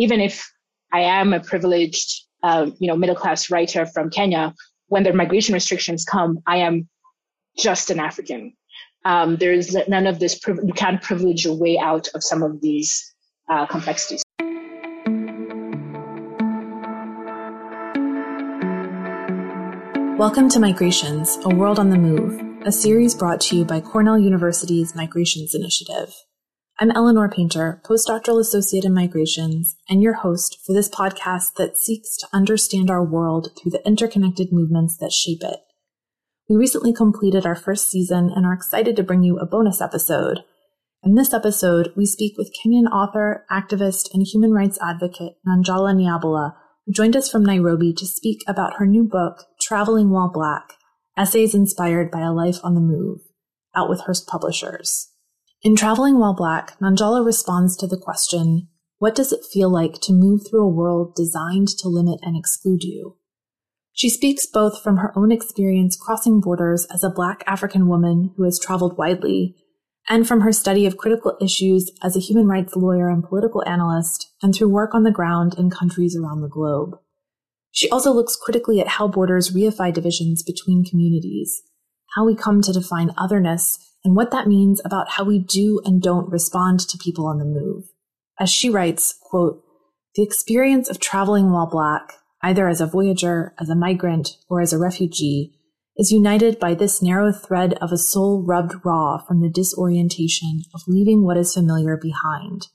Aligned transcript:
even 0.00 0.18
if 0.18 0.50
I 0.94 1.00
am 1.00 1.34
a 1.34 1.40
privileged, 1.40 2.24
uh, 2.42 2.70
you 2.78 2.88
know, 2.88 2.96
middle 2.96 3.14
class 3.14 3.50
writer 3.50 3.84
from 3.84 4.08
Kenya, 4.08 4.54
when 4.86 5.02
the 5.02 5.12
migration 5.12 5.52
restrictions 5.52 6.06
come, 6.06 6.38
I 6.46 6.56
am 6.56 6.88
just 7.58 7.90
an 7.90 8.00
African. 8.00 8.54
Um, 9.04 9.36
there's 9.36 9.76
none 9.88 10.06
of 10.06 10.18
this, 10.18 10.40
you 10.46 10.72
can't 10.74 11.02
privilege 11.02 11.44
your 11.44 11.54
way 11.54 11.78
out 11.78 12.08
of 12.14 12.24
some 12.24 12.42
of 12.42 12.62
these 12.62 13.14
uh, 13.50 13.66
complexities. 13.66 14.22
Welcome 20.18 20.48
to 20.48 20.60
Migrations, 20.60 21.38
A 21.44 21.54
World 21.54 21.78
on 21.78 21.90
the 21.90 21.98
Move, 21.98 22.40
a 22.66 22.72
series 22.72 23.14
brought 23.14 23.42
to 23.42 23.56
you 23.56 23.64
by 23.66 23.82
Cornell 23.82 24.18
University's 24.18 24.94
Migrations 24.94 25.54
Initiative. 25.54 26.14
I'm 26.82 26.92
Eleanor 26.92 27.28
Painter, 27.28 27.82
postdoctoral 27.84 28.40
associate 28.40 28.86
in 28.86 28.94
migrations, 28.94 29.76
and 29.90 30.02
your 30.02 30.14
host 30.14 30.56
for 30.64 30.72
this 30.72 30.88
podcast 30.88 31.56
that 31.58 31.76
seeks 31.76 32.16
to 32.16 32.28
understand 32.32 32.90
our 32.90 33.04
world 33.04 33.50
through 33.54 33.72
the 33.72 33.86
interconnected 33.86 34.48
movements 34.50 34.96
that 34.96 35.12
shape 35.12 35.42
it. 35.42 35.60
We 36.48 36.56
recently 36.56 36.94
completed 36.94 37.44
our 37.44 37.54
first 37.54 37.90
season 37.90 38.30
and 38.34 38.46
are 38.46 38.54
excited 38.54 38.96
to 38.96 39.02
bring 39.02 39.22
you 39.22 39.38
a 39.38 39.44
bonus 39.44 39.82
episode. 39.82 40.38
In 41.04 41.16
this 41.16 41.34
episode, 41.34 41.92
we 41.98 42.06
speak 42.06 42.38
with 42.38 42.50
Kenyan 42.64 42.90
author, 42.90 43.44
activist, 43.50 44.14
and 44.14 44.26
human 44.26 44.50
rights 44.50 44.78
advocate 44.80 45.34
Nanjala 45.46 45.94
Nyabola 45.94 46.54
who 46.86 46.92
joined 46.94 47.14
us 47.14 47.30
from 47.30 47.44
Nairobi 47.44 47.92
to 47.92 48.06
speak 48.06 48.40
about 48.48 48.76
her 48.78 48.86
new 48.86 49.04
book, 49.04 49.44
Traveling 49.60 50.08
While 50.08 50.30
Black 50.32 50.72
Essays 51.14 51.54
Inspired 51.54 52.10
by 52.10 52.20
a 52.20 52.32
Life 52.32 52.56
on 52.64 52.74
the 52.74 52.80
Move, 52.80 53.18
out 53.76 53.90
with 53.90 54.00
Hurst 54.00 54.26
Publishers. 54.26 55.10
In 55.62 55.76
Traveling 55.76 56.18
While 56.18 56.32
Black, 56.32 56.78
Nanjala 56.78 57.22
responds 57.22 57.76
to 57.76 57.86
the 57.86 57.98
question, 57.98 58.68
What 58.98 59.14
does 59.14 59.30
it 59.30 59.44
feel 59.44 59.68
like 59.68 60.00
to 60.00 60.12
move 60.14 60.40
through 60.48 60.64
a 60.64 60.70
world 60.70 61.14
designed 61.14 61.68
to 61.80 61.88
limit 61.88 62.18
and 62.22 62.34
exclude 62.34 62.82
you? 62.82 63.18
She 63.92 64.08
speaks 64.08 64.46
both 64.46 64.82
from 64.82 64.96
her 64.96 65.12
own 65.14 65.30
experience 65.30 65.98
crossing 66.00 66.40
borders 66.40 66.86
as 66.86 67.04
a 67.04 67.10
Black 67.10 67.44
African 67.46 67.88
woman 67.88 68.32
who 68.38 68.44
has 68.44 68.58
traveled 68.58 68.96
widely 68.96 69.54
and 70.08 70.26
from 70.26 70.40
her 70.40 70.52
study 70.52 70.86
of 70.86 70.96
critical 70.96 71.36
issues 71.42 71.90
as 72.02 72.16
a 72.16 72.20
human 72.20 72.46
rights 72.46 72.74
lawyer 72.74 73.10
and 73.10 73.22
political 73.22 73.62
analyst, 73.68 74.32
and 74.42 74.54
through 74.54 74.70
work 74.70 74.94
on 74.94 75.02
the 75.02 75.10
ground 75.10 75.56
in 75.58 75.68
countries 75.68 76.16
around 76.16 76.40
the 76.40 76.48
globe. 76.48 76.96
She 77.70 77.90
also 77.90 78.12
looks 78.12 78.34
critically 78.34 78.80
at 78.80 78.88
how 78.88 79.08
borders 79.08 79.54
reify 79.54 79.92
divisions 79.92 80.42
between 80.42 80.86
communities, 80.86 81.60
how 82.16 82.24
we 82.24 82.34
come 82.34 82.62
to 82.62 82.72
define 82.72 83.12
otherness, 83.18 83.89
and 84.04 84.16
what 84.16 84.30
that 84.30 84.48
means 84.48 84.80
about 84.84 85.10
how 85.10 85.24
we 85.24 85.38
do 85.38 85.80
and 85.84 86.02
don't 86.02 86.30
respond 86.30 86.80
to 86.80 86.98
people 86.98 87.26
on 87.26 87.38
the 87.38 87.44
move. 87.44 87.84
As 88.38 88.50
she 88.50 88.70
writes, 88.70 89.14
quote, 89.22 89.62
the 90.16 90.22
experience 90.22 90.88
of 90.88 90.98
traveling 90.98 91.52
while 91.52 91.68
black, 91.68 92.14
either 92.42 92.68
as 92.68 92.80
a 92.80 92.86
voyager, 92.86 93.54
as 93.60 93.68
a 93.68 93.76
migrant, 93.76 94.36
or 94.48 94.60
as 94.60 94.72
a 94.72 94.78
refugee, 94.78 95.52
is 95.96 96.10
united 96.10 96.58
by 96.58 96.74
this 96.74 97.02
narrow 97.02 97.30
thread 97.32 97.74
of 97.74 97.92
a 97.92 97.98
soul 97.98 98.42
rubbed 98.42 98.74
raw 98.84 99.18
from 99.18 99.42
the 99.42 99.50
disorientation 99.50 100.62
of 100.74 100.80
leaving 100.88 101.24
what 101.24 101.36
is 101.36 101.52
familiar 101.52 101.96
behind. 101.96 102.68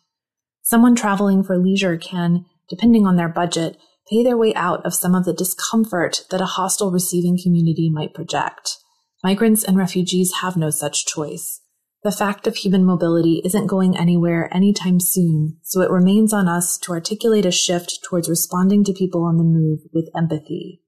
Someone 0.62 0.96
traveling 0.96 1.44
for 1.44 1.58
leisure 1.58 1.98
can, 1.98 2.46
depending 2.70 3.06
on 3.06 3.16
their 3.16 3.30
budget, 3.30 3.78
pay 4.10 4.24
their 4.24 4.38
way 4.38 4.54
out 4.54 4.86
of 4.86 4.94
some 4.94 5.16
of 5.16 5.26
the 5.26 5.34
discomfort 5.34 6.26
that 6.30 6.42
a 6.42 6.46
hostile 6.46 6.92
receiving 6.92 7.38
community 7.42 7.90
might 7.90 8.14
project. 8.14 8.78
Migrants 9.26 9.64
and 9.64 9.76
refugees 9.76 10.34
have 10.42 10.56
no 10.56 10.70
such 10.70 11.08
choice. 11.08 11.62
The 12.04 12.12
fact 12.12 12.46
of 12.46 12.58
human 12.58 12.86
mobility 12.86 13.42
isn't 13.44 13.66
going 13.66 13.98
anywhere 13.98 14.56
anytime 14.56 15.00
soon, 15.00 15.58
so 15.64 15.82
it 15.82 15.90
remains 15.90 16.32
on 16.32 16.48
us 16.48 16.78
to 16.84 16.92
articulate 16.92 17.44
a 17.44 17.50
shift 17.50 18.04
towards 18.04 18.30
responding 18.30 18.84
to 18.84 18.94
people 18.94 19.24
on 19.24 19.38
the 19.38 19.44
move 19.44 19.80
with 19.92 20.12
empathy. 20.16 20.84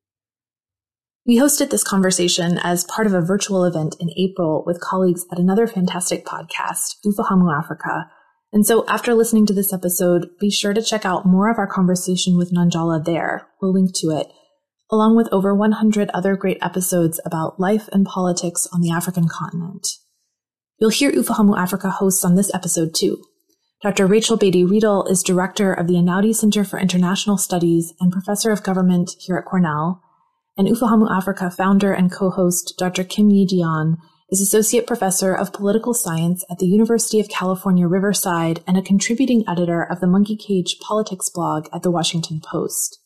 We 1.25 1.39
hosted 1.39 1.71
this 1.71 1.83
conversation 1.83 2.59
as 2.61 2.83
part 2.83 3.07
of 3.07 3.13
a 3.15 3.21
virtual 3.21 3.65
event 3.65 3.95
in 3.99 4.11
April 4.15 4.63
with 4.67 4.81
colleagues 4.81 5.25
at 5.31 5.39
another 5.39 5.65
fantastic 5.65 6.23
podcast, 6.23 6.97
Ufahamu 7.07 7.51
Africa. 7.51 8.07
And 8.53 8.67
so 8.67 8.85
after 8.87 9.15
listening 9.15 9.47
to 9.47 9.53
this 9.55 9.73
episode, 9.73 10.29
be 10.39 10.51
sure 10.51 10.75
to 10.75 10.83
check 10.83 11.05
out 11.05 11.25
more 11.25 11.49
of 11.49 11.57
our 11.57 11.65
conversation 11.65 12.37
with 12.37 12.53
Nanjala 12.53 13.03
there. 13.03 13.47
We'll 13.59 13.73
link 13.73 13.95
to 13.95 14.11
it, 14.11 14.27
along 14.91 15.15
with 15.15 15.27
over 15.31 15.53
100 15.53 16.09
other 16.13 16.35
great 16.35 16.57
episodes 16.61 17.19
about 17.25 17.59
life 17.59 17.89
and 17.91 18.05
politics 18.05 18.67
on 18.73 18.81
the 18.81 18.91
African 18.91 19.27
continent. 19.27 19.87
You'll 20.79 20.91
hear 20.91 21.11
Ufahamu 21.11 21.57
Africa 21.57 21.89
hosts 21.89 22.23
on 22.23 22.35
this 22.35 22.53
episode 22.53 22.93
too. 22.95 23.23
Dr. 23.83 24.07
Rachel 24.07 24.37
Beatty 24.37 24.65
Riedel 24.65 25.05
is 25.05 25.21
director 25.21 25.73
of 25.73 25.87
the 25.87 25.93
Einaudi 25.93 26.33
Center 26.33 26.63
for 26.63 26.79
International 26.79 27.37
Studies 27.37 27.93
and 27.99 28.11
professor 28.11 28.51
of 28.51 28.63
government 28.63 29.11
here 29.19 29.37
at 29.37 29.45
Cornell 29.45 30.01
and 30.57 30.67
Ufahamu 30.67 31.09
Africa 31.11 31.51
founder 31.51 31.93
and 31.93 32.11
co-host 32.11 32.73
Dr. 32.77 33.03
Kim 33.03 33.29
Yi 33.29 33.45
Dionne 33.45 33.97
is 34.29 34.41
Associate 34.41 34.85
Professor 34.85 35.33
of 35.33 35.53
Political 35.53 35.93
Science 35.93 36.43
at 36.49 36.57
the 36.57 36.65
University 36.65 37.19
of 37.19 37.29
California, 37.29 37.87
Riverside 37.87 38.61
and 38.67 38.77
a 38.77 38.81
contributing 38.81 39.45
editor 39.47 39.83
of 39.83 39.99
the 39.99 40.07
Monkey 40.07 40.35
Cage 40.35 40.77
Politics 40.81 41.29
blog 41.29 41.67
at 41.71 41.83
the 41.83 41.91
Washington 41.91 42.41
Post. 42.43 42.99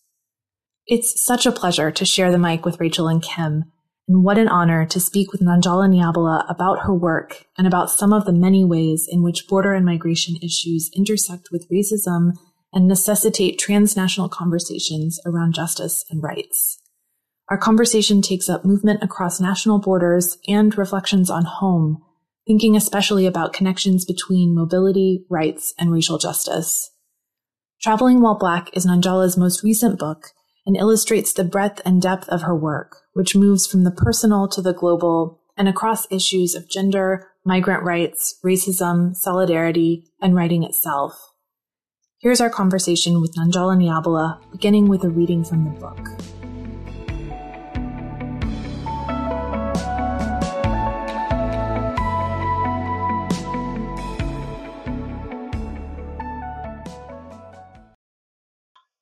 It's 0.88 1.24
such 1.24 1.46
a 1.46 1.52
pleasure 1.52 1.92
to 1.92 2.06
share 2.06 2.31
the 2.31 2.40
mic 2.40 2.66
with 2.66 2.80
Rachel 2.80 3.08
and 3.08 3.22
Kim, 3.22 3.66
and 4.08 4.24
what 4.24 4.38
an 4.38 4.47
honor 4.47 4.86
to 4.88 5.00
speak 5.00 5.31
with 5.31 5.42
Nanjala 5.42 5.88
Nyabola 5.88 6.50
about 6.50 6.84
her 6.84 6.94
work 6.94 7.46
and 7.58 7.68
about 7.68 7.92
some 7.92 8.12
of 8.12 8.25
the 8.25 8.34
many 8.34 8.64
ways 8.64 9.08
in 9.09 9.22
which 9.22 9.47
border 9.47 9.74
and 9.74 9.86
migration 9.86 10.36
issues 10.42 10.90
intersect 10.96 11.50
with 11.52 11.69
racism 11.69 12.31
and 12.74 12.88
necessitate 12.88 13.59
transnational 13.59 14.28
conversations 14.28 15.19
around 15.25 15.53
justice 15.53 16.03
and 16.09 16.24
rights. 16.24 16.80
Our 17.50 17.58
conversation 17.58 18.22
takes 18.22 18.50
up 18.50 18.66
movement 18.66 19.03
across 19.03 19.40
national 19.40 19.80
borders 19.80 20.38
and 20.48 20.75
reflections 20.78 21.30
on 21.30 21.44
home, 21.46 22.02
thinking 22.48 22.75
especially 22.75 23.25
about 23.25 23.53
connections 23.53 24.03
between 24.03 24.56
mobility, 24.56 25.25
rights, 25.30 25.74
and 25.78 25.92
racial 25.92 26.18
justice. 26.18 26.92
Traveling 27.81 28.22
While 28.22 28.38
Black 28.38 28.69
is 28.74 28.86
Nanjala's 28.86 29.38
most 29.38 29.63
recent 29.63 30.00
book 30.00 30.31
and 30.66 30.77
illustrates 30.77 31.33
the 31.33 31.44
breadth 31.44 31.81
and 31.85 32.01
depth 32.01 32.27
of 32.29 32.44
her 32.44 32.55
work, 32.55 32.97
which 33.13 33.35
moves 33.35 33.67
from 33.67 33.83
the 33.83 33.91
personal 33.91 34.47
to 34.47 34.61
the 34.61 34.73
global 34.73 35.41
and 35.57 35.67
across 35.67 36.11
issues 36.11 36.55
of 36.55 36.69
gender, 36.69 37.27
migrant 37.45 37.83
rights, 37.83 38.39
racism, 38.44 39.16
solidarity, 39.16 40.05
and 40.21 40.35
writing 40.35 40.63
itself. 40.63 41.33
Here's 42.19 42.41
our 42.41 42.50
conversation 42.50 43.19
with 43.19 43.35
Nanjala 43.35 43.77
Nyabola, 43.77 44.39
beginning 44.51 44.88
with 44.88 45.03
a 45.03 45.09
reading 45.09 45.44
from 45.44 45.63
the 45.63 45.71
book. 45.71 46.41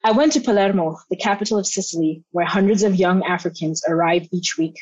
I 0.09 0.12
went 0.12 0.34
to 0.34 0.42
Palermo, 0.42 0.97
the 1.12 1.16
capital 1.16 1.59
of 1.59 1.68
Sicily, 1.68 2.24
where 2.31 2.44
hundreds 2.44 2.81
of 2.81 2.96
young 2.96 3.24
Africans 3.24 3.84
arrive 3.88 4.28
each 4.31 4.58
week 4.58 4.74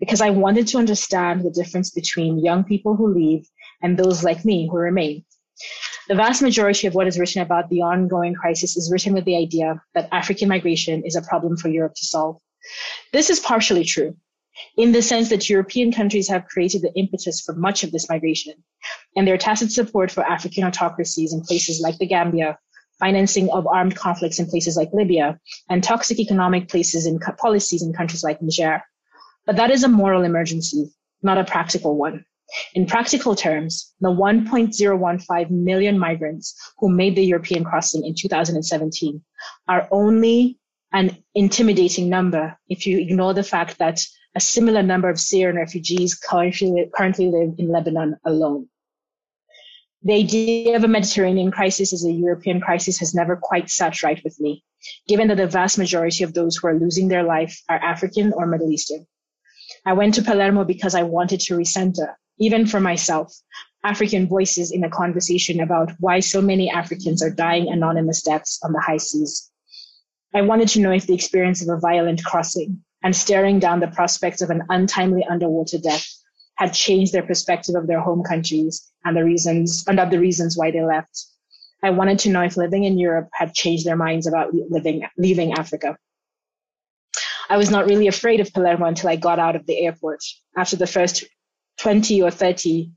because 0.00 0.20
I 0.20 0.30
wanted 0.30 0.66
to 0.66 0.78
understand 0.78 1.44
the 1.44 1.52
difference 1.52 1.90
between 1.90 2.44
young 2.44 2.64
people 2.64 2.96
who 2.96 3.14
leave 3.14 3.48
and 3.80 3.96
those 3.96 4.24
like 4.24 4.44
me 4.44 4.68
who 4.68 4.76
remain. 4.76 5.24
The 6.08 6.16
vast 6.16 6.42
majority 6.42 6.88
of 6.88 6.96
what 6.96 7.06
is 7.06 7.16
written 7.16 7.42
about 7.42 7.70
the 7.70 7.82
ongoing 7.82 8.34
crisis 8.34 8.76
is 8.76 8.90
written 8.90 9.12
with 9.12 9.24
the 9.24 9.36
idea 9.36 9.80
that 9.94 10.08
African 10.10 10.48
migration 10.48 11.04
is 11.06 11.14
a 11.14 11.22
problem 11.22 11.56
for 11.56 11.68
Europe 11.68 11.94
to 11.94 12.04
solve. 12.04 12.40
This 13.12 13.30
is 13.30 13.38
partially 13.38 13.84
true 13.84 14.16
in 14.76 14.90
the 14.90 15.00
sense 15.00 15.28
that 15.28 15.48
European 15.48 15.92
countries 15.92 16.28
have 16.28 16.48
created 16.48 16.82
the 16.82 16.92
impetus 16.96 17.40
for 17.40 17.54
much 17.54 17.84
of 17.84 17.92
this 17.92 18.08
migration, 18.08 18.54
and 19.14 19.28
their 19.28 19.38
tacit 19.38 19.70
support 19.70 20.10
for 20.10 20.24
African 20.24 20.64
autocracies 20.64 21.32
in 21.32 21.40
places 21.42 21.80
like 21.80 21.98
the 21.98 22.06
Gambia, 22.06 22.58
financing 22.98 23.50
of 23.50 23.66
armed 23.66 23.96
conflicts 23.96 24.38
in 24.38 24.46
places 24.46 24.76
like 24.76 24.90
Libya, 24.92 25.38
and 25.68 25.82
toxic 25.82 26.18
economic 26.18 26.68
places 26.68 27.06
and 27.06 27.20
policies 27.38 27.82
in 27.82 27.92
countries 27.92 28.22
like 28.22 28.40
Niger. 28.40 28.82
But 29.46 29.56
that 29.56 29.70
is 29.70 29.84
a 29.84 29.88
moral 29.88 30.22
emergency, 30.22 30.90
not 31.22 31.38
a 31.38 31.44
practical 31.44 31.96
one. 31.96 32.24
In 32.74 32.86
practical 32.86 33.34
terms, 33.34 33.92
the 34.00 34.08
1.015 34.08 35.50
million 35.50 35.98
migrants 35.98 36.54
who 36.78 36.88
made 36.88 37.16
the 37.16 37.24
European 37.24 37.64
crossing 37.64 38.04
in 38.04 38.14
2017 38.14 39.22
are 39.68 39.88
only 39.90 40.58
an 40.92 41.16
intimidating 41.34 42.10
number 42.10 42.56
if 42.68 42.86
you 42.86 42.98
ignore 42.98 43.32
the 43.32 43.42
fact 43.42 43.78
that 43.78 44.00
a 44.34 44.40
similar 44.40 44.82
number 44.82 45.08
of 45.08 45.18
Syrian 45.20 45.56
refugees 45.56 46.14
currently, 46.14 46.90
currently 46.94 47.30
live 47.30 47.54
in 47.58 47.68
Lebanon 47.68 48.16
alone. 48.24 48.68
The 50.04 50.14
idea 50.14 50.74
of 50.74 50.82
a 50.82 50.88
Mediterranean 50.88 51.52
crisis 51.52 51.92
as 51.92 52.04
a 52.04 52.10
European 52.10 52.60
crisis 52.60 52.98
has 52.98 53.14
never 53.14 53.36
quite 53.36 53.70
sat 53.70 54.02
right 54.02 54.20
with 54.24 54.40
me, 54.40 54.64
given 55.06 55.28
that 55.28 55.36
the 55.36 55.46
vast 55.46 55.78
majority 55.78 56.24
of 56.24 56.34
those 56.34 56.56
who 56.56 56.66
are 56.66 56.78
losing 56.78 57.06
their 57.06 57.22
life 57.22 57.62
are 57.68 57.76
African 57.76 58.32
or 58.32 58.46
Middle 58.46 58.72
Eastern. 58.72 59.06
I 59.86 59.92
went 59.92 60.14
to 60.14 60.22
Palermo 60.22 60.64
because 60.64 60.96
I 60.96 61.04
wanted 61.04 61.38
to 61.42 61.56
recenter, 61.56 62.14
even 62.40 62.66
for 62.66 62.80
myself, 62.80 63.32
African 63.84 64.26
voices 64.26 64.72
in 64.72 64.82
a 64.82 64.90
conversation 64.90 65.60
about 65.60 65.92
why 66.00 66.18
so 66.18 66.42
many 66.42 66.68
Africans 66.68 67.22
are 67.22 67.30
dying 67.30 67.68
anonymous 67.68 68.22
deaths 68.22 68.58
on 68.64 68.72
the 68.72 68.80
high 68.80 68.96
seas. 68.96 69.52
I 70.34 70.42
wanted 70.42 70.68
to 70.70 70.80
know 70.80 70.90
if 70.90 71.06
the 71.06 71.14
experience 71.14 71.62
of 71.62 71.68
a 71.68 71.80
violent 71.80 72.24
crossing 72.24 72.82
and 73.04 73.14
staring 73.14 73.60
down 73.60 73.78
the 73.78 73.86
prospect 73.86 74.42
of 74.42 74.50
an 74.50 74.62
untimely 74.68 75.24
underwater 75.30 75.78
death 75.78 76.08
had 76.56 76.74
changed 76.74 77.12
their 77.12 77.22
perspective 77.22 77.74
of 77.74 77.86
their 77.86 78.00
home 78.00 78.22
countries 78.22 78.90
and 79.04 79.16
the 79.16 79.24
reasons 79.24 79.84
and 79.86 79.98
of 79.98 80.10
the 80.10 80.20
reasons 80.20 80.56
why 80.56 80.70
they 80.70 80.82
left. 80.82 81.26
I 81.82 81.90
wanted 81.90 82.20
to 82.20 82.30
know 82.30 82.42
if 82.42 82.56
living 82.56 82.84
in 82.84 82.98
Europe 82.98 83.28
had 83.32 83.54
changed 83.54 83.84
their 83.84 83.96
minds 83.96 84.26
about 84.26 84.54
living 84.54 85.04
leaving 85.18 85.52
Africa. 85.52 85.96
I 87.50 87.56
was 87.56 87.70
not 87.70 87.86
really 87.86 88.06
afraid 88.06 88.40
of 88.40 88.52
Palermo 88.52 88.86
until 88.86 89.10
I 89.10 89.16
got 89.16 89.38
out 89.38 89.56
of 89.56 89.66
the 89.66 89.78
airport. 89.84 90.20
After 90.56 90.76
the 90.76 90.86
first 90.86 91.24
20 91.80 92.22
or 92.22 92.30
30, 92.30 92.92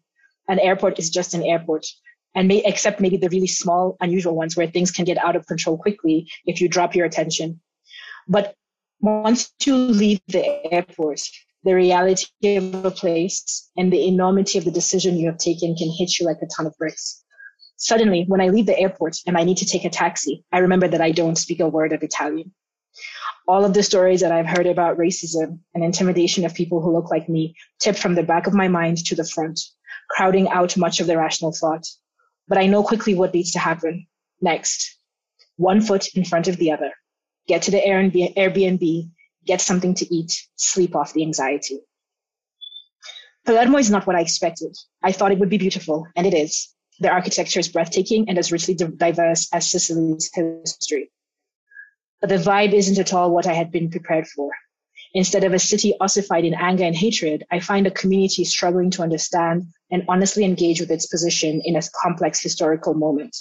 an 0.47 0.59
airport 0.59 0.99
is 0.99 1.09
just 1.09 1.33
an 1.33 1.43
airport. 1.43 1.85
And 2.35 2.47
may, 2.47 2.61
except 2.63 2.99
maybe 2.99 3.17
the 3.17 3.29
really 3.29 3.47
small, 3.47 3.97
unusual 4.01 4.35
ones 4.35 4.55
where 4.55 4.67
things 4.67 4.91
can 4.91 5.05
get 5.05 5.17
out 5.17 5.35
of 5.35 5.47
control 5.47 5.77
quickly 5.77 6.29
if 6.45 6.61
you 6.61 6.67
drop 6.67 6.93
your 6.93 7.05
attention. 7.05 7.61
But 8.27 8.55
once 8.99 9.51
you 9.65 9.75
leave 9.75 10.21
the 10.27 10.45
airport, 10.71 11.21
the 11.65 11.73
reality 11.73 12.27
of 12.43 12.85
a 12.85 12.91
place 12.91 13.69
and 13.75 13.91
the 13.91 14.07
enormity 14.07 14.59
of 14.59 14.65
the 14.65 14.71
decision 14.71 15.17
you 15.17 15.25
have 15.25 15.39
taken 15.39 15.75
can 15.75 15.91
hit 15.97 16.19
you 16.19 16.25
like 16.25 16.37
a 16.43 16.47
ton 16.55 16.67
of 16.67 16.77
bricks. 16.77 17.23
Suddenly, 17.77 18.25
when 18.27 18.39
I 18.39 18.49
leave 18.49 18.67
the 18.67 18.79
airport 18.79 19.17
and 19.25 19.35
I 19.35 19.43
need 19.43 19.57
to 19.57 19.65
take 19.65 19.83
a 19.83 19.89
taxi, 19.89 20.45
I 20.51 20.59
remember 20.59 20.87
that 20.87 21.01
I 21.01 21.09
don't 21.11 21.37
speak 21.37 21.59
a 21.59 21.67
word 21.67 21.91
of 21.91 22.03
Italian. 22.03 22.53
All 23.47 23.65
of 23.65 23.73
the 23.73 23.81
stories 23.81 24.21
that 24.21 24.31
I've 24.31 24.45
heard 24.45 24.67
about 24.67 24.99
racism 24.99 25.59
and 25.73 25.83
intimidation 25.83 26.45
of 26.45 26.53
people 26.53 26.81
who 26.81 26.93
look 26.93 27.09
like 27.09 27.27
me 27.27 27.55
tip 27.79 27.95
from 27.95 28.13
the 28.13 28.23
back 28.23 28.45
of 28.45 28.53
my 28.53 28.67
mind 28.67 29.03
to 29.05 29.15
the 29.15 29.25
front, 29.25 29.59
crowding 30.09 30.47
out 30.49 30.77
much 30.77 30.99
of 30.99 31.07
the 31.07 31.17
rational 31.17 31.51
thought. 31.51 31.85
But 32.47 32.59
I 32.59 32.67
know 32.67 32.83
quickly 32.83 33.15
what 33.15 33.33
needs 33.33 33.51
to 33.53 33.59
happen 33.59 34.05
next. 34.39 34.99
One 35.57 35.81
foot 35.81 36.07
in 36.13 36.25
front 36.25 36.47
of 36.47 36.57
the 36.57 36.71
other. 36.71 36.91
Get 37.47 37.63
to 37.63 37.71
the 37.71 37.81
Airbnb 37.81 39.09
get 39.45 39.61
something 39.61 39.93
to 39.95 40.15
eat, 40.15 40.41
sleep 40.55 40.95
off 40.95 41.13
the 41.13 41.23
anxiety. 41.23 41.79
Palermo 43.45 43.77
is 43.77 43.91
not 43.91 44.07
what 44.07 44.15
I 44.15 44.21
expected. 44.21 44.75
I 45.03 45.11
thought 45.11 45.31
it 45.31 45.39
would 45.39 45.49
be 45.49 45.57
beautiful, 45.57 46.07
and 46.15 46.25
it 46.25 46.33
is. 46.33 46.73
The 46.99 47.09
architecture 47.09 47.59
is 47.59 47.67
breathtaking 47.67 48.29
and 48.29 48.37
as 48.37 48.51
richly 48.51 48.73
diverse 48.73 49.47
as 49.53 49.69
Sicily's 49.69 50.31
history. 50.33 51.11
But 52.21 52.29
the 52.29 52.37
vibe 52.37 52.73
isn't 52.73 52.97
at 52.97 53.13
all 53.13 53.31
what 53.31 53.45
I 53.45 53.53
had 53.53 53.71
been 53.71 53.91
prepared 53.91 54.27
for. 54.27 54.51
Instead 55.17 55.45
of 55.45 55.53
a 55.53 55.59
city 55.59 55.93
ossified 56.01 56.43
in 56.43 56.53
anger 56.53 56.83
and 56.83 56.93
hatred, 56.93 57.45
I 57.49 57.61
find 57.61 57.87
a 57.87 57.91
community 57.91 58.43
struggling 58.43 58.91
to 58.91 59.01
understand 59.01 59.63
and 59.89 60.03
honestly 60.09 60.43
engage 60.43 60.81
with 60.81 60.91
its 60.91 61.05
position 61.05 61.61
in 61.63 61.77
a 61.77 61.81
complex 62.03 62.41
historical 62.41 62.93
moment, 62.93 63.33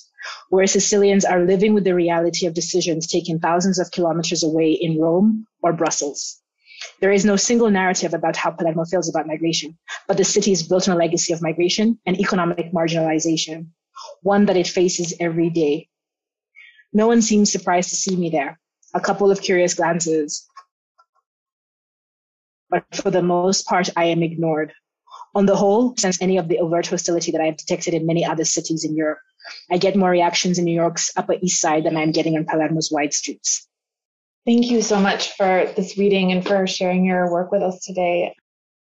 where 0.51 0.69
Sicilians 0.69 1.25
are 1.25 1.45
living 1.45 1.75
with 1.75 1.83
the 1.83 1.97
reality 1.97 2.47
of 2.47 2.55
decisions 2.55 3.09
taken 3.09 3.41
thousands 3.41 3.81
of 3.81 3.91
kilometers 3.91 4.45
away 4.45 4.71
in 4.71 5.01
Rome 5.01 5.49
or 5.65 5.73
Brussels. 5.73 6.41
There 7.01 7.11
is 7.11 7.25
no 7.25 7.35
single 7.35 7.71
narrative 7.73 8.15
about 8.15 8.37
how 8.37 8.53
Palermo 8.53 8.85
feels 8.85 9.09
about 9.09 9.27
migration, 9.27 9.77
but 10.07 10.17
the 10.17 10.23
city 10.23 10.53
is 10.53 10.63
built 10.63 10.89
on 10.89 10.95
a 10.95 10.99
legacy 10.99 11.33
of 11.33 11.43
migration 11.43 11.99
and 12.07 12.21
economic 12.21 12.71
marginalization, 12.73 13.71
one 14.23 14.47
that 14.47 14.57
it 14.57 14.69
faces 14.69 15.13
every 15.19 15.51
day. 15.51 15.89
No 16.93 17.09
one 17.09 17.21
seems 17.21 17.51
surprised 17.51 17.91
to 17.91 17.97
see 17.97 18.15
me 18.15 18.31
there. 18.31 18.61
A 18.95 19.01
couple 19.01 19.33
of 19.33 19.43
curious 19.43 19.75
glances, 19.75 20.49
but 22.75 22.85
for 22.93 23.11
the 23.13 23.23
most 23.23 23.67
part, 23.67 23.89
I 23.97 24.07
am 24.07 24.25
ignored. 24.25 24.73
On 25.37 25.47
the 25.47 25.55
whole, 25.55 25.95
since 25.97 26.21
any 26.21 26.39
of 26.39 26.49
the 26.49 26.59
overt 26.59 26.89
hostility 26.89 27.31
that 27.31 27.41
I 27.41 27.47
have 27.47 27.57
detected 27.57 27.95
in 27.95 28.05
many 28.05 28.25
other 28.25 28.45
cities 28.45 28.85
in 28.85 28.97
Europe, 28.97 29.21
I 29.71 29.79
get 29.79 29.95
more 29.95 30.11
reactions 30.11 30.59
in 30.59 30.65
New 30.65 30.75
York's 30.75 31.13
Upper 31.17 31.37
East 31.41 31.61
Side 31.61 31.85
than 31.85 31.97
I'm 31.97 32.11
getting 32.11 32.37
on 32.37 32.47
Palermo's 32.47 32.91
wide 32.91 33.15
streets. 33.15 33.69
Thank 34.45 34.73
you 34.73 34.83
so 34.83 34.99
much 34.99 35.37
for 35.37 35.73
this 35.77 35.97
reading 35.97 36.33
and 36.33 36.45
for 36.45 36.67
sharing 36.67 37.05
your 37.05 37.31
work 37.31 37.53
with 37.53 37.63
us 37.63 37.79
today. 37.85 38.35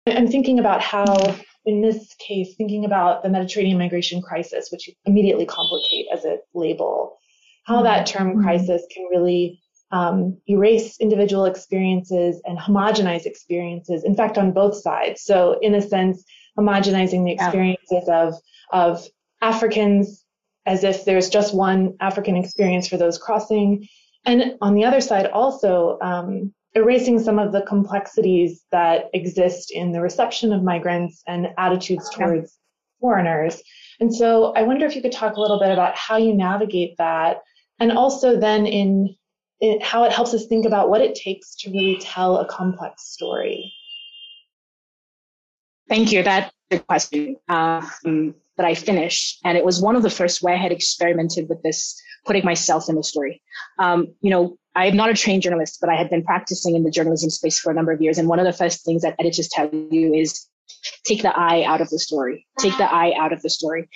I'm 0.08 0.26
thinking 0.26 0.58
about 0.58 0.82
how, 0.82 1.36
in 1.64 1.80
this 1.80 2.12
case, 2.18 2.56
thinking 2.56 2.84
about 2.84 3.22
the 3.22 3.28
Mediterranean 3.28 3.78
migration 3.78 4.20
crisis, 4.20 4.68
which 4.72 4.88
you 4.88 4.94
immediately 5.04 5.46
complicate 5.46 6.06
as 6.12 6.24
a 6.24 6.38
label, 6.54 7.18
how 7.66 7.82
that 7.82 8.06
term 8.06 8.30
mm-hmm. 8.30 8.42
crisis 8.42 8.82
can 8.92 9.06
really 9.12 9.60
um, 9.90 10.36
erase 10.48 10.98
individual 11.00 11.44
experiences 11.44 12.40
and 12.44 12.58
homogenize 12.58 13.24
experiences, 13.24 14.04
in 14.04 14.14
fact, 14.14 14.38
on 14.38 14.52
both 14.52 14.76
sides. 14.76 15.22
So, 15.22 15.58
in 15.62 15.74
a 15.74 15.82
sense, 15.82 16.24
homogenizing 16.58 17.24
the 17.24 17.32
experiences 17.32 18.04
yeah. 18.06 18.22
of, 18.22 18.34
of 18.72 19.06
Africans 19.42 20.24
as 20.64 20.82
if 20.82 21.04
there's 21.04 21.28
just 21.28 21.54
one 21.54 21.96
African 22.00 22.36
experience 22.36 22.88
for 22.88 22.96
those 22.96 23.18
crossing. 23.18 23.86
And 24.24 24.56
on 24.60 24.74
the 24.74 24.84
other 24.84 25.00
side, 25.00 25.26
also 25.26 25.98
um, 26.02 26.52
erasing 26.74 27.20
some 27.20 27.38
of 27.38 27.52
the 27.52 27.62
complexities 27.62 28.64
that 28.72 29.04
exist 29.14 29.70
in 29.70 29.92
the 29.92 30.00
reception 30.00 30.52
of 30.52 30.64
migrants 30.64 31.22
and 31.28 31.48
attitudes 31.56 32.10
towards 32.10 32.52
yeah. 32.52 33.00
foreigners. 33.00 33.62
And 34.00 34.14
so 34.14 34.52
I 34.54 34.62
wonder 34.62 34.84
if 34.84 34.96
you 34.96 35.02
could 35.02 35.12
talk 35.12 35.36
a 35.36 35.40
little 35.40 35.60
bit 35.60 35.70
about 35.70 35.96
how 35.96 36.16
you 36.16 36.34
navigate 36.34 36.96
that. 36.98 37.38
And 37.78 37.92
also 37.92 38.38
then 38.38 38.66
in 38.66 39.14
it, 39.60 39.82
how 39.82 40.04
it 40.04 40.12
helps 40.12 40.34
us 40.34 40.46
think 40.46 40.66
about 40.66 40.90
what 40.90 41.00
it 41.00 41.14
takes 41.14 41.54
to 41.56 41.70
really 41.70 41.98
tell 42.00 42.38
a 42.38 42.46
complex 42.46 43.04
story. 43.04 43.72
Thank 45.88 46.12
you. 46.12 46.22
That's 46.22 46.52
a 46.70 46.78
question 46.80 47.36
um, 47.48 48.34
that 48.56 48.66
I 48.66 48.74
finished. 48.74 49.40
And 49.44 49.56
it 49.56 49.64
was 49.64 49.80
one 49.80 49.96
of 49.96 50.02
the 50.02 50.10
first 50.10 50.42
where 50.42 50.54
I 50.54 50.58
had 50.58 50.72
experimented 50.72 51.48
with 51.48 51.62
this, 51.62 52.00
putting 52.24 52.44
myself 52.44 52.88
in 52.88 52.96
the 52.96 53.04
story. 53.04 53.40
Um, 53.78 54.08
you 54.20 54.30
know, 54.30 54.56
I'm 54.74 54.96
not 54.96 55.10
a 55.10 55.14
trained 55.14 55.42
journalist, 55.42 55.78
but 55.80 55.88
I 55.88 55.96
had 55.96 56.10
been 56.10 56.24
practicing 56.24 56.74
in 56.74 56.82
the 56.82 56.90
journalism 56.90 57.30
space 57.30 57.58
for 57.58 57.70
a 57.70 57.74
number 57.74 57.92
of 57.92 58.02
years. 58.02 58.18
And 58.18 58.28
one 58.28 58.40
of 58.40 58.44
the 58.44 58.52
first 58.52 58.84
things 58.84 59.02
that 59.02 59.14
editors 59.18 59.48
tell 59.48 59.70
you 59.72 60.12
is 60.12 60.46
take 61.04 61.22
the 61.22 61.36
I 61.36 61.64
out 61.64 61.80
of 61.80 61.88
the 61.90 61.98
story, 61.98 62.46
take 62.58 62.76
the 62.76 62.92
I 62.92 63.14
out 63.18 63.32
of 63.32 63.42
the 63.42 63.50
story. 63.50 63.88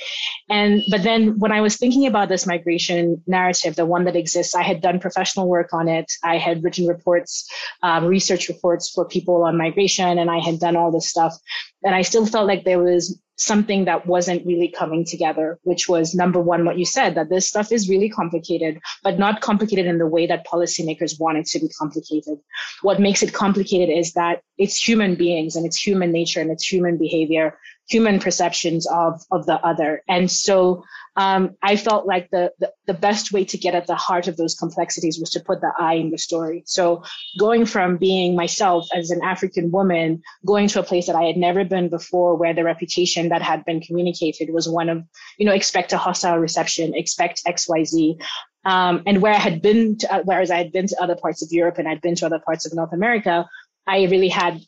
And, 0.48 0.82
but 0.90 1.02
then 1.02 1.38
when 1.38 1.52
I 1.52 1.60
was 1.60 1.76
thinking 1.76 2.06
about 2.06 2.28
this 2.28 2.46
migration 2.46 3.22
narrative, 3.26 3.76
the 3.76 3.86
one 3.86 4.04
that 4.04 4.16
exists, 4.16 4.54
I 4.54 4.62
had 4.62 4.80
done 4.80 5.00
professional 5.00 5.48
work 5.48 5.72
on 5.72 5.88
it. 5.88 6.10
I 6.22 6.38
had 6.38 6.62
written 6.62 6.86
reports, 6.86 7.48
um, 7.82 8.06
research 8.06 8.48
reports 8.48 8.90
for 8.90 9.04
people 9.04 9.42
on 9.44 9.56
migration, 9.56 10.18
and 10.18 10.30
I 10.30 10.38
had 10.38 10.60
done 10.60 10.76
all 10.76 10.90
this 10.90 11.08
stuff. 11.08 11.34
And 11.82 11.94
I 11.94 12.02
still 12.02 12.26
felt 12.26 12.46
like 12.46 12.64
there 12.64 12.82
was 12.82 13.20
something 13.40 13.86
that 13.86 14.06
wasn't 14.06 14.44
really 14.44 14.68
coming 14.68 15.02
together, 15.02 15.58
which 15.62 15.88
was 15.88 16.14
number 16.14 16.38
one, 16.38 16.66
what 16.66 16.78
you 16.78 16.84
said, 16.84 17.14
that 17.14 17.30
this 17.30 17.48
stuff 17.48 17.72
is 17.72 17.88
really 17.88 18.10
complicated, 18.10 18.78
but 19.02 19.18
not 19.18 19.40
complicated 19.40 19.86
in 19.86 19.96
the 19.96 20.06
way 20.06 20.26
that 20.26 20.46
policymakers 20.46 21.18
want 21.18 21.38
it 21.38 21.46
to 21.46 21.58
be 21.58 21.68
complicated. 21.68 22.38
What 22.82 23.00
makes 23.00 23.22
it 23.22 23.32
complicated 23.32 23.88
is 23.88 24.12
that 24.12 24.42
it's 24.58 24.76
human 24.76 25.14
beings 25.14 25.56
and 25.56 25.64
it's 25.64 25.78
human 25.78 26.12
nature 26.12 26.42
and 26.42 26.50
it's 26.50 26.70
human 26.70 26.98
behavior, 26.98 27.58
human 27.90 28.20
perceptions 28.20 28.86
of, 28.86 29.22
of 29.30 29.46
the 29.46 29.58
other. 29.66 30.02
And 30.08 30.30
so 30.30 30.84
um, 31.16 31.56
I 31.60 31.76
felt 31.76 32.06
like 32.06 32.30
the, 32.30 32.52
the, 32.60 32.72
the 32.86 32.94
best 32.94 33.32
way 33.32 33.44
to 33.46 33.58
get 33.58 33.74
at 33.74 33.86
the 33.86 33.96
heart 33.96 34.28
of 34.28 34.36
those 34.36 34.54
complexities 34.54 35.18
was 35.18 35.30
to 35.30 35.40
put 35.40 35.60
the 35.60 35.72
I 35.78 35.94
in 35.94 36.10
the 36.10 36.18
story. 36.18 36.62
So 36.66 37.02
going 37.38 37.66
from 37.66 37.96
being 37.96 38.36
myself 38.36 38.88
as 38.94 39.10
an 39.10 39.22
African 39.24 39.72
woman, 39.72 40.22
going 40.46 40.68
to 40.68 40.80
a 40.80 40.84
place 40.84 41.06
that 41.08 41.16
I 41.16 41.24
had 41.24 41.36
never 41.36 41.64
been 41.64 41.88
before, 41.88 42.36
where 42.36 42.54
the 42.54 42.64
reputation 42.64 43.30
that 43.30 43.42
had 43.42 43.64
been 43.64 43.80
communicated 43.80 44.50
was 44.52 44.68
one 44.68 44.88
of, 44.88 45.02
you 45.36 45.46
know, 45.46 45.52
expect 45.52 45.92
a 45.92 45.98
hostile 45.98 46.38
reception, 46.38 46.94
expect 46.94 47.42
X, 47.44 47.68
Y, 47.68 47.84
Z. 47.84 48.18
Um, 48.64 49.02
and 49.06 49.20
where 49.20 49.34
I 49.34 49.38
had 49.38 49.62
been, 49.62 49.98
to, 49.98 50.14
uh, 50.14 50.22
whereas 50.24 50.50
I 50.50 50.58
had 50.58 50.70
been 50.70 50.86
to 50.86 51.02
other 51.02 51.16
parts 51.16 51.42
of 51.42 51.48
Europe 51.50 51.78
and 51.78 51.88
I'd 51.88 52.02
been 52.02 52.14
to 52.16 52.26
other 52.26 52.40
parts 52.40 52.66
of 52.66 52.74
North 52.74 52.92
America, 52.92 53.48
I 53.86 54.04
really 54.04 54.28
had 54.28 54.60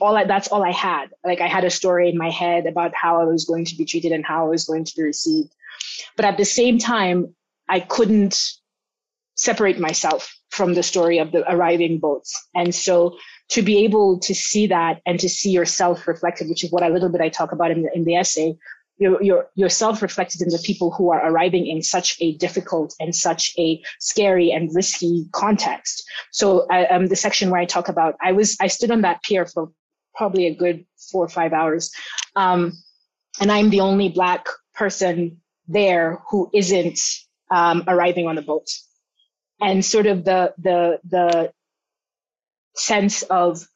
all 0.00 0.16
I, 0.16 0.24
that's 0.24 0.48
all 0.48 0.64
I 0.64 0.72
had. 0.72 1.10
Like 1.24 1.40
I 1.40 1.46
had 1.46 1.64
a 1.64 1.70
story 1.70 2.08
in 2.08 2.18
my 2.18 2.30
head 2.30 2.66
about 2.66 2.92
how 2.94 3.20
I 3.20 3.24
was 3.24 3.44
going 3.44 3.64
to 3.66 3.76
be 3.76 3.84
treated 3.84 4.12
and 4.12 4.24
how 4.24 4.46
I 4.46 4.48
was 4.48 4.64
going 4.64 4.84
to 4.84 4.92
be 4.96 5.02
received. 5.02 5.52
But 6.16 6.24
at 6.24 6.36
the 6.36 6.44
same 6.44 6.78
time, 6.78 7.34
I 7.68 7.80
couldn't 7.80 8.38
separate 9.34 9.78
myself 9.78 10.34
from 10.50 10.74
the 10.74 10.82
story 10.82 11.18
of 11.18 11.32
the 11.32 11.50
arriving 11.50 11.98
boats. 11.98 12.48
And 12.54 12.74
so 12.74 13.18
to 13.50 13.62
be 13.62 13.84
able 13.84 14.18
to 14.20 14.34
see 14.34 14.66
that 14.68 15.00
and 15.06 15.20
to 15.20 15.28
see 15.28 15.50
yourself 15.50 16.08
reflected, 16.08 16.48
which 16.48 16.64
is 16.64 16.72
what 16.72 16.82
a 16.82 16.88
little 16.88 17.10
bit 17.10 17.20
I 17.20 17.28
talk 17.28 17.52
about 17.52 17.70
in 17.70 17.82
the, 17.82 17.90
in 17.94 18.04
the 18.04 18.16
essay, 18.16 18.56
your, 18.98 19.22
your, 19.22 19.50
yourself 19.54 20.00
reflected 20.00 20.40
in 20.40 20.48
the 20.48 20.62
people 20.64 20.90
who 20.90 21.10
are 21.10 21.30
arriving 21.30 21.66
in 21.66 21.82
such 21.82 22.16
a 22.20 22.32
difficult 22.36 22.94
and 22.98 23.14
such 23.14 23.52
a 23.58 23.82
scary 24.00 24.50
and 24.50 24.74
risky 24.74 25.26
context. 25.32 26.08
So 26.32 26.66
uh, 26.70 26.86
um, 26.90 27.06
the 27.06 27.16
section 27.16 27.50
where 27.50 27.60
I 27.60 27.66
talk 27.66 27.88
about, 27.88 28.14
I 28.22 28.32
was, 28.32 28.56
I 28.58 28.68
stood 28.68 28.90
on 28.90 29.02
that 29.02 29.22
pier 29.22 29.44
for 29.44 29.70
probably 30.16 30.46
a 30.46 30.54
good 30.54 30.84
four 31.10 31.24
or 31.24 31.28
five 31.28 31.52
hours. 31.52 31.92
Um, 32.34 32.72
and 33.40 33.52
I'm 33.52 33.70
the 33.70 33.80
only 33.80 34.08
black 34.08 34.46
person 34.74 35.40
there 35.68 36.22
who 36.30 36.50
isn't 36.52 36.98
um, 37.50 37.84
arriving 37.86 38.26
on 38.26 38.36
the 38.36 38.42
boat. 38.42 38.68
And 39.60 39.84
sort 39.84 40.06
of 40.06 40.24
the, 40.24 40.54
the, 40.58 41.00
the 41.08 41.52
sense 42.74 43.22
of 43.22 43.66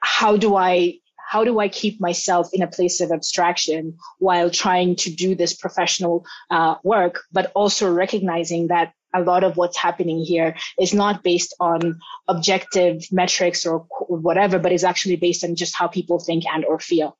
how 0.00 0.36
do 0.36 0.56
I, 0.56 0.94
how 1.16 1.44
do 1.44 1.58
I 1.58 1.68
keep 1.68 2.00
myself 2.00 2.48
in 2.52 2.62
a 2.62 2.66
place 2.66 3.00
of 3.00 3.10
abstraction 3.10 3.98
while 4.18 4.50
trying 4.50 4.96
to 4.96 5.10
do 5.10 5.34
this 5.34 5.54
professional 5.54 6.24
uh, 6.50 6.76
work, 6.82 7.20
but 7.32 7.52
also 7.54 7.92
recognizing 7.92 8.68
that 8.68 8.92
a 9.14 9.20
lot 9.20 9.44
of 9.44 9.56
what's 9.56 9.76
happening 9.76 10.20
here 10.24 10.56
is 10.80 10.92
not 10.92 11.22
based 11.22 11.54
on 11.60 11.98
objective 12.28 13.02
metrics 13.10 13.64
or 13.66 13.86
whatever, 14.08 14.58
but 14.58 14.72
is 14.72 14.84
actually 14.84 15.16
based 15.16 15.44
on 15.44 15.54
just 15.54 15.74
how 15.76 15.88
people 15.88 16.18
think 16.18 16.44
and 16.46 16.64
or 16.64 16.78
feel. 16.78 17.16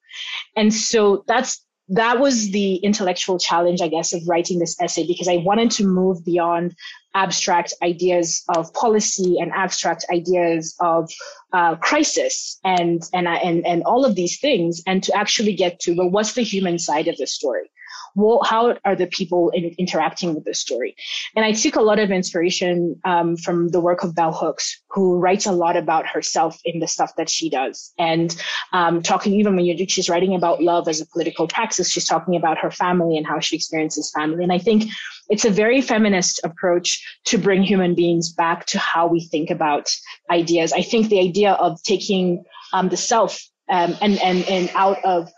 And 0.57 0.73
so 0.73 1.25
that's 1.27 1.65
that 1.91 2.21
was 2.21 2.51
the 2.51 2.77
intellectual 2.77 3.39
challenge, 3.39 3.81
I 3.81 3.89
guess, 3.89 4.13
of 4.13 4.21
writing 4.29 4.59
this 4.59 4.79
essay 4.81 5.07
because 5.07 5.29
I 5.29 5.37
wanted 5.37 5.71
to 5.73 5.87
move 5.87 6.23
beyond 6.25 6.77
abstract 7.15 7.73
ideas 7.83 8.45
of 8.55 8.73
policy 8.75 9.39
and 9.41 9.51
abstract 9.53 10.05
ideas 10.13 10.77
of 10.81 11.11
uh, 11.53 11.77
crisis 11.77 12.59
and 12.65 13.03
and 13.13 13.27
and 13.27 13.67
and 13.67 13.83
all 13.85 14.05
of 14.05 14.15
these 14.15 14.39
things, 14.39 14.83
and 14.87 15.03
to 15.05 15.17
actually 15.17 15.55
get 15.55 15.81
to 15.81 15.95
well, 15.97 16.11
what's 16.11 16.35
the 16.35 16.43
human 16.43 16.79
side 16.79 17.09
of 17.09 17.17
the 17.17 17.27
story? 17.27 17.71
well, 18.19 18.43
how 18.45 18.77
are 18.85 18.97
the 18.97 19.07
people 19.07 19.51
in, 19.51 19.75
interacting 19.79 20.35
with 20.35 20.45
the 20.45 20.55
story? 20.55 20.97
And 21.37 21.45
I 21.45 21.53
took 21.53 21.77
a 21.77 21.81
lot 21.81 22.01
of 22.01 22.11
inspiration 22.11 23.01
um, 23.05 23.37
from 23.37 23.69
the 23.69 23.81
work 23.81 24.03
of 24.03 24.15
Bell 24.15 24.33
Hooks, 24.33 24.83
who 24.91 25.19
writes 25.19 25.47
a 25.47 25.53
lot 25.53 25.77
about 25.77 26.07
herself 26.07 26.59
in 26.65 26.81
the 26.81 26.89
stuff 26.89 27.13
that 27.17 27.31
she 27.31 27.49
does. 27.49 27.93
And 27.97 28.35
um, 28.73 29.03
talking 29.03 29.35
even 29.35 29.55
when 29.55 29.65
you, 29.65 29.87
she's 29.89 30.09
writing 30.09 30.35
about 30.35 30.61
love 30.61 30.89
as 30.89 31.01
a 31.01 31.07
political 31.07 31.47
praxis, 31.47 31.91
she's 31.91 32.07
talking 32.07 32.35
about 32.35 32.59
her 32.59 32.73
family 32.73 33.17
and 33.17 33.27
how 33.27 33.39
she 33.39 33.55
experiences 33.55 34.13
family. 34.15 34.43
And 34.43 34.53
I 34.53 34.59
think 34.59 34.91
it's 35.29 35.45
a 35.45 35.51
very 35.51 35.81
feminist 35.81 36.41
approach 36.43 37.21
to 37.27 37.39
bring 37.39 37.63
human 37.63 37.95
beings 37.95 38.33
back 38.33 38.67
to 38.67 38.79
how 38.79 39.07
we 39.07 39.21
think 39.21 39.51
about 39.51 39.95
ideas. 40.31 40.73
I 40.73 40.83
think 40.83 41.09
the 41.09 41.21
idea 41.21 41.38
of 41.47 41.83
taking 41.83 42.45
um, 42.73 42.89
the 42.89 42.97
self 42.97 43.41
um, 43.69 43.97
and 44.01 44.19
and 44.21 44.45
and 44.45 44.71
out 44.75 45.05
of 45.05 45.31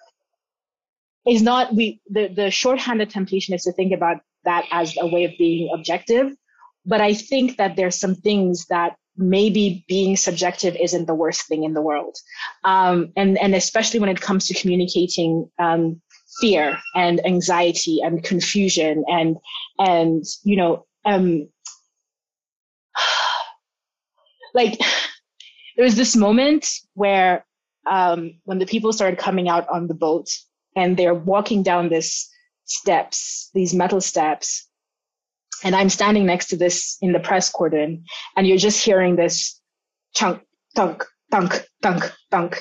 is 1.27 1.43
not 1.43 1.75
we 1.75 2.01
the 2.09 2.29
the 2.29 2.51
shorthanded 2.51 3.11
temptation 3.11 3.55
is 3.55 3.63
to 3.63 3.73
think 3.73 3.93
about 3.93 4.19
that 4.45 4.65
as 4.71 4.97
a 4.99 5.07
way 5.07 5.25
of 5.25 5.33
being 5.39 5.71
objective 5.75 6.33
but 6.87 7.01
i 7.01 7.13
think 7.13 7.57
that 7.59 7.77
there's 7.77 7.99
some 7.99 8.15
things 8.15 8.67
that 8.67 8.97
maybe 9.21 9.85
being 9.87 10.17
subjective 10.17 10.77
isn't 10.81 11.07
the 11.07 11.15
worst 11.15 11.47
thing 11.47 11.65
in 11.65 11.75
the 11.75 11.83
world. 11.83 12.17
Um, 12.65 13.13
and 13.17 13.39
and 13.39 13.55
especially 13.55 14.01
when 14.01 14.09
it 14.09 14.21
comes 14.21 14.47
to 14.49 14.55
communicating 14.55 15.51
um, 15.59 16.01
fear 16.41 16.79
and 16.95 17.25
anxiety 17.27 18.01
and 18.03 18.25
confusion 18.25 19.05
and 19.09 19.37
and 19.79 20.25
you 20.43 20.57
know 20.57 20.87
um, 21.05 21.49
like 24.55 24.79
there 25.81 25.87
was 25.87 25.97
this 25.97 26.15
moment 26.15 26.69
where 26.93 27.43
um, 27.87 28.35
when 28.45 28.59
the 28.59 28.67
people 28.67 28.93
started 28.93 29.19
coming 29.19 29.49
out 29.49 29.67
on 29.71 29.87
the 29.87 29.95
boat 29.95 30.29
and 30.77 30.95
they're 30.95 31.15
walking 31.15 31.63
down 31.63 31.89
this 31.89 32.29
steps, 32.67 33.49
these 33.55 33.73
metal 33.73 34.03
steps. 34.03 34.69
And 35.65 35.75
I'm 35.75 35.89
standing 35.89 36.27
next 36.27 36.49
to 36.49 36.59
this 36.59 36.99
in 37.01 37.13
the 37.13 37.19
press 37.19 37.51
cordon, 37.51 38.05
and 38.37 38.47
you're 38.47 38.59
just 38.59 38.85
hearing 38.85 39.17
this 39.17 39.59
chunk, 40.15 40.43
thunk, 40.77 41.07
thunk, 41.31 41.65
thunk, 41.81 42.13
thunk. 42.31 42.61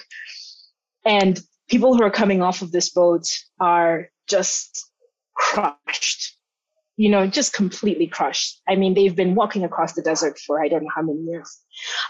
And 1.04 1.38
people 1.68 1.98
who 1.98 2.04
are 2.04 2.12
coming 2.12 2.42
off 2.42 2.62
of 2.62 2.72
this 2.72 2.90
boat 2.90 3.26
are 3.60 4.08
just 4.30 4.90
crushed 5.36 6.39
you 7.00 7.08
know, 7.08 7.26
just 7.26 7.54
completely 7.54 8.08
crushed. 8.08 8.62
I 8.68 8.76
mean, 8.76 8.94
they've 8.94 9.16
been 9.16 9.34
walking 9.34 9.64
across 9.64 9.94
the 9.94 10.02
desert 10.02 10.38
for 10.38 10.62
I 10.62 10.68
don't 10.68 10.84
know 10.84 10.90
how 10.94 11.02
many 11.02 11.22
years. 11.22 11.58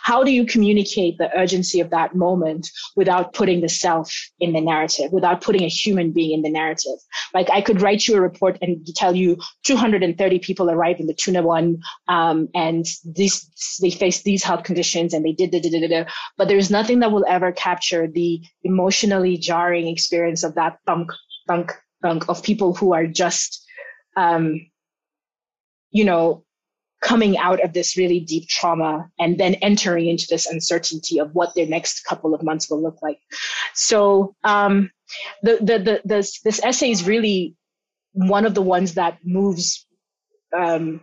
How 0.01 0.23
do 0.23 0.31
you 0.31 0.47
communicate 0.47 1.19
the 1.19 1.29
urgency 1.37 1.79
of 1.79 1.91
that 1.91 2.15
moment 2.15 2.67
without 2.95 3.35
putting 3.35 3.61
the 3.61 3.69
self 3.69 4.11
in 4.39 4.51
the 4.53 4.61
narrative, 4.61 5.11
without 5.11 5.41
putting 5.41 5.61
a 5.61 5.67
human 5.67 6.11
being 6.11 6.31
in 6.31 6.41
the 6.41 6.49
narrative? 6.49 6.97
Like 7.35 7.51
I 7.51 7.61
could 7.61 7.83
write 7.83 8.07
you 8.07 8.15
a 8.15 8.19
report 8.19 8.57
and 8.63 8.83
tell 8.95 9.15
you 9.15 9.37
230 9.63 10.39
people 10.39 10.71
arrived 10.71 10.99
in 10.99 11.05
the 11.05 11.13
Tuna 11.13 11.43
One, 11.43 11.81
um, 12.07 12.49
and 12.55 12.83
these 13.05 13.47
they 13.83 13.91
faced 13.91 14.23
these 14.23 14.43
health 14.43 14.63
conditions 14.63 15.13
and 15.13 15.23
they 15.23 15.33
did 15.33 15.51
da, 15.51 15.61
da, 15.61 15.69
da, 15.69 15.87
da, 15.87 16.09
but 16.35 16.47
there's 16.47 16.71
nothing 16.71 17.01
that 17.01 17.11
will 17.11 17.25
ever 17.29 17.51
capture 17.51 18.07
the 18.07 18.41
emotionally 18.63 19.37
jarring 19.37 19.87
experience 19.87 20.43
of 20.43 20.55
that 20.55 20.79
thunk, 20.87 21.11
thunk, 21.47 21.73
thunk 22.01 22.27
of 22.27 22.41
people 22.41 22.73
who 22.73 22.95
are 22.95 23.05
just 23.05 23.63
um, 24.17 24.59
you 25.91 26.05
know, 26.05 26.43
coming 27.01 27.37
out 27.37 27.63
of 27.63 27.73
this 27.73 27.97
really 27.97 28.19
deep 28.19 28.47
trauma 28.47 29.09
and 29.17 29.37
then 29.37 29.53
entering 29.55 30.07
into 30.07 30.27
this 30.29 30.45
uncertainty 30.47 31.19
of 31.19 31.33
what 31.33 31.55
their 31.55 31.65
next 31.65 32.01
couple 32.01 32.33
of 32.33 32.43
months 32.43 32.69
will 32.69 32.81
look 32.81 33.01
like. 33.01 33.19
So 33.73 34.35
um, 34.43 34.91
the, 35.41 35.57
the, 35.57 35.79
the, 35.79 36.01
this, 36.03 36.41
this 36.41 36.61
essay 36.61 36.91
is 36.91 37.07
really 37.07 37.55
one 38.11 38.45
of 38.45 38.53
the 38.53 38.61
ones 38.61 38.95
that 38.95 39.19
moves, 39.23 39.85
um, 40.55 41.01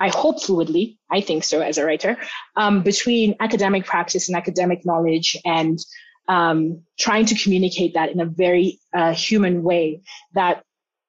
I 0.00 0.08
hope 0.08 0.40
fluidly, 0.40 0.98
I 1.10 1.20
think 1.20 1.44
so 1.44 1.60
as 1.60 1.78
a 1.78 1.84
writer, 1.84 2.16
um, 2.56 2.82
between 2.82 3.36
academic 3.38 3.84
practice 3.84 4.28
and 4.28 4.36
academic 4.36 4.84
knowledge 4.84 5.36
and 5.44 5.78
um, 6.26 6.82
trying 6.98 7.26
to 7.26 7.38
communicate 7.38 7.94
that 7.94 8.10
in 8.10 8.20
a 8.20 8.26
very 8.26 8.80
uh, 8.94 9.12
human 9.12 9.62
way 9.62 10.02
that 10.34 10.64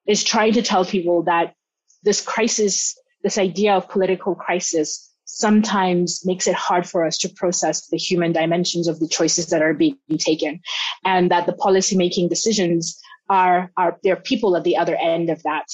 is 0.05 0.23
trying 0.23 0.53
to 0.53 0.61
tell 0.61 0.85
people 0.85 1.23
that 1.23 1.53
this 2.03 2.21
crisis 2.21 2.98
this 3.23 3.37
idea 3.37 3.73
of 3.73 3.89
political 3.89 4.35
crisis 4.35 5.09
sometimes 5.25 6.25
makes 6.25 6.47
it 6.47 6.55
hard 6.55 6.89
for 6.89 7.05
us 7.05 7.17
to 7.19 7.29
process 7.29 7.87
the 7.87 7.97
human 7.97 8.31
dimensions 8.31 8.87
of 8.87 8.99
the 8.99 9.07
choices 9.07 9.47
that 9.47 9.61
are 9.61 9.73
being 9.73 9.97
taken 10.17 10.59
and 11.05 11.29
that 11.29 11.45
the 11.45 11.53
policymaking 11.53 12.29
decisions 12.29 12.99
are, 13.29 13.71
are 13.77 13.97
there 14.03 14.13
are 14.13 14.21
people 14.21 14.57
at 14.57 14.63
the 14.63 14.75
other 14.75 14.95
end 14.95 15.29
of 15.29 15.41
that. 15.43 15.65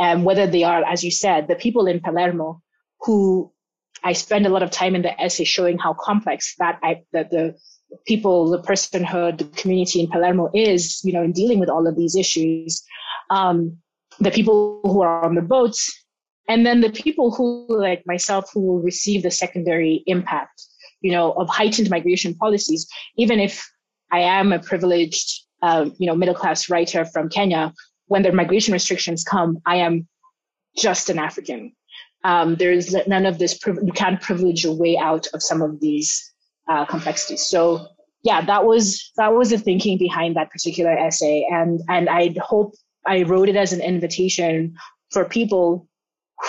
And 0.00 0.24
whether 0.24 0.48
they 0.48 0.64
are 0.64 0.82
as 0.84 1.04
you 1.04 1.12
said 1.12 1.46
the 1.46 1.54
people 1.54 1.86
in 1.86 2.00
palermo 2.00 2.60
who 3.02 3.52
i 4.02 4.12
spend 4.12 4.44
a 4.44 4.48
lot 4.48 4.64
of 4.64 4.70
time 4.72 4.96
in 4.96 5.02
the 5.02 5.20
essay 5.20 5.44
showing 5.44 5.78
how 5.78 5.94
complex 5.94 6.56
that 6.58 6.80
I, 6.82 7.02
that 7.12 7.30
the 7.30 7.54
people 8.04 8.50
the 8.50 8.60
personhood 8.60 9.38
the 9.38 9.44
community 9.44 10.00
in 10.00 10.08
palermo 10.08 10.50
is 10.52 11.00
you 11.04 11.12
know 11.12 11.22
in 11.22 11.30
dealing 11.30 11.60
with 11.60 11.68
all 11.68 11.86
of 11.86 11.96
these 11.96 12.16
issues. 12.16 12.82
Um, 13.30 13.78
the 14.20 14.30
people 14.30 14.80
who 14.84 15.02
are 15.02 15.24
on 15.24 15.34
the 15.34 15.42
boats 15.42 16.03
and 16.48 16.66
then 16.66 16.80
the 16.80 16.90
people 16.90 17.30
who, 17.30 17.66
like 17.68 18.02
myself, 18.06 18.50
who 18.52 18.60
will 18.60 18.82
receive 18.82 19.22
the 19.22 19.30
secondary 19.30 20.02
impact, 20.06 20.62
you 21.00 21.12
know, 21.12 21.32
of 21.32 21.48
heightened 21.48 21.90
migration 21.90 22.34
policies, 22.34 22.86
even 23.16 23.40
if 23.40 23.66
I 24.12 24.20
am 24.20 24.52
a 24.52 24.58
privileged, 24.58 25.44
uh, 25.62 25.88
you 25.98 26.06
know, 26.06 26.14
middle 26.14 26.34
class 26.34 26.68
writer 26.68 27.04
from 27.04 27.28
Kenya, 27.28 27.72
when 28.06 28.22
the 28.22 28.32
migration 28.32 28.72
restrictions 28.72 29.24
come, 29.24 29.58
I 29.66 29.76
am 29.76 30.06
just 30.76 31.08
an 31.08 31.18
African. 31.18 31.72
Um, 32.24 32.56
there's 32.56 32.94
none 33.06 33.26
of 33.26 33.38
this, 33.38 33.58
you 33.66 33.92
can't 33.94 34.20
privilege 34.20 34.64
your 34.64 34.74
way 34.74 34.96
out 34.98 35.26
of 35.34 35.42
some 35.42 35.62
of 35.62 35.80
these 35.80 36.32
uh, 36.68 36.84
complexities. 36.84 37.44
So 37.46 37.86
yeah, 38.22 38.44
that 38.44 38.64
was, 38.64 39.12
that 39.16 39.34
was 39.34 39.50
the 39.50 39.58
thinking 39.58 39.98
behind 39.98 40.36
that 40.36 40.50
particular 40.50 40.96
essay. 40.96 41.46
And, 41.50 41.80
and 41.88 42.08
I 42.08 42.34
hope 42.40 42.74
I 43.06 43.22
wrote 43.22 43.48
it 43.48 43.56
as 43.56 43.72
an 43.72 43.82
invitation 43.82 44.74
for 45.10 45.24
people 45.24 45.86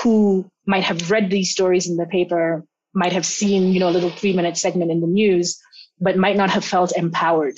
who 0.01 0.50
might 0.65 0.84
have 0.84 1.12
read 1.12 1.30
these 1.30 1.51
stories 1.51 1.88
in 1.88 1.98
the 1.98 2.06
paper, 2.06 2.65
might 2.94 3.13
have 3.13 3.25
seen, 3.25 3.74
you 3.74 3.80
know, 3.80 3.89
a 3.89 3.92
little 3.92 4.10
three 4.10 4.34
minute 4.34 4.58
segment 4.58 4.92
in 4.92 5.01
the 5.01 5.08
news, 5.08 5.60
but 6.00 6.18
might 6.18 6.38
not 6.38 6.50
have 6.50 6.65
felt 6.65 6.96
empowered 6.96 7.58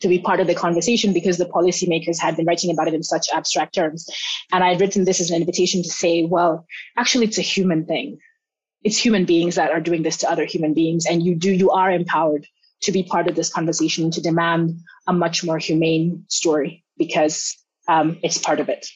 to 0.00 0.08
be 0.08 0.18
part 0.18 0.40
of 0.40 0.46
the 0.46 0.54
conversation 0.54 1.12
because 1.12 1.38
the 1.38 1.46
policymakers 1.46 2.20
had 2.20 2.36
been 2.36 2.46
writing 2.46 2.72
about 2.72 2.88
it 2.88 2.94
in 2.94 3.02
such 3.02 3.28
abstract 3.32 3.74
terms. 3.74 4.08
And 4.52 4.62
I'd 4.62 4.80
written 4.80 5.04
this 5.04 5.20
as 5.20 5.30
an 5.30 5.40
invitation 5.40 5.82
to 5.82 5.88
say, 5.88 6.24
well, 6.24 6.66
actually, 6.96 7.26
it's 7.26 7.38
a 7.38 7.42
human 7.42 7.86
thing. 7.86 8.18
It's 8.82 8.96
human 8.96 9.24
beings 9.24 9.54
that 9.54 9.70
are 9.70 9.80
doing 9.80 10.02
this 10.02 10.18
to 10.18 10.30
other 10.30 10.44
human 10.44 10.74
beings. 10.74 11.06
And 11.06 11.22
you 11.22 11.36
do, 11.36 11.52
you 11.52 11.70
are 11.70 11.90
empowered 11.90 12.46
to 12.82 12.92
be 12.92 13.04
part 13.04 13.28
of 13.28 13.36
this 13.36 13.52
conversation, 13.52 14.10
to 14.10 14.20
demand 14.20 14.80
a 15.06 15.12
much 15.12 15.44
more 15.44 15.58
humane 15.58 16.24
story 16.28 16.84
because 16.98 17.56
um, 17.88 18.18
it's 18.22 18.38
part 18.38 18.58
of 18.58 18.68
it. 18.68 18.86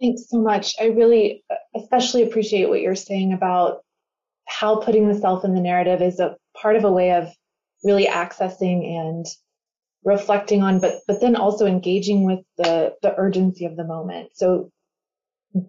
Thanks 0.00 0.28
so 0.28 0.40
much. 0.40 0.74
I 0.80 0.86
really 0.86 1.44
uh, 1.50 1.54
especially 1.76 2.22
appreciate 2.22 2.68
what 2.68 2.80
you're 2.80 2.94
saying 2.94 3.32
about 3.32 3.82
how 4.46 4.76
putting 4.80 5.08
the 5.08 5.18
self 5.18 5.44
in 5.44 5.54
the 5.54 5.60
narrative 5.60 6.02
is 6.02 6.20
a 6.20 6.36
part 6.56 6.76
of 6.76 6.84
a 6.84 6.92
way 6.92 7.12
of 7.12 7.28
really 7.82 8.06
accessing 8.06 8.86
and 8.86 9.26
reflecting 10.04 10.62
on, 10.62 10.80
but 10.80 11.00
but 11.06 11.20
then 11.20 11.36
also 11.36 11.66
engaging 11.66 12.24
with 12.24 12.40
the 12.58 12.94
the 13.02 13.14
urgency 13.16 13.64
of 13.64 13.76
the 13.76 13.84
moment. 13.84 14.30
So 14.34 14.70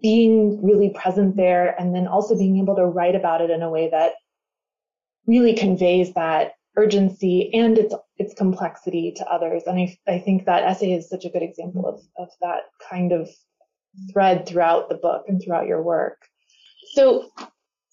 being 0.02 0.62
really 0.62 0.90
present 0.90 1.36
there 1.36 1.80
and 1.80 1.94
then 1.94 2.06
also 2.06 2.36
being 2.36 2.58
able 2.58 2.76
to 2.76 2.84
write 2.84 3.14
about 3.14 3.40
it 3.40 3.50
in 3.50 3.62
a 3.62 3.70
way 3.70 3.88
that 3.90 4.14
really 5.26 5.54
conveys 5.54 6.12
that 6.14 6.52
urgency 6.76 7.52
and 7.54 7.78
its 7.78 7.94
its 8.18 8.34
complexity 8.34 9.12
to 9.16 9.26
others. 9.26 9.62
And 9.66 9.78
I, 9.78 9.96
I 10.06 10.18
think 10.18 10.46
that 10.46 10.64
essay 10.64 10.92
is 10.92 11.08
such 11.08 11.24
a 11.24 11.30
good 11.30 11.42
example 11.42 11.86
of, 11.86 12.00
of 12.18 12.28
that 12.40 12.62
kind 12.90 13.12
of 13.12 13.28
thread 14.12 14.46
throughout 14.46 14.88
the 14.88 14.96
book 14.96 15.24
and 15.28 15.42
throughout 15.42 15.66
your 15.66 15.82
work. 15.82 16.18
So 16.92 17.30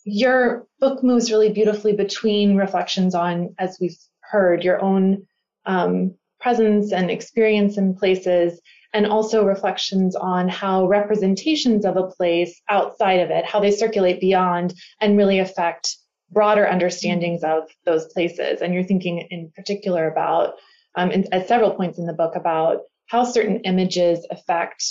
your 0.06 0.68
book 0.80 1.04
moves 1.04 1.32
really 1.32 1.52
beautifully 1.52 1.94
between 1.94 2.58
reflections 2.58 3.16
on, 3.16 3.56
as 3.60 3.78
we've 3.80 3.98
heard, 4.20 4.64
your 4.64 4.82
own 4.82 5.26
um, 5.66 6.16
presence 6.40 6.92
and 6.92 7.10
experience 7.10 7.78
in 7.78 7.96
places, 7.96 8.60
and 8.94 9.08
also 9.08 9.46
reflections 9.46 10.16
on 10.16 10.48
how 10.48 10.86
representations 10.86 11.86
of 11.86 11.98
a 11.98 12.08
place 12.08 12.62
outside 12.70 13.20
of 13.22 13.32
it, 13.32 13.46
how 13.46 13.60
they 13.60 13.72
circulate 13.72 14.20
beyond 14.20 14.74
and 15.02 15.18
really 15.18 15.40
affect 15.40 15.98
broader 16.32 16.68
understandings 16.68 17.44
of 17.44 17.64
those 17.86 18.06
places. 18.14 18.62
And 18.62 18.74
you're 18.74 18.84
thinking 18.84 19.28
in 19.32 19.52
particular 19.56 20.12
about, 20.12 20.56
um, 20.96 21.12
in, 21.12 21.26
at 21.34 21.48
several 21.48 21.72
points 21.72 21.98
in 21.98 22.06
the 22.06 22.14
book, 22.14 22.36
about 22.36 22.82
how 23.08 23.24
certain 23.24 23.62
images 23.62 24.28
affect, 24.30 24.84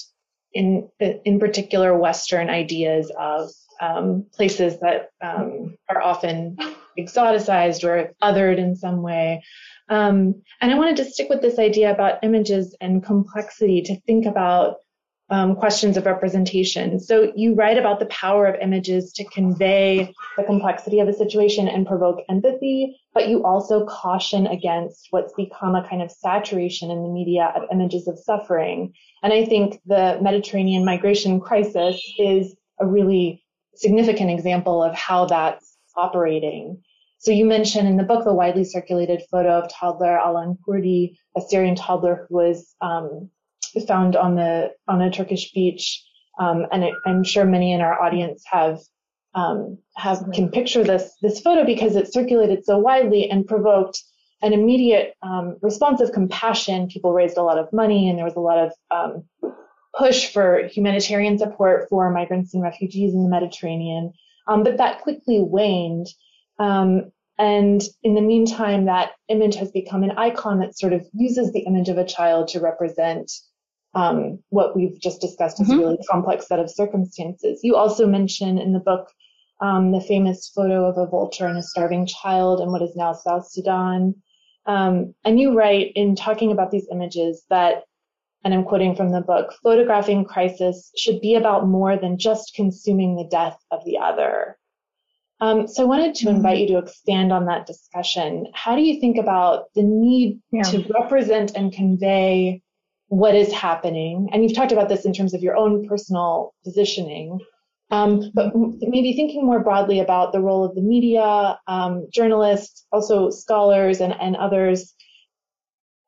in 0.55 0.89
in 1.01 1.39
particular, 1.39 1.97
Western 1.97 2.51
ideas 2.51 3.11
of 3.19 3.51
um, 3.81 4.27
places 4.33 4.79
that 4.81 5.11
um, 5.23 5.77
are 5.89 6.01
often 6.01 6.57
exoticized 6.99 7.85
or 7.85 8.13
othered 8.23 8.59
in 8.59 8.77
some 8.77 9.03
way. 9.03 9.43
Um, 9.89 10.43
and 10.61 10.71
I 10.71 10.77
wanted 10.77 10.97
to 10.99 11.05
stick 11.05 11.29
with 11.29 11.43
this 11.43 11.59
idea 11.59 11.93
about 11.93 12.23
images 12.23 12.77
and 12.81 13.05
complexity 13.05 13.83
to 13.83 14.01
think 14.03 14.27
about 14.27 14.77
um, 15.33 15.57
questions 15.57 15.97
of 15.97 16.05
representation. 16.05 17.01
So 17.01 17.33
you 17.35 17.55
write 17.55 17.79
about 17.79 18.01
the 18.01 18.07
power 18.07 18.47
of 18.47 18.61
images 18.61 19.13
to 19.15 19.25
convey 19.25 20.13
the 20.37 20.45
complexity 20.45 21.01
of 21.01 21.09
a 21.09 21.15
situation 21.15 21.69
and 21.69 21.87
provoke 21.87 22.19
empathy, 22.29 23.01
but 23.15 23.29
you 23.29 23.43
also 23.43 23.87
caution 23.87 24.47
against 24.47 25.07
what's 25.09 25.33
become 25.33 25.75
a 25.75 25.89
kind 25.89 26.03
of 26.03 26.11
saturation 26.11 26.91
in 26.91 27.03
the 27.03 27.09
media 27.09 27.51
of 27.57 27.63
images 27.73 28.07
of 28.09 28.19
suffering. 28.19 28.93
And 29.23 29.33
I 29.33 29.47
think 29.47 29.81
the 29.87 30.19
Mediterranean 30.21 30.85
migration 30.85 31.41
crisis 31.41 31.99
is 32.19 32.55
a 32.79 32.87
really 32.87 33.43
significant 33.75 34.31
example 34.31 34.83
of 34.83 34.95
how 34.95 35.25
that's 35.25 35.79
operating. 35.97 36.83
So 37.17 37.31
you 37.31 37.47
mentioned 37.47 37.89
in 37.89 37.97
the 37.97 38.03
book 38.03 38.25
the 38.25 38.35
widely 38.35 38.65
circulated 38.65 39.23
photo 39.31 39.61
of 39.61 39.73
toddler 39.73 40.19
Alan 40.19 40.59
Kurdi, 40.69 41.17
a 41.35 41.41
Syrian 41.41 41.75
toddler 41.75 42.27
who 42.29 42.35
was 42.35 42.75
um, 42.83 43.31
found 43.81 44.17
on 44.17 44.37
the 44.37 44.71
on 44.89 45.01
a 45.01 45.11
Turkish 45.11 45.53
beach, 45.53 46.05
um, 46.39 46.67
and 46.71 46.85
it, 46.85 46.95
I'm 47.07 47.25
sure 47.25 47.45
many 47.45 47.73
in 47.73 47.81
our 47.81 48.01
audience 48.01 48.45
have 48.51 48.81
um, 49.35 49.79
have 49.97 50.25
can 50.33 50.51
picture 50.51 50.85
this 50.85 51.15
this 51.23 51.41
photo 51.41 51.65
because 51.65 51.97
it 51.97 52.13
circulated 52.13 52.65
so 52.65 52.79
widely 52.79 53.31
and 53.31 53.47
provoked 53.47 54.03
an 54.43 54.53
immediate 54.53 55.15
um, 55.23 55.57
response 55.63 56.01
of 56.01 56.13
compassion. 56.13 56.89
People 56.89 57.13
raised 57.13 57.37
a 57.37 57.43
lot 57.43 57.59
of 57.59 57.73
money, 57.73 58.09
and 58.09 58.19
there 58.19 58.25
was 58.25 58.37
a 58.37 58.41
lot 58.41 58.59
of 58.59 58.73
um, 58.91 59.53
push 59.97 60.33
for 60.33 60.67
humanitarian 60.69 61.39
support 61.39 61.89
for 61.89 62.11
migrants 62.11 62.55
and 62.55 62.63
refugees 62.63 63.15
in 63.15 63.23
the 63.23 63.29
Mediterranean. 63.29 64.13
Um, 64.47 64.65
but 64.65 64.79
that 64.79 65.03
quickly 65.03 65.41
waned. 65.41 66.09
Um, 66.59 67.13
and 67.39 67.83
in 68.03 68.15
the 68.15 68.21
meantime, 68.21 68.87
that 68.87 69.13
image 69.29 69.55
has 69.57 69.71
become 69.71 70.03
an 70.03 70.13
icon 70.13 70.61
that 70.61 70.79
sort 70.79 70.93
of 70.93 71.07
uses 71.13 71.53
the 71.53 71.61
image 71.61 71.89
of 71.89 71.99
a 71.99 72.05
child 72.05 72.49
to 72.49 72.61
represent 72.61 73.33
um, 73.95 74.39
what 74.49 74.75
we've 74.75 74.99
just 75.01 75.21
discussed 75.21 75.61
is 75.61 75.69
mm-hmm. 75.69 75.79
a 75.79 75.83
really 75.83 75.99
complex 76.11 76.47
set 76.49 76.59
of 76.59 76.71
circumstances. 76.71 77.61
You 77.63 77.77
also 77.77 78.07
mention 78.07 78.59
in 78.59 78.73
the 78.73 78.81
book 78.81 79.09
um, 79.61 79.93
the 79.93 80.01
famous 80.01 80.51
photo 80.55 80.87
of 80.87 80.99
a 80.99 81.07
vulture 81.07 81.47
and 81.47 81.59
a 81.59 81.63
starving 81.63 82.07
child 82.07 82.61
in 82.61 82.73
what 82.73 82.83
is 82.83 82.97
now 82.97 83.13
South 83.13 83.49
Sudan. 83.49 84.15
Um, 84.67 85.15
and 85.25 85.39
you 85.39 85.57
write 85.57 85.93
in 85.95 86.17
talking 86.17 86.51
about 86.53 86.71
these 86.71 86.89
images 86.91 87.45
that, 87.51 87.85
and 88.45 88.53
I'm 88.53 88.65
quoting 88.65 88.97
from 88.97 89.13
the 89.13 89.21
book, 89.21 89.55
photographing 89.63 90.25
crisis 90.25 90.91
should 90.97 91.21
be 91.21 91.37
about 91.37 91.69
more 91.69 91.97
than 91.97 92.19
just 92.19 92.55
consuming 92.55 93.15
the 93.17 93.29
death 93.31 93.57
of 93.71 93.85
the 93.85 93.99
other. 93.99 94.59
Um, 95.41 95.67
so 95.69 95.83
I 95.83 95.87
wanted 95.87 96.15
to 96.17 96.29
invite 96.29 96.57
mm-hmm. 96.57 96.75
you 96.75 96.81
to 96.81 96.85
expand 96.85 97.33
on 97.33 97.47
that 97.47 97.67
discussion. 97.67 98.47
How 98.55 98.75
do 98.75 98.83
you 98.83 99.01
think 99.01 99.17
about 99.17 99.67
the 99.75 99.83
need 99.83 100.41
yeah. 100.53 100.63
to 100.63 100.87
represent 100.93 101.53
and 101.55 101.73
convey 101.73 102.63
what 103.13 103.35
is 103.35 103.53
happening. 103.53 104.31
And 104.33 104.43
you've 104.43 104.55
talked 104.55 104.73
about 104.73 104.89
this 104.89 105.05
in 105.05 105.13
terms 105.13 105.35
of 105.35 105.43
your 105.43 105.55
own 105.55 105.87
personal 105.87 106.55
positioning. 106.65 107.41
Um, 107.91 108.31
but 108.33 108.55
maybe 108.57 109.13
thinking 109.13 109.45
more 109.45 109.61
broadly 109.61 110.01
about 110.01 110.33
the 110.33 110.41
role 110.41 110.65
of 110.65 110.75
the 110.75 110.81
media, 110.81 111.59
um, 111.69 112.09
journalists, 112.11 112.87
also 112.91 113.29
scholars 113.29 114.01
and, 114.01 114.15
and 114.19 114.35
others. 114.35 114.95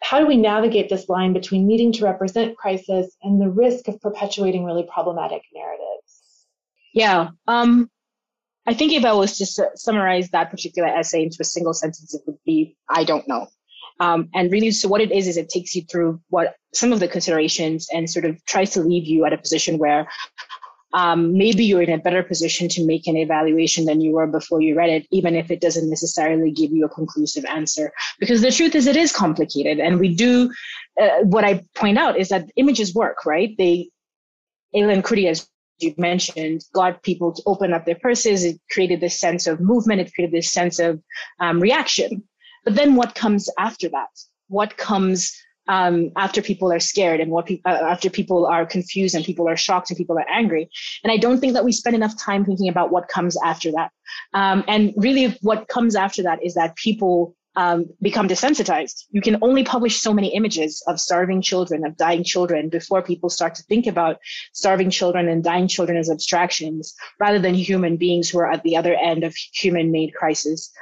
How 0.02 0.18
do 0.18 0.26
we 0.26 0.38
navigate 0.38 0.88
this 0.88 1.10
line 1.10 1.34
between 1.34 1.66
needing 1.66 1.92
to 1.92 2.04
represent 2.04 2.56
crisis 2.56 3.14
and 3.22 3.38
the 3.38 3.50
risk 3.50 3.86
of 3.86 4.00
perpetuating 4.00 4.64
really 4.64 4.88
problematic 4.90 5.42
narratives? 5.54 6.46
Yeah. 6.94 7.28
Um, 7.46 7.90
I 8.66 8.72
think 8.72 8.94
if 8.94 9.04
I 9.04 9.12
was 9.12 9.36
to 9.36 9.70
summarize 9.74 10.30
that 10.30 10.50
particular 10.50 10.88
essay 10.88 11.24
into 11.24 11.36
a 11.40 11.44
single 11.44 11.74
sentence, 11.74 12.14
it 12.14 12.22
would 12.26 12.38
be 12.46 12.78
I 12.88 13.04
don't 13.04 13.28
know. 13.28 13.48
Um, 14.00 14.28
and 14.34 14.50
really, 14.50 14.70
so 14.72 14.88
what 14.88 15.00
it 15.00 15.12
is, 15.12 15.28
is 15.28 15.36
it 15.36 15.48
takes 15.48 15.74
you 15.74 15.82
through 15.82 16.20
what 16.28 16.56
some 16.72 16.92
of 16.92 17.00
the 17.00 17.08
considerations 17.08 17.88
and 17.92 18.10
sort 18.10 18.24
of 18.24 18.44
tries 18.44 18.70
to 18.70 18.82
leave 18.82 19.06
you 19.06 19.24
at 19.24 19.32
a 19.32 19.38
position 19.38 19.78
where 19.78 20.08
um, 20.94 21.36
maybe 21.36 21.64
you're 21.64 21.82
in 21.82 21.90
a 21.90 21.98
better 21.98 22.22
position 22.22 22.68
to 22.68 22.86
make 22.86 23.06
an 23.08 23.16
evaluation 23.16 23.84
than 23.84 24.00
you 24.00 24.12
were 24.12 24.28
before 24.28 24.60
you 24.60 24.76
read 24.76 24.90
it, 24.90 25.06
even 25.10 25.34
if 25.34 25.50
it 25.50 25.60
doesn't 25.60 25.90
necessarily 25.90 26.52
give 26.52 26.70
you 26.70 26.84
a 26.84 26.88
conclusive 26.88 27.44
answer. 27.44 27.92
Because 28.20 28.42
the 28.42 28.52
truth 28.52 28.76
is, 28.76 28.86
it 28.86 28.96
is 28.96 29.12
complicated. 29.12 29.80
And 29.80 29.98
we 29.98 30.14
do, 30.14 30.52
uh, 31.00 31.22
what 31.22 31.44
I 31.44 31.64
point 31.74 31.98
out 31.98 32.16
is 32.16 32.28
that 32.28 32.48
images 32.54 32.94
work, 32.94 33.26
right? 33.26 33.54
They, 33.58 33.90
Aylan 34.74 35.02
Kurdi, 35.02 35.28
as 35.28 35.48
you 35.78 35.94
mentioned, 35.98 36.64
got 36.72 37.02
people 37.02 37.32
to 37.32 37.42
open 37.44 37.72
up 37.72 37.84
their 37.84 37.96
purses. 37.96 38.44
It 38.44 38.60
created 38.70 39.00
this 39.00 39.18
sense 39.18 39.48
of 39.48 39.60
movement. 39.60 40.00
It 40.00 40.14
created 40.14 40.32
this 40.32 40.52
sense 40.52 40.78
of 40.78 41.02
um, 41.40 41.58
reaction. 41.58 42.22
But 42.64 42.74
then 42.74 42.94
what 42.94 43.14
comes 43.14 43.48
after 43.58 43.88
that? 43.90 44.08
What 44.48 44.76
comes 44.76 45.32
um, 45.68 46.10
after 46.16 46.42
people 46.42 46.72
are 46.72 46.80
scared 46.80 47.20
and 47.20 47.30
what 47.30 47.46
pe- 47.46 47.60
uh, 47.64 47.70
after 47.70 48.10
people 48.10 48.46
are 48.46 48.66
confused 48.66 49.14
and 49.14 49.24
people 49.24 49.48
are 49.48 49.56
shocked 49.56 49.90
and 49.90 49.96
people 49.96 50.18
are 50.18 50.26
angry. 50.30 50.68
And 51.02 51.10
I 51.10 51.16
don't 51.16 51.40
think 51.40 51.54
that 51.54 51.64
we 51.64 51.72
spend 51.72 51.96
enough 51.96 52.18
time 52.20 52.44
thinking 52.44 52.68
about 52.68 52.90
what 52.90 53.08
comes 53.08 53.36
after 53.42 53.72
that. 53.72 53.90
Um, 54.34 54.64
and 54.68 54.92
really, 54.96 55.38
what 55.40 55.68
comes 55.68 55.96
after 55.96 56.22
that 56.24 56.44
is 56.44 56.54
that 56.54 56.76
people 56.76 57.34
um, 57.56 57.86
become 58.02 58.28
desensitized. 58.28 59.04
You 59.10 59.20
can 59.20 59.38
only 59.40 59.64
publish 59.64 60.00
so 60.00 60.12
many 60.12 60.34
images 60.34 60.82
of 60.86 61.00
starving 61.00 61.40
children, 61.40 61.86
of 61.86 61.96
dying 61.96 62.24
children, 62.24 62.68
before 62.68 63.00
people 63.00 63.30
start 63.30 63.54
to 63.56 63.62
think 63.62 63.86
about 63.86 64.18
starving 64.52 64.90
children 64.90 65.28
and 65.28 65.42
dying 65.42 65.68
children 65.68 65.96
as 65.96 66.10
abstractions 66.10 66.94
rather 67.20 67.38
than 67.38 67.54
human 67.54 67.96
beings 67.96 68.28
who 68.28 68.38
are 68.38 68.50
at 68.50 68.62
the 68.64 68.76
other 68.76 68.94
end 68.94 69.22
of 69.24 69.34
human 69.52 69.92
made 69.92 70.14
crisis. 70.14 70.72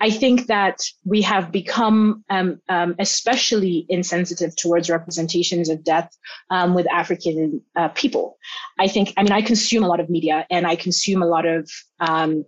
I 0.00 0.10
think 0.10 0.46
that 0.46 0.80
we 1.04 1.22
have 1.22 1.50
become 1.50 2.24
um, 2.30 2.60
um, 2.68 2.94
especially 2.98 3.84
insensitive 3.88 4.54
towards 4.54 4.88
representations 4.88 5.68
of 5.68 5.82
death 5.82 6.16
um, 6.50 6.74
with 6.74 6.90
African 6.90 7.62
uh, 7.74 7.88
people. 7.88 8.38
I 8.78 8.86
think, 8.86 9.12
I 9.16 9.22
mean, 9.24 9.32
I 9.32 9.42
consume 9.42 9.82
a 9.82 9.88
lot 9.88 10.00
of 10.00 10.08
media 10.08 10.46
and 10.50 10.66
I 10.66 10.76
consume 10.76 11.22
a 11.22 11.26
lot 11.26 11.46
of 11.46 11.68
um, 11.98 12.44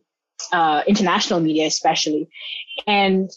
uh, 0.53 0.83
international 0.87 1.41
media, 1.41 1.67
especially. 1.67 2.29
And 2.87 3.29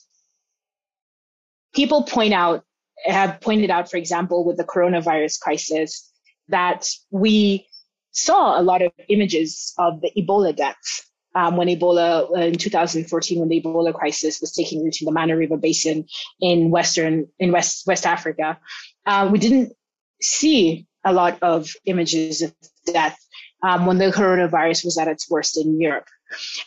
people 1.73 2.03
point 2.03 2.33
out, 2.33 2.63
have 3.05 3.41
pointed 3.41 3.71
out, 3.71 3.89
for 3.89 3.97
example, 3.97 4.45
with 4.45 4.57
the 4.57 4.63
coronavirus 4.63 5.39
crisis, 5.39 6.09
that 6.49 6.87
we 7.09 7.67
saw 8.11 8.59
a 8.59 8.61
lot 8.61 8.83
of 8.83 8.91
images 9.09 9.73
of 9.77 10.01
the 10.01 10.11
Ebola 10.15 10.55
deaths 10.55 11.09
um, 11.35 11.57
when 11.57 11.67
Ebola 11.67 12.29
uh, 12.29 12.41
in 12.41 12.57
2014, 12.57 13.39
when 13.39 13.49
the 13.49 13.61
Ebola 13.61 13.93
crisis 13.93 14.39
was 14.41 14.51
taking 14.51 14.83
root 14.83 15.01
in 15.01 15.05
the 15.05 15.11
Mano 15.11 15.35
River 15.35 15.57
Basin 15.57 16.05
in 16.39 16.69
Western, 16.69 17.27
in 17.39 17.51
West, 17.51 17.85
West 17.87 18.05
Africa, 18.05 18.59
uh, 19.05 19.29
we 19.31 19.39
didn't 19.39 19.73
see 20.21 20.87
a 21.03 21.13
lot 21.13 21.37
of 21.41 21.69
images 21.85 22.41
of 22.41 22.53
death 22.85 23.17
um, 23.63 23.85
when 23.85 23.97
the 23.97 24.11
coronavirus 24.11 24.85
was 24.85 24.97
at 24.97 25.07
its 25.07 25.29
worst 25.29 25.57
in 25.57 25.79
Europe. 25.79 26.07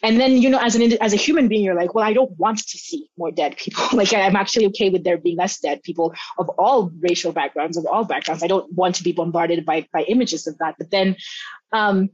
And 0.02 0.20
then, 0.20 0.36
you 0.38 0.48
know, 0.48 0.60
as 0.60 0.76
an 0.76 0.92
as 1.02 1.12
a 1.12 1.16
human 1.16 1.48
being, 1.48 1.64
you're 1.64 1.74
like, 1.74 1.94
well, 1.94 2.04
I 2.04 2.12
don't 2.12 2.38
want 2.38 2.58
to 2.58 2.78
see 2.78 3.08
more 3.18 3.32
dead 3.32 3.56
people. 3.56 3.84
like, 3.92 4.14
I'm 4.14 4.36
actually 4.36 4.66
okay 4.66 4.90
with 4.90 5.02
there 5.02 5.18
being 5.18 5.36
less 5.36 5.58
dead 5.58 5.82
people 5.82 6.14
of 6.38 6.48
all 6.50 6.92
racial 7.00 7.32
backgrounds, 7.32 7.76
of 7.76 7.86
all 7.86 8.04
backgrounds. 8.04 8.42
I 8.42 8.46
don't 8.46 8.72
want 8.72 8.94
to 8.96 9.02
be 9.02 9.12
bombarded 9.12 9.64
by 9.66 9.86
by 9.92 10.02
images 10.02 10.46
of 10.46 10.56
that. 10.58 10.76
But 10.78 10.90
then, 10.90 11.16
um, 11.72 12.10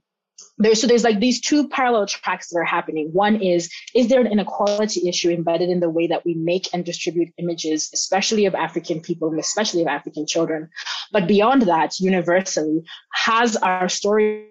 there's 0.59 0.81
so 0.81 0.87
there's 0.87 1.05
like 1.05 1.21
these 1.21 1.41
two 1.41 1.69
parallel 1.69 2.07
tracks 2.07 2.49
that 2.49 2.59
are 2.59 2.65
happening. 2.65 3.11
One 3.13 3.37
is 3.41 3.71
is 3.95 4.09
there 4.09 4.21
an 4.21 4.27
inequality 4.27 5.09
issue 5.09 5.31
embedded 5.31 5.69
in 5.71 5.81
the 5.81 5.91
way 5.91 6.07
that 6.07 6.25
we 6.25 6.35
make 6.35 6.69
and 6.73 6.85
distribute 6.85 7.29
images, 7.39 7.91
especially 7.93 8.47
of 8.47 8.55
African 8.55 9.01
people 9.01 9.29
and 9.31 9.41
especially 9.41 9.83
of 9.83 9.89
African 9.89 10.27
children? 10.27 10.69
But 11.11 11.27
beyond 11.27 11.63
that, 11.63 11.99
universally, 12.01 12.83
has 13.13 13.57
our 13.57 13.89
storytelling 13.89 14.47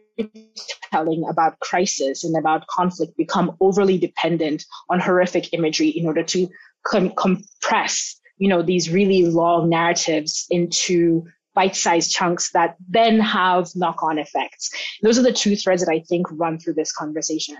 about 1.30 1.60
crisis 1.60 2.24
and 2.24 2.38
about 2.38 2.68
conflict 2.68 3.16
become 3.18 3.56
overly 3.60 3.98
dependent 3.98 4.66
on 4.90 5.00
horrific 5.00 5.54
imagery 5.54 5.90
in 5.90 6.06
order 6.06 6.24
to 6.24 6.48
com- 6.86 7.14
compress, 7.16 8.20
you 8.38 8.50
know, 8.50 8.62
these 8.62 8.90
really 8.90 9.26
long 9.26 9.70
narratives 9.70 10.46
into 10.50 11.26
bite-sized 11.54 12.12
chunks 12.12 12.52
that 12.52 12.76
then 12.90 13.20
have 13.20 13.70
knock-on 13.76 14.18
effects. 14.18 14.72
Those 15.02 15.20
are 15.20 15.24
the 15.24 15.34
two 15.34 15.56
threads 15.56 15.84
that 15.84 15.92
I 15.92 16.00
think 16.00 16.28
run 16.32 16.60
through 16.60 16.76
this 16.76 16.92
conversation. 16.92 17.58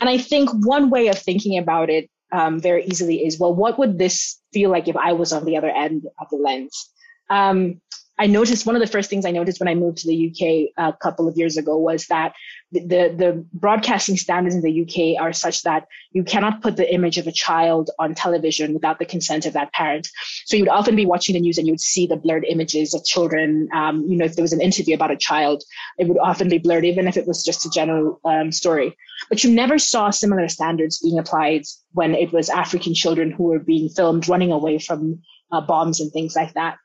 And 0.00 0.10
I 0.10 0.18
think 0.18 0.50
one 0.50 0.90
way 0.90 1.08
of 1.08 1.18
thinking 1.18 1.58
about 1.58 1.90
it 1.90 2.10
um, 2.32 2.60
very 2.60 2.84
easily 2.84 3.24
is, 3.26 3.38
well, 3.38 3.54
what 3.54 3.78
would 3.78 3.98
this 3.98 4.40
feel 4.52 4.70
like 4.70 4.88
if 4.88 4.96
I 4.96 5.12
was 5.12 5.32
on 5.32 5.44
the 5.44 5.56
other 5.56 5.70
end 5.70 6.06
of 6.20 6.28
the 6.30 6.36
lens? 6.36 6.90
Um, 7.28 7.80
I 8.20 8.26
noticed 8.26 8.66
one 8.66 8.76
of 8.76 8.80
the 8.80 8.86
first 8.86 9.08
things 9.08 9.24
I 9.24 9.30
noticed 9.30 9.60
when 9.60 9.68
I 9.68 9.74
moved 9.74 9.96
to 9.98 10.06
the 10.06 10.28
UK 10.28 10.74
a 10.76 10.94
couple 10.94 11.26
of 11.26 11.38
years 11.38 11.56
ago 11.56 11.78
was 11.78 12.06
that 12.08 12.34
the, 12.70 12.80
the, 12.80 13.46
broadcasting 13.54 14.18
standards 14.18 14.54
in 14.54 14.60
the 14.60 14.82
UK 14.82 15.20
are 15.20 15.32
such 15.32 15.62
that 15.62 15.86
you 16.12 16.22
cannot 16.22 16.60
put 16.60 16.76
the 16.76 16.92
image 16.92 17.16
of 17.16 17.26
a 17.26 17.32
child 17.32 17.90
on 17.98 18.14
television 18.14 18.74
without 18.74 18.98
the 18.98 19.06
consent 19.06 19.46
of 19.46 19.54
that 19.54 19.72
parent. 19.72 20.06
So 20.44 20.56
you 20.56 20.64
would 20.64 20.70
often 20.70 20.96
be 20.96 21.06
watching 21.06 21.32
the 21.32 21.40
news 21.40 21.56
and 21.56 21.66
you 21.66 21.72
would 21.72 21.80
see 21.80 22.06
the 22.06 22.16
blurred 22.16 22.44
images 22.44 22.92
of 22.92 23.04
children. 23.06 23.70
Um, 23.74 24.04
you 24.06 24.18
know, 24.18 24.26
if 24.26 24.36
there 24.36 24.42
was 24.44 24.52
an 24.52 24.60
interview 24.60 24.94
about 24.94 25.10
a 25.10 25.16
child, 25.16 25.64
it 25.98 26.06
would 26.06 26.18
often 26.18 26.50
be 26.50 26.58
blurred, 26.58 26.84
even 26.84 27.08
if 27.08 27.16
it 27.16 27.26
was 27.26 27.42
just 27.42 27.64
a 27.64 27.70
general 27.70 28.20
um, 28.26 28.52
story. 28.52 28.94
But 29.30 29.42
you 29.42 29.50
never 29.50 29.78
saw 29.78 30.10
similar 30.10 30.48
standards 30.48 31.00
being 31.00 31.18
applied 31.18 31.62
when 31.92 32.14
it 32.14 32.34
was 32.34 32.50
African 32.50 32.92
children 32.92 33.30
who 33.30 33.44
were 33.44 33.60
being 33.60 33.88
filmed 33.88 34.28
running 34.28 34.52
away 34.52 34.78
from 34.78 35.22
uh, 35.50 35.62
bombs 35.62 36.00
and 36.00 36.12
things 36.12 36.36
like 36.36 36.52
that. 36.52 36.76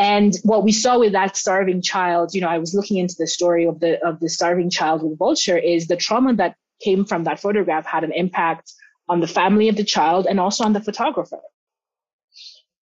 And 0.00 0.34
what 0.44 0.64
we 0.64 0.72
saw 0.72 0.98
with 0.98 1.12
that 1.12 1.36
starving 1.36 1.82
child, 1.82 2.34
you 2.34 2.40
know, 2.40 2.48
I 2.48 2.56
was 2.56 2.74
looking 2.74 2.96
into 2.96 3.16
the 3.18 3.26
story 3.26 3.66
of 3.66 3.80
the 3.80 4.02
of 4.02 4.18
the 4.18 4.30
starving 4.30 4.70
child 4.70 5.02
with 5.02 5.18
vulture 5.18 5.58
is 5.58 5.88
the 5.88 5.96
trauma 5.96 6.34
that 6.36 6.56
came 6.82 7.04
from 7.04 7.24
that 7.24 7.38
photograph 7.38 7.84
had 7.84 8.02
an 8.02 8.12
impact 8.12 8.72
on 9.10 9.20
the 9.20 9.26
family 9.26 9.68
of 9.68 9.76
the 9.76 9.84
child 9.84 10.26
and 10.26 10.40
also 10.40 10.64
on 10.64 10.72
the 10.72 10.80
photographer. 10.80 11.42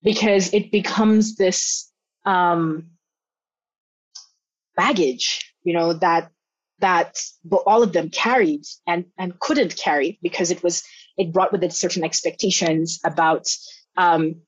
Because 0.02 0.52
it 0.52 0.72
becomes 0.72 1.36
this 1.36 1.88
um, 2.26 2.90
baggage, 4.74 5.54
you 5.62 5.72
know, 5.72 5.92
that 5.92 6.32
that 6.80 7.16
all 7.64 7.84
of 7.84 7.92
them 7.92 8.10
carried 8.10 8.64
and 8.88 9.04
and 9.16 9.38
couldn't 9.38 9.76
carry 9.76 10.18
because 10.20 10.50
it 10.50 10.64
was 10.64 10.82
it 11.16 11.32
brought 11.32 11.52
with 11.52 11.62
it 11.62 11.72
certain 11.72 12.02
expectations 12.02 12.98
about 13.04 13.46
um, 13.96 14.42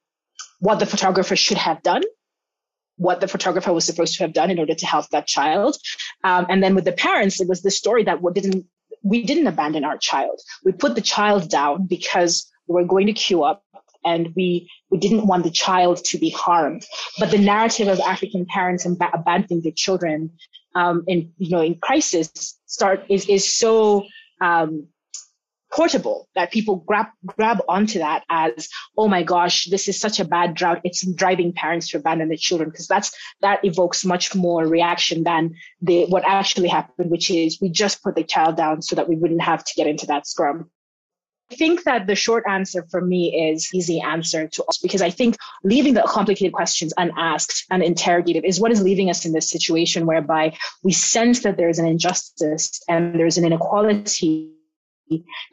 what 0.58 0.80
the 0.80 0.86
photographer 0.86 1.36
should 1.36 1.58
have 1.58 1.80
done 1.84 2.02
what 2.96 3.20
the 3.20 3.28
photographer 3.28 3.72
was 3.72 3.84
supposed 3.84 4.16
to 4.16 4.22
have 4.24 4.32
done 4.32 4.50
in 4.50 4.58
order 4.58 4.74
to 4.74 4.86
help 4.86 5.08
that 5.10 5.26
child. 5.26 5.76
Um, 6.24 6.46
and 6.48 6.62
then 6.62 6.74
with 6.74 6.84
the 6.84 6.92
parents, 6.92 7.40
it 7.40 7.48
was 7.48 7.62
the 7.62 7.70
story 7.70 8.04
that 8.04 8.22
we 8.22 8.32
didn't 8.32 8.66
we 9.02 9.22
didn't 9.24 9.46
abandon 9.46 9.84
our 9.84 9.98
child. 9.98 10.40
We 10.64 10.72
put 10.72 10.96
the 10.96 11.00
child 11.00 11.48
down 11.48 11.86
because 11.86 12.50
we 12.66 12.74
were 12.74 12.84
going 12.84 13.06
to 13.06 13.12
queue 13.12 13.44
up 13.44 13.62
and 14.04 14.32
we 14.34 14.70
we 14.90 14.98
didn't 14.98 15.26
want 15.26 15.44
the 15.44 15.50
child 15.50 16.04
to 16.06 16.18
be 16.18 16.30
harmed. 16.30 16.84
But 17.18 17.30
the 17.30 17.38
narrative 17.38 17.88
of 17.88 18.00
African 18.00 18.46
parents 18.46 18.86
ab- 18.86 19.10
abandoning 19.12 19.62
their 19.62 19.72
children 19.74 20.30
um, 20.74 21.04
in 21.06 21.32
you 21.38 21.50
know 21.50 21.62
in 21.62 21.76
crisis 21.76 22.58
start 22.66 23.04
is 23.08 23.26
is 23.26 23.52
so 23.52 24.06
um, 24.40 24.88
portable 25.76 26.26
that 26.34 26.50
people 26.50 26.76
grab 26.76 27.06
grab 27.26 27.58
onto 27.68 27.98
that 27.98 28.24
as 28.30 28.68
oh 28.96 29.08
my 29.08 29.22
gosh 29.22 29.66
this 29.66 29.88
is 29.88 30.00
such 30.00 30.18
a 30.18 30.24
bad 30.24 30.54
drought 30.54 30.80
it's 30.84 31.06
driving 31.14 31.52
parents 31.52 31.90
to 31.90 31.98
abandon 31.98 32.28
their 32.28 32.36
children 32.38 32.70
because 32.70 32.86
that's 32.86 33.14
that 33.42 33.62
evokes 33.62 34.04
much 34.04 34.34
more 34.34 34.66
reaction 34.66 35.22
than 35.22 35.54
the 35.82 36.06
what 36.06 36.24
actually 36.26 36.68
happened 36.68 37.10
which 37.10 37.30
is 37.30 37.60
we 37.60 37.68
just 37.68 38.02
put 38.02 38.14
the 38.14 38.24
child 38.24 38.56
down 38.56 38.80
so 38.80 38.96
that 38.96 39.08
we 39.08 39.16
wouldn't 39.16 39.42
have 39.42 39.64
to 39.64 39.74
get 39.76 39.86
into 39.86 40.06
that 40.06 40.26
scrum. 40.26 40.70
I 41.52 41.54
think 41.54 41.84
that 41.84 42.08
the 42.08 42.16
short 42.16 42.42
answer 42.48 42.84
for 42.90 43.00
me 43.00 43.50
is 43.50 43.72
easy 43.72 44.00
answer 44.00 44.48
to 44.48 44.64
us 44.64 44.78
because 44.78 45.00
I 45.00 45.10
think 45.10 45.36
leaving 45.62 45.94
the 45.94 46.02
complicated 46.02 46.52
questions 46.52 46.92
unasked 46.96 47.66
and 47.70 47.84
interrogative 47.84 48.44
is 48.44 48.58
what 48.58 48.72
is 48.72 48.82
leaving 48.82 49.10
us 49.10 49.24
in 49.24 49.32
this 49.32 49.48
situation 49.48 50.06
whereby 50.06 50.56
we 50.82 50.92
sense 50.92 51.40
that 51.40 51.56
there 51.56 51.68
is 51.68 51.78
an 51.78 51.86
injustice 51.86 52.82
and 52.88 53.14
there's 53.14 53.38
an 53.38 53.44
inequality 53.44 54.55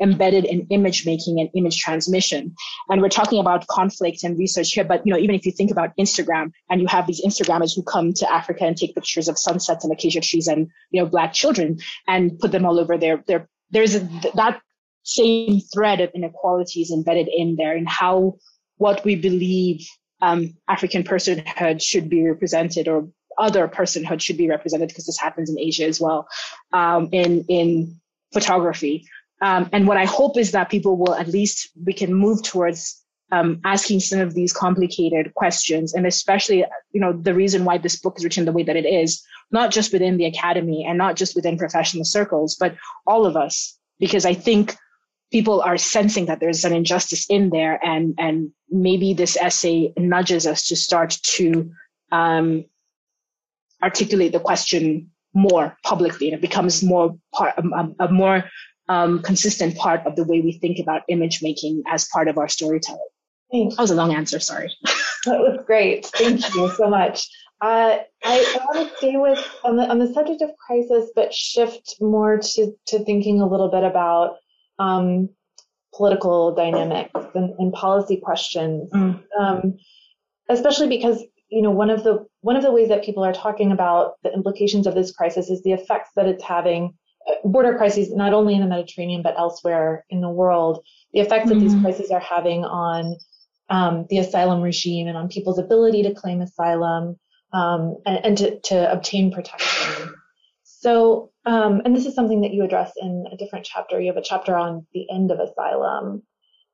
embedded 0.01 0.45
in 0.45 0.67
image 0.69 1.05
making 1.05 1.39
and 1.39 1.49
image 1.55 1.79
transmission. 1.79 2.55
And 2.89 3.01
we're 3.01 3.09
talking 3.09 3.39
about 3.39 3.67
conflict 3.67 4.23
and 4.23 4.37
research 4.37 4.71
here, 4.71 4.83
but 4.83 5.05
you 5.05 5.13
know, 5.13 5.19
even 5.19 5.35
if 5.35 5.45
you 5.45 5.51
think 5.51 5.71
about 5.71 5.95
Instagram 5.97 6.51
and 6.69 6.81
you 6.81 6.87
have 6.87 7.07
these 7.07 7.23
Instagrammers 7.23 7.75
who 7.75 7.83
come 7.83 8.13
to 8.13 8.31
Africa 8.31 8.65
and 8.65 8.75
take 8.75 8.95
pictures 8.95 9.27
of 9.27 9.37
sunsets 9.37 9.83
and 9.83 9.93
acacia 9.93 10.21
trees 10.21 10.47
and 10.47 10.67
you 10.91 11.01
know 11.01 11.07
black 11.07 11.33
children 11.33 11.77
and 12.07 12.37
put 12.39 12.51
them 12.51 12.65
all 12.65 12.79
over 12.79 12.97
there, 12.97 13.23
there 13.27 13.47
there's 13.71 13.95
a, 13.95 13.99
that 14.35 14.61
same 15.03 15.59
thread 15.73 15.99
of 15.99 16.11
inequalities 16.13 16.91
embedded 16.91 17.27
in 17.27 17.55
there 17.57 17.75
and 17.75 17.89
how 17.89 18.37
what 18.77 19.03
we 19.03 19.15
believe 19.15 19.85
um, 20.21 20.55
African 20.69 21.03
personhood 21.03 21.81
should 21.81 22.09
be 22.09 22.25
represented 22.25 22.87
or 22.87 23.09
other 23.37 23.67
personhood 23.67 24.21
should 24.21 24.37
be 24.37 24.47
represented 24.47 24.87
because 24.87 25.05
this 25.05 25.19
happens 25.19 25.49
in 25.49 25.59
Asia 25.59 25.85
as 25.85 25.99
well 25.99 26.27
um, 26.71 27.09
in 27.11 27.45
in 27.49 27.99
photography 28.31 29.05
um, 29.41 29.69
and 29.73 29.87
what 29.87 29.97
I 29.97 30.05
hope 30.05 30.37
is 30.37 30.51
that 30.51 30.69
people 30.69 30.97
will 30.97 31.15
at 31.15 31.27
least 31.27 31.69
we 31.85 31.93
can 31.93 32.13
move 32.13 32.43
towards 32.43 33.03
um, 33.31 33.59
asking 33.65 33.99
some 33.99 34.19
of 34.19 34.35
these 34.35 34.53
complicated 34.53 35.33
questions, 35.33 35.93
and 35.93 36.05
especially 36.05 36.65
you 36.91 37.01
know 37.01 37.13
the 37.13 37.33
reason 37.33 37.65
why 37.65 37.77
this 37.77 37.99
book 37.99 38.15
is 38.17 38.23
written 38.23 38.45
the 38.45 38.51
way 38.51 38.63
that 38.63 38.75
it 38.75 38.85
is, 38.85 39.23
not 39.51 39.71
just 39.71 39.91
within 39.91 40.17
the 40.17 40.25
academy 40.25 40.85
and 40.87 40.97
not 40.97 41.15
just 41.15 41.35
within 41.35 41.57
professional 41.57 42.05
circles, 42.05 42.55
but 42.59 42.75
all 43.07 43.25
of 43.25 43.35
us, 43.35 43.77
because 43.99 44.25
I 44.25 44.33
think 44.33 44.75
people 45.31 45.61
are 45.61 45.77
sensing 45.77 46.27
that 46.27 46.39
there's 46.39 46.63
an 46.63 46.73
injustice 46.73 47.25
in 47.27 47.49
there, 47.49 47.79
and 47.83 48.13
and 48.19 48.51
maybe 48.69 49.13
this 49.13 49.35
essay 49.35 49.93
nudges 49.97 50.45
us 50.45 50.67
to 50.67 50.75
start 50.75 51.17
to 51.23 51.71
um, 52.11 52.65
articulate 53.81 54.31
the 54.31 54.39
question 54.39 55.09
more 55.33 55.75
publicly, 55.83 56.27
and 56.27 56.35
it 56.35 56.41
becomes 56.41 56.83
more 56.83 57.17
part 57.33 57.55
a, 57.57 58.05
a 58.05 58.11
more 58.11 58.45
um, 58.93 59.21
consistent 59.21 59.75
part 59.75 60.05
of 60.05 60.15
the 60.15 60.23
way 60.23 60.41
we 60.41 60.51
think 60.51 60.79
about 60.79 61.01
image 61.07 61.41
making 61.41 61.83
as 61.87 62.07
part 62.13 62.27
of 62.27 62.37
our 62.37 62.47
storytelling. 62.47 63.07
Thanks. 63.51 63.75
That 63.75 63.81
was 63.81 63.91
a 63.91 63.95
long 63.95 64.13
answer. 64.13 64.39
Sorry. 64.39 64.71
that 65.25 65.39
was 65.39 65.63
great. 65.65 66.05
Thank 66.05 66.53
you 66.55 66.71
so 66.71 66.89
much. 66.89 67.27
Uh, 67.61 67.99
I, 68.23 68.57
I, 68.59 68.65
want 68.65 68.89
to 68.89 68.97
stay 68.97 69.15
with 69.15 69.39
on 69.63 69.77
the 69.77 69.83
on 69.83 69.99
the 69.99 70.13
subject 70.13 70.41
of 70.41 70.51
crisis, 70.57 71.11
but 71.15 71.33
shift 71.33 71.95
more 72.01 72.37
to 72.37 72.73
to 72.87 73.05
thinking 73.05 73.39
a 73.41 73.47
little 73.47 73.69
bit 73.69 73.83
about 73.83 74.35
um, 74.79 75.29
political 75.95 76.53
dynamics 76.53 77.11
and, 77.35 77.53
and 77.59 77.71
policy 77.71 78.17
questions, 78.17 78.89
mm. 78.91 79.23
um, 79.39 79.77
especially 80.49 80.89
because 80.89 81.23
you 81.49 81.61
know 81.61 81.71
one 81.71 81.89
of 81.89 82.03
the 82.03 82.25
one 82.41 82.57
of 82.57 82.63
the 82.63 82.71
ways 82.71 82.89
that 82.89 83.05
people 83.05 83.23
are 83.23 83.33
talking 83.33 83.71
about 83.71 84.15
the 84.23 84.33
implications 84.33 84.85
of 84.85 84.93
this 84.93 85.13
crisis 85.13 85.49
is 85.49 85.63
the 85.63 85.71
effects 85.71 86.09
that 86.17 86.27
it's 86.27 86.43
having 86.43 86.93
border 87.43 87.77
crises, 87.77 88.13
not 88.13 88.33
only 88.33 88.55
in 88.55 88.61
the 88.61 88.67
Mediterranean, 88.67 89.21
but 89.21 89.37
elsewhere 89.37 90.05
in 90.09 90.21
the 90.21 90.29
world, 90.29 90.83
the 91.13 91.19
effects 91.19 91.49
mm-hmm. 91.49 91.59
that 91.59 91.63
these 91.63 91.73
mm-hmm. 91.73 91.83
crises 91.83 92.11
are 92.11 92.19
having 92.19 92.63
on 92.65 93.17
um, 93.69 94.05
the 94.09 94.17
asylum 94.17 94.61
regime 94.61 95.07
and 95.07 95.17
on 95.17 95.29
people's 95.29 95.59
ability 95.59 96.03
to 96.03 96.13
claim 96.13 96.41
asylum 96.41 97.17
um, 97.53 97.97
and, 98.05 98.25
and 98.25 98.37
to, 98.37 98.59
to, 98.61 98.91
obtain 98.91 99.31
protection. 99.31 100.15
So, 100.63 101.31
um, 101.45 101.81
and 101.85 101.95
this 101.95 102.05
is 102.05 102.15
something 102.15 102.41
that 102.41 102.53
you 102.53 102.63
address 102.63 102.91
in 102.97 103.25
a 103.31 103.37
different 103.37 103.65
chapter. 103.65 104.01
You 104.01 104.07
have 104.07 104.17
a 104.17 104.23
chapter 104.23 104.55
on 104.55 104.85
the 104.93 105.07
end 105.09 105.31
of 105.31 105.39
asylum. 105.39 106.23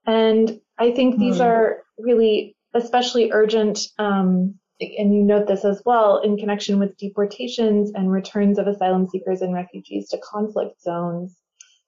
And 0.06 0.60
I 0.78 0.92
think 0.92 1.20
these 1.20 1.38
mm. 1.38 1.46
are 1.46 1.84
really 2.00 2.56
especially 2.74 3.32
urgent 3.32 3.80
um, 3.98 4.56
and 4.80 5.13
you 5.13 5.24
note 5.24 5.48
this 5.48 5.65
as 5.65 5.82
well 5.86 6.18
in 6.20 6.38
connection 6.38 6.80
with 6.80 6.98
deportations 6.98 7.92
and 7.94 8.12
returns 8.12 8.58
of 8.58 8.68
asylum 8.68 9.08
seekers 9.10 9.42
and 9.42 9.54
refugees 9.54 10.10
to 10.10 10.18
conflict 10.20 10.82
zones, 10.82 11.36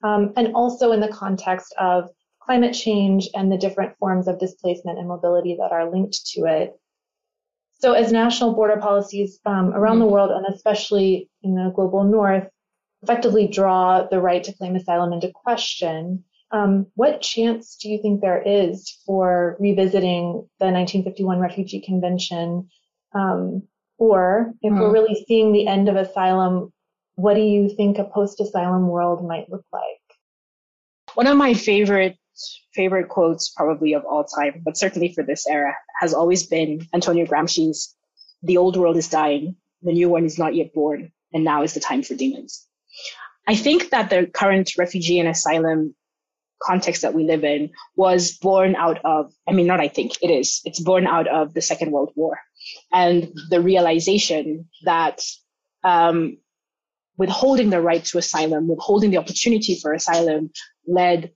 um, 0.04 0.34
and 0.36 0.54
also 0.54 0.92
in 0.92 1.00
the 1.00 1.08
context 1.08 1.74
of 1.80 2.10
climate 2.42 2.74
change 2.74 3.30
and 3.34 3.52
the 3.52 3.58
different 3.58 3.98
forms 3.98 4.28
of 4.28 4.40
displacement 4.40 4.98
and 5.00 5.08
mobility 5.08 5.56
that 5.56 5.72
are 5.72 5.90
linked 5.90 6.26
to 6.34 6.46
it. 6.46 6.74
So, 7.80 7.94
as 7.94 8.12
national 8.12 8.54
border 8.54 8.78
policies 8.78 9.40
um, 9.46 9.74
around 9.74 10.00
the 10.00 10.06
world, 10.06 10.32
and 10.32 10.46
especially 10.54 11.30
in 11.44 11.56
the 11.56 11.72
global 11.74 12.04
north, 12.04 12.48
effectively 13.04 13.48
draw 13.48 14.06
the 14.08 14.20
right 14.20 14.44
to 14.44 14.54
claim 14.54 14.76
asylum 14.76 15.14
into 15.14 15.32
question, 15.34 16.24
um, 16.52 16.88
what 16.96 17.22
chance 17.22 17.78
do 17.78 17.90
you 17.90 18.02
think 18.02 18.20
there 18.20 18.42
is 18.42 19.00
for 19.06 19.56
revisiting 19.60 20.48
the 20.60 20.66
1951 20.66 21.40
Refugee 21.40 21.80
Convention 21.80 22.70
um, 23.14 23.64
or 23.98 24.54
if 24.62 24.74
mm. 24.74 24.80
we're 24.80 24.88
hmm. 24.88 24.94
really 24.94 25.26
seeing 25.28 25.54
the 25.54 25.68
end 25.68 25.88
of 25.90 25.96
asylum, 25.96 26.74
what 27.16 27.36
do 27.36 27.42
you 27.42 27.70
think 27.70 27.98
a 27.98 28.04
post-asylum 28.04 28.88
world 28.88 29.26
might 29.26 29.50
look 29.50 29.66
like? 29.72 29.84
One 31.14 31.28
of 31.28 31.38
my 31.38 31.54
favorite 31.54 32.18
favorite 32.74 33.10
quotes, 33.10 33.50
probably 33.50 33.94
of 33.94 34.06
all 34.06 34.24
time, 34.24 34.62
but 34.66 34.78
certainly 34.78 35.14
for 35.14 35.24
this 35.24 35.46
era, 35.46 35.76
has 36.00 36.14
always 36.14 36.48
been 36.48 36.88
Antonio 36.94 37.26
Gramsci's 37.26 37.94
"The 38.42 38.58
old 38.58 38.78
world 38.78 38.98
is 38.98 39.10
dying, 39.10 39.58
the 39.82 39.92
new 39.92 40.10
one 40.10 40.26
is 40.26 40.40
not 40.40 40.56
yet 40.56 40.74
born, 40.74 41.12
and 41.34 41.44
now 41.44 41.64
is 41.64 41.74
the 41.74 41.80
time 41.80 42.02
for 42.02 42.16
demons." 42.16 42.66
I 43.48 43.56
think 43.56 43.90
that 43.90 44.10
the 44.10 44.28
current 44.28 44.78
refugee 44.78 45.20
and 45.20 45.28
asylum 45.28 45.94
context 46.62 47.02
that 47.02 47.14
we 47.14 47.24
live 47.24 47.44
in 47.44 47.72
was 47.96 48.38
born 48.38 48.76
out 48.76 49.00
of, 49.04 49.34
I 49.48 49.52
mean, 49.52 49.68
not 49.68 49.80
I 49.80 49.88
think, 49.88 50.14
it 50.22 50.30
is, 50.30 50.62
it's 50.64 50.80
born 50.80 51.08
out 51.08 51.28
of 51.28 51.54
the 51.54 51.62
Second 51.62 51.92
World 51.92 52.12
War 52.16 52.40
and 52.92 53.32
the 53.50 53.62
realization 53.62 54.70
that 54.84 55.22
um, 55.84 56.38
withholding 57.18 57.70
the 57.70 57.82
right 57.82 58.04
to 58.06 58.18
asylum, 58.18 58.68
withholding 58.68 59.12
the 59.12 59.18
opportunity 59.18 59.78
for 59.80 59.94
asylum 59.94 60.52
led 60.88 61.32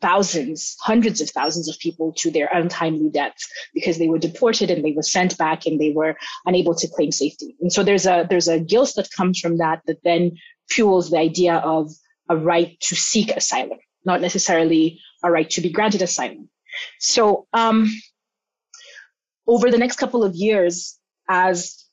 thousands, 0.00 0.76
hundreds 0.80 1.20
of 1.20 1.30
thousands 1.30 1.68
of 1.68 1.78
people 1.78 2.12
to 2.16 2.30
their 2.30 2.48
untimely 2.52 3.10
deaths 3.10 3.48
because 3.74 3.98
they 3.98 4.08
were 4.08 4.18
deported 4.18 4.70
and 4.70 4.84
they 4.84 4.92
were 4.92 5.02
sent 5.02 5.36
back 5.38 5.66
and 5.66 5.80
they 5.80 5.92
were 5.92 6.16
unable 6.44 6.74
to 6.74 6.88
claim 6.88 7.12
safety. 7.12 7.56
And 7.60 7.72
so 7.72 7.82
there's 7.82 8.06
a 8.06 8.26
there's 8.28 8.48
a 8.48 8.58
guilt 8.58 8.94
that 8.96 9.10
comes 9.10 9.38
from 9.38 9.58
that 9.58 9.82
that 9.86 10.02
then 10.02 10.36
fuels 10.68 11.10
the 11.10 11.18
idea 11.18 11.56
of 11.56 11.90
a 12.28 12.36
right 12.36 12.78
to 12.80 12.96
seek 12.96 13.30
asylum, 13.30 13.78
not 14.04 14.20
necessarily 14.20 15.00
a 15.22 15.30
right 15.30 15.48
to 15.50 15.60
be 15.60 15.70
granted 15.70 16.02
asylum. 16.02 16.48
So 16.98 17.46
um, 17.52 17.90
over 19.46 19.70
the 19.70 19.78
next 19.78 19.96
couple 19.96 20.24
of 20.24 20.34
years, 20.34 20.98
as 21.28 21.84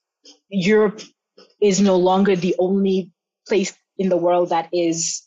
Europe 0.50 1.02
is 1.62 1.80
no 1.82 1.96
longer 1.96 2.36
the 2.36 2.56
only 2.60 3.12
place 3.48 3.74
in 3.98 4.10
the 4.10 4.18
world 4.18 4.50
that 4.50 4.70
is 4.72 5.24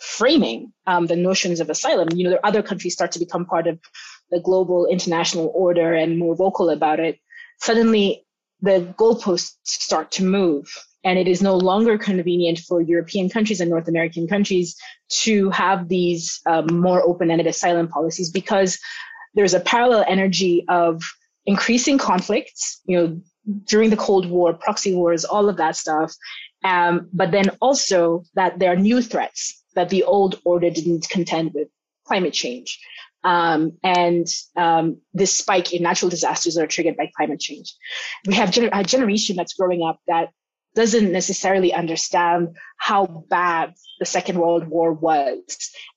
framing 0.00 0.72
um, 0.86 1.06
the 1.06 1.16
notions 1.16 1.60
of 1.60 1.70
asylum. 1.70 2.08
You 2.14 2.24
know, 2.24 2.30
there 2.30 2.46
other 2.46 2.62
countries 2.62 2.94
start 2.94 3.12
to 3.12 3.18
become 3.18 3.46
part 3.46 3.66
of 3.66 3.78
the 4.30 4.40
global 4.40 4.86
international 4.86 5.52
order 5.54 5.94
and 5.94 6.18
more 6.18 6.34
vocal 6.34 6.70
about 6.70 7.00
it. 7.00 7.18
Suddenly, 7.60 8.24
the 8.60 8.94
goalposts 8.98 9.56
start 9.64 10.10
to 10.12 10.24
move, 10.24 10.66
and 11.04 11.18
it 11.18 11.28
is 11.28 11.42
no 11.42 11.56
longer 11.56 11.98
convenient 11.98 12.58
for 12.58 12.80
European 12.80 13.28
countries 13.28 13.60
and 13.60 13.70
North 13.70 13.88
American 13.88 14.26
countries 14.26 14.76
to 15.22 15.50
have 15.50 15.88
these 15.88 16.40
um, 16.46 16.66
more 16.80 17.02
open-ended 17.02 17.46
asylum 17.46 17.88
policies 17.88 18.30
because 18.30 18.78
there's 19.34 19.54
a 19.54 19.60
parallel 19.60 20.04
energy 20.08 20.64
of 20.68 21.02
increasing 21.46 21.98
conflicts. 21.98 22.80
You 22.86 22.98
know, 22.98 23.20
during 23.66 23.90
the 23.90 23.96
Cold 23.96 24.28
War, 24.28 24.54
proxy 24.54 24.94
wars, 24.94 25.24
all 25.24 25.48
of 25.48 25.56
that 25.58 25.76
stuff. 25.76 26.14
Um, 26.62 27.08
but 27.12 27.30
then 27.30 27.50
also 27.60 28.24
that 28.34 28.58
there 28.58 28.72
are 28.72 28.76
new 28.76 29.02
threats 29.02 29.62
that 29.74 29.90
the 29.90 30.04
old 30.04 30.40
order 30.44 30.70
didn't 30.70 31.08
contend 31.10 31.52
with 31.54 31.68
climate 32.06 32.32
change. 32.32 32.78
Um, 33.22 33.72
and 33.82 34.26
um, 34.56 35.00
this 35.14 35.32
spike 35.32 35.72
in 35.72 35.82
natural 35.82 36.10
disasters 36.10 36.54
that 36.54 36.64
are 36.64 36.66
triggered 36.66 36.96
by 36.96 37.10
climate 37.16 37.40
change. 37.40 37.74
We 38.26 38.34
have 38.34 38.50
gener- 38.50 38.70
a 38.72 38.84
generation 38.84 39.36
that's 39.36 39.54
growing 39.54 39.82
up 39.82 39.98
that 40.06 40.28
doesn't 40.74 41.12
necessarily 41.12 41.72
understand 41.72 42.56
how 42.76 43.24
bad 43.30 43.74
the 43.98 44.06
Second 44.06 44.38
World 44.38 44.68
War 44.68 44.92
was 44.92 45.40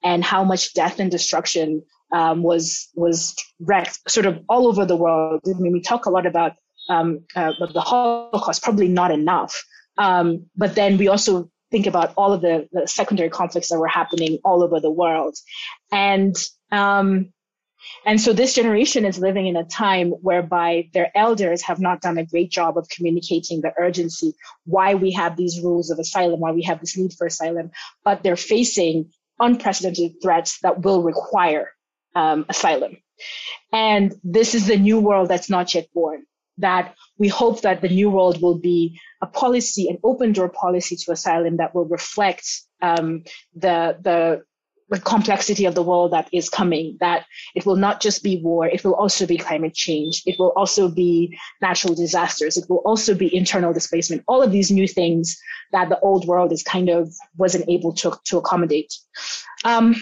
and 0.04 0.24
how 0.24 0.44
much 0.44 0.74
death 0.74 1.00
and 1.00 1.12
destruction 1.12 1.84
um, 2.12 2.44
was 2.44 2.90
was 2.96 3.36
wrecked 3.60 4.10
sort 4.10 4.26
of 4.26 4.40
all 4.50 4.68
over 4.68 4.86
the 4.86 4.96
world. 4.96 5.42
I 5.46 5.60
mean, 5.60 5.74
we 5.74 5.82
talk 5.82 6.06
a 6.06 6.10
lot 6.10 6.26
about 6.26 6.54
um, 6.90 7.26
uh, 7.36 7.52
the 7.74 7.82
Holocaust, 7.82 8.64
probably 8.64 8.88
not 8.88 9.12
enough. 9.12 9.64
Um, 9.98 10.46
but 10.56 10.76
then 10.76 10.98
we 10.98 11.08
also 11.08 11.50
think 11.72 11.88
about 11.88 12.14
all 12.16 12.34
of 12.34 12.42
the, 12.42 12.68
the, 12.72 12.88
secondary 12.88 13.30
conflicts 13.30 13.70
that 13.70 13.80
were 13.80 13.88
happening 13.88 14.40
all 14.46 14.64
over 14.64 14.80
the 14.80 14.92
world. 14.92 15.36
And, 15.92 16.36
um, 16.72 17.34
and 18.06 18.22
so 18.22 18.32
this 18.32 18.54
generation 18.54 19.06
is 19.06 19.20
living 19.20 19.48
in 19.48 19.56
a 19.56 19.66
time 19.66 20.12
whereby 20.12 20.90
their 20.94 21.12
elders 21.16 21.62
have 21.64 21.80
not 21.80 22.02
done 22.02 22.18
a 22.18 22.26
great 22.26 22.52
job 22.52 22.78
of 22.78 22.88
communicating 22.90 23.62
the 23.62 23.74
urgency, 23.78 24.34
why 24.66 24.96
we 24.96 25.12
have 25.12 25.36
these 25.36 25.60
rules 25.62 25.90
of 25.90 26.00
asylum, 26.00 26.40
why 26.40 26.52
we 26.52 26.64
have 26.64 26.80
this 26.80 26.98
need 26.98 27.14
for 27.14 27.28
asylum, 27.28 27.72
but 28.04 28.24
they're 28.24 28.36
facing 28.36 29.12
unprecedented 29.40 30.22
threats 30.22 30.60
that 30.62 30.82
will 30.82 31.04
require 31.04 31.72
um, 32.18 32.46
asylum. 32.50 32.94
And 33.72 34.14
this 34.24 34.56
is 34.56 34.68
the 34.68 34.78
new 34.78 35.00
world 35.00 35.30
that's 35.30 35.50
not 35.50 35.74
yet 35.76 35.88
born 35.94 36.26
that 36.60 36.96
we 37.20 37.28
hope 37.28 37.62
that 37.62 37.82
the 37.82 37.90
new 37.90 38.10
world 38.10 38.42
will 38.42 38.58
be 38.58 39.00
a 39.22 39.28
policy, 39.28 39.88
an 39.90 39.98
open 40.04 40.34
door 40.34 40.50
policy 40.50 40.96
to 40.96 41.12
asylum 41.12 41.58
that 41.58 41.76
will 41.76 41.86
reflect 41.86 42.46
um, 42.82 43.24
the, 43.56 43.98
the 44.02 44.44
the 44.90 45.00
complexity 45.02 45.66
of 45.66 45.76
the 45.76 45.84
world 45.84 46.14
that 46.14 46.30
is 46.32 46.50
coming, 46.50 46.96
that 47.02 47.26
it 47.56 47.66
will 47.66 47.76
not 47.76 48.00
just 48.00 48.24
be 48.24 48.42
war, 48.42 48.66
it 48.66 48.86
will 48.86 48.96
also 48.96 49.26
be 49.26 49.38
climate 49.38 49.74
change, 49.74 50.24
it 50.26 50.38
will 50.40 50.54
also 50.56 50.88
be 50.88 51.38
natural 51.62 51.94
disasters, 51.94 52.56
it 52.56 52.70
will 52.70 52.82
also 52.86 53.14
be 53.14 53.36
internal 53.36 53.74
displacement, 53.74 54.24
all 54.30 54.42
of 54.42 54.52
these 54.52 54.72
new 54.72 54.88
things 54.88 55.38
that 55.74 55.90
the 55.90 56.00
old 56.00 56.26
world 56.26 56.54
is 56.54 56.64
kind 56.64 56.90
of 56.90 57.14
wasn't 57.36 57.68
able 57.68 57.92
to, 57.92 58.14
to 58.24 58.38
accommodate. 58.38 58.94
Um, 59.66 59.96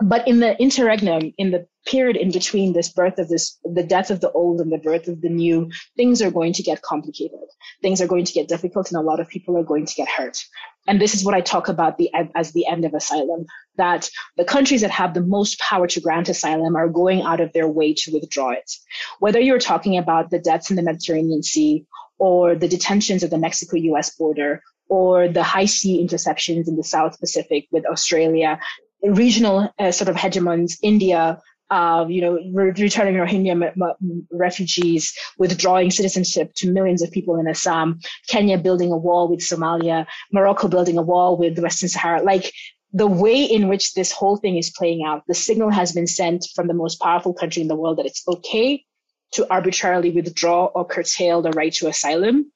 but 0.00 0.28
in 0.28 0.40
the 0.40 0.60
interregnum, 0.60 1.32
in 1.38 1.52
the 1.52 1.66
period 1.86 2.16
in 2.16 2.30
between 2.30 2.72
this 2.72 2.90
birth 2.90 3.18
of 3.18 3.28
this, 3.28 3.58
the 3.64 3.82
death 3.82 4.10
of 4.10 4.20
the 4.20 4.30
old 4.32 4.60
and 4.60 4.70
the 4.70 4.78
birth 4.78 5.08
of 5.08 5.22
the 5.22 5.28
new, 5.28 5.70
things 5.96 6.20
are 6.20 6.30
going 6.30 6.52
to 6.52 6.62
get 6.62 6.82
complicated. 6.82 7.38
Things 7.80 8.00
are 8.00 8.06
going 8.06 8.24
to 8.24 8.32
get 8.32 8.48
difficult 8.48 8.90
and 8.90 8.98
a 8.98 9.04
lot 9.04 9.20
of 9.20 9.28
people 9.28 9.56
are 9.56 9.64
going 9.64 9.86
to 9.86 9.94
get 9.94 10.08
hurt. 10.08 10.38
And 10.86 11.00
this 11.00 11.14
is 11.14 11.24
what 11.24 11.34
I 11.34 11.40
talk 11.40 11.68
about 11.68 11.96
the, 11.96 12.10
as 12.34 12.52
the 12.52 12.66
end 12.66 12.84
of 12.84 12.92
asylum, 12.92 13.46
that 13.76 14.10
the 14.36 14.44
countries 14.44 14.82
that 14.82 14.90
have 14.90 15.14
the 15.14 15.22
most 15.22 15.58
power 15.60 15.86
to 15.86 16.00
grant 16.00 16.28
asylum 16.28 16.76
are 16.76 16.88
going 16.88 17.22
out 17.22 17.40
of 17.40 17.52
their 17.52 17.68
way 17.68 17.94
to 17.94 18.12
withdraw 18.12 18.50
it. 18.50 18.70
Whether 19.18 19.40
you're 19.40 19.58
talking 19.58 19.96
about 19.96 20.30
the 20.30 20.38
deaths 20.38 20.70
in 20.70 20.76
the 20.76 20.82
Mediterranean 20.82 21.42
Sea 21.42 21.86
or 22.18 22.54
the 22.54 22.68
detentions 22.68 23.24
at 23.24 23.30
the 23.30 23.38
Mexico 23.38 23.76
US 23.76 24.14
border 24.14 24.62
or 24.88 25.28
the 25.28 25.42
high 25.42 25.64
sea 25.64 26.06
interceptions 26.06 26.68
in 26.68 26.76
the 26.76 26.84
South 26.84 27.18
Pacific 27.18 27.66
with 27.72 27.84
Australia, 27.86 28.60
regional 29.02 29.72
uh, 29.78 29.92
sort 29.92 30.08
of 30.08 30.16
hegemons, 30.16 30.74
India, 30.82 31.40
uh, 31.70 32.06
you 32.08 32.20
know, 32.20 32.38
re- 32.52 32.70
returning 32.70 33.14
Rohingya 33.14 33.50
m- 33.50 33.62
m- 33.62 34.28
refugees, 34.30 35.14
withdrawing 35.38 35.90
citizenship 35.90 36.52
to 36.56 36.70
millions 36.70 37.02
of 37.02 37.10
people 37.10 37.36
in 37.36 37.48
Assam, 37.48 38.00
Kenya 38.28 38.58
building 38.58 38.92
a 38.92 38.96
wall 38.96 39.28
with 39.28 39.40
Somalia, 39.40 40.06
Morocco 40.32 40.68
building 40.68 40.98
a 40.98 41.02
wall 41.02 41.36
with 41.36 41.58
Western 41.58 41.88
Sahara. 41.88 42.22
Like 42.22 42.52
the 42.92 43.06
way 43.06 43.42
in 43.42 43.68
which 43.68 43.94
this 43.94 44.12
whole 44.12 44.36
thing 44.36 44.56
is 44.56 44.70
playing 44.70 45.04
out, 45.04 45.22
the 45.26 45.34
signal 45.34 45.70
has 45.70 45.92
been 45.92 46.06
sent 46.06 46.46
from 46.54 46.68
the 46.68 46.74
most 46.74 47.00
powerful 47.00 47.34
country 47.34 47.62
in 47.62 47.68
the 47.68 47.76
world 47.76 47.98
that 47.98 48.06
it's 48.06 48.22
okay 48.28 48.84
to 49.32 49.50
arbitrarily 49.52 50.10
withdraw 50.10 50.66
or 50.66 50.86
curtail 50.86 51.42
the 51.42 51.50
right 51.50 51.72
to 51.74 51.88
asylum. 51.88 52.50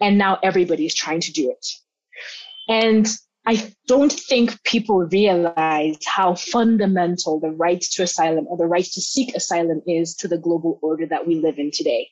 And 0.00 0.16
now 0.16 0.38
everybody 0.42 0.86
is 0.86 0.94
trying 0.94 1.20
to 1.20 1.32
do 1.32 1.50
it. 1.50 1.66
And 2.66 3.06
I 3.46 3.72
don't 3.86 4.12
think 4.12 4.62
people 4.64 5.00
realize 5.00 5.98
how 6.06 6.34
fundamental 6.34 7.40
the 7.40 7.50
right 7.50 7.80
to 7.92 8.02
asylum 8.02 8.46
or 8.48 8.56
the 8.56 8.66
right 8.66 8.84
to 8.84 9.00
seek 9.00 9.34
asylum 9.34 9.82
is 9.86 10.14
to 10.16 10.28
the 10.28 10.38
global 10.38 10.78
order 10.82 11.06
that 11.06 11.26
we 11.26 11.36
live 11.36 11.58
in 11.58 11.70
today. 11.70 12.08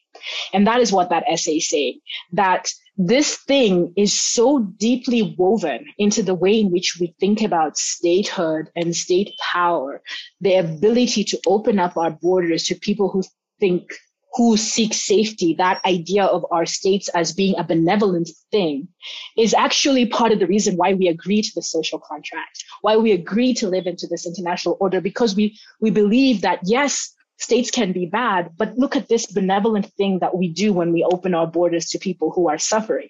And 0.52 0.66
that 0.66 0.80
is 0.80 0.92
what 0.92 1.08
that 1.08 1.24
essay 1.26 1.56
is 1.56 1.68
saying, 1.68 2.00
that 2.32 2.70
this 2.98 3.36
thing 3.36 3.94
is 3.96 4.20
so 4.20 4.60
deeply 4.60 5.34
woven 5.38 5.86
into 5.96 6.22
the 6.22 6.34
way 6.34 6.60
in 6.60 6.70
which 6.70 6.98
we 7.00 7.14
think 7.18 7.40
about 7.40 7.78
statehood 7.78 8.70
and 8.76 8.94
state 8.94 9.32
power, 9.40 10.02
the 10.42 10.56
ability 10.56 11.24
to 11.24 11.40
open 11.46 11.78
up 11.78 11.96
our 11.96 12.10
borders 12.10 12.64
to 12.64 12.74
people 12.74 13.08
who 13.08 13.22
think 13.58 13.94
who 14.34 14.56
seek 14.56 14.94
safety, 14.94 15.54
that 15.58 15.84
idea 15.84 16.24
of 16.24 16.46
our 16.50 16.64
states 16.64 17.08
as 17.10 17.32
being 17.32 17.54
a 17.58 17.64
benevolent 17.64 18.30
thing 18.50 18.88
is 19.36 19.52
actually 19.52 20.06
part 20.06 20.32
of 20.32 20.38
the 20.38 20.46
reason 20.46 20.76
why 20.76 20.94
we 20.94 21.08
agree 21.08 21.42
to 21.42 21.52
the 21.54 21.62
social 21.62 21.98
contract, 21.98 22.64
why 22.80 22.96
we 22.96 23.12
agree 23.12 23.52
to 23.52 23.68
live 23.68 23.86
into 23.86 24.06
this 24.06 24.26
international 24.26 24.76
order, 24.80 25.00
because 25.00 25.36
we, 25.36 25.58
we 25.80 25.90
believe 25.90 26.40
that 26.40 26.60
yes, 26.64 27.14
states 27.36 27.70
can 27.70 27.92
be 27.92 28.06
bad, 28.06 28.50
but 28.56 28.76
look 28.78 28.96
at 28.96 29.08
this 29.08 29.26
benevolent 29.26 29.86
thing 29.94 30.20
that 30.20 30.36
we 30.36 30.48
do 30.48 30.72
when 30.72 30.92
we 30.92 31.04
open 31.04 31.34
our 31.34 31.46
borders 31.46 31.86
to 31.86 31.98
people 31.98 32.30
who 32.30 32.48
are 32.48 32.58
suffering. 32.58 33.08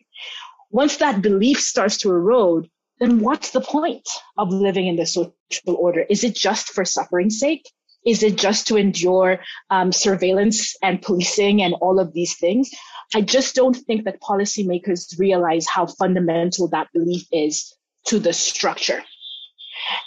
Once 0.70 0.96
that 0.96 1.22
belief 1.22 1.60
starts 1.60 1.98
to 1.98 2.10
erode, 2.10 2.68
then 2.98 3.20
what's 3.20 3.50
the 3.50 3.60
point 3.60 4.08
of 4.38 4.48
living 4.50 4.86
in 4.86 4.96
the 4.96 5.06
social 5.06 5.32
order? 5.66 6.04
Is 6.08 6.24
it 6.24 6.34
just 6.34 6.68
for 6.68 6.84
suffering's 6.84 7.38
sake? 7.38 7.70
Is 8.04 8.22
it 8.22 8.36
just 8.36 8.66
to 8.68 8.76
endure 8.76 9.40
um, 9.70 9.92
surveillance 9.92 10.76
and 10.82 11.00
policing 11.00 11.62
and 11.62 11.74
all 11.74 12.00
of 12.00 12.12
these 12.12 12.36
things? 12.36 12.70
I 13.14 13.20
just 13.20 13.54
don't 13.54 13.76
think 13.76 14.04
that 14.04 14.20
policymakers 14.20 15.18
realize 15.18 15.66
how 15.68 15.86
fundamental 15.86 16.68
that 16.68 16.88
belief 16.92 17.26
is 17.30 17.74
to 18.06 18.18
the 18.18 18.32
structure. 18.32 19.02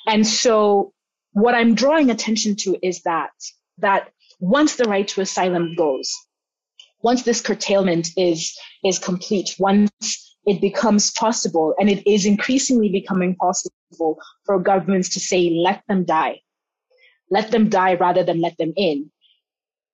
And 0.08 0.26
so 0.26 0.94
what 1.32 1.56
I'm 1.56 1.76
drawing 1.76 2.10
attention 2.10 2.56
to 2.58 2.78
is 2.82 3.02
that, 3.04 3.32
that 3.78 4.10
once 4.40 4.76
the 4.76 4.86
right 4.86 5.08
to 5.10 5.22
asylum 5.22 5.76
goes, 5.76 6.14
once 7.02 7.24
this 7.24 7.42
curtailment 7.42 8.10
is, 8.18 8.58
is 8.84 9.00
complete, 9.00 9.56
once 9.60 10.36
it 10.46 10.60
becomes 10.60 11.12
possible, 11.12 11.74
and 11.80 11.90
it 11.90 12.06
is 12.10 12.26
increasingly 12.26 12.90
becoming 12.90 13.36
possible 13.36 14.18
for 14.46 14.60
governments 14.60 15.10
to 15.10 15.20
say, 15.20 15.50
let 15.52 15.84
them 15.88 16.04
die 16.04 16.42
let 17.30 17.52
them 17.52 17.70
die 17.70 17.96
rather 17.96 18.24
than 18.24 18.42
let 18.42 18.58
them 18.58 18.74
in, 18.76 19.12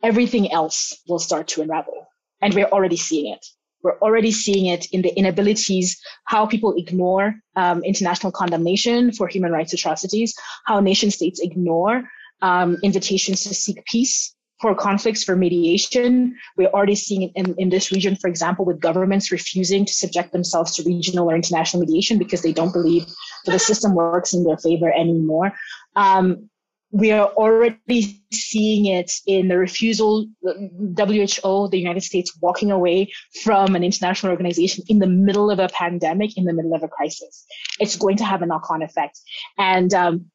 everything 0.04 0.52
else 0.52 1.02
will 1.08 1.20
start 1.20 1.48
to 1.50 1.62
unravel. 1.62 2.08
And 2.41 2.54
we're 2.54 2.65
already 2.65 2.98
seeing 2.98 3.34
it. 3.34 3.46
We're 3.84 3.98
already 4.00 4.32
seeing 4.32 4.67
it 4.67 4.86
in 4.91 5.02
the 5.02 5.10
inabilities, 5.17 6.00
how 6.26 6.46
people 6.46 6.76
ignore 6.78 7.36
um, 7.56 7.84
international 7.84 8.32
condemnation 8.32 9.12
for 9.12 9.28
human 9.28 9.52
rights 9.52 9.74
atrocities, 9.74 10.36
how 10.65 10.80
nation 10.80 11.10
states 11.10 11.39
ignore 11.39 12.04
um, 12.41 12.78
invitations 12.84 13.44
to 13.44 13.54
seek 13.54 13.84
peace 13.86 14.36
for 14.62 14.76
conflicts, 14.76 15.24
for 15.24 15.36
mediation. 15.36 16.36
We're 16.56 16.70
already 16.70 16.96
seeing 16.96 17.24
it 17.24 17.32
in, 17.36 17.56
in 17.58 17.70
this 17.70 17.91
region, 17.91 18.15
for 18.15 18.28
example, 18.28 18.63
with 18.63 18.80
governments 18.80 19.32
refusing 19.32 19.86
to 19.86 19.94
subject 19.94 20.32
themselves 20.32 20.76
to 20.76 20.84
regional 20.84 21.30
or 21.30 21.36
international 21.36 21.82
mediation 21.82 22.20
because 22.20 22.44
they 22.44 22.54
don't 22.54 22.72
believe 22.72 23.08
that 23.46 23.52
the 23.52 23.60
system 23.60 23.96
works 23.96 24.34
in 24.34 24.44
their 24.44 24.58
favor 24.58 24.94
anymore. 24.94 25.54
Um, 25.96 26.51
we 26.91 27.12
are 27.12 27.27
already 27.27 28.21
seeing 28.34 28.86
it 28.86 29.12
in 29.25 29.47
the 29.47 29.58
refusal, 29.58 30.27
WHO, 30.43 31.69
the 31.69 31.77
United 31.77 32.04
States 32.04 32.38
walking 32.41 32.69
away 32.69 33.12
from 33.43 33.75
an 33.75 33.84
international 33.84 34.32
organization 34.32 34.84
in 34.89 34.99
the 34.99 35.08
middle 35.08 35.49
of 35.49 35.60
a 35.60 35.69
pandemic, 35.69 36.38
in 36.38 36.43
the 36.43 36.54
middle 36.54 36.75
of 36.75 36.84
a 36.84 36.89
crisis. 36.89 37.45
It's 37.80 37.95
going 37.95 38.17
to 38.17 38.25
have 38.25 38.41
a 38.41 38.45
knock 38.45 38.69
on 38.69 38.82
effect. 38.82 39.19
And 39.58 39.93
um, 39.93 40.25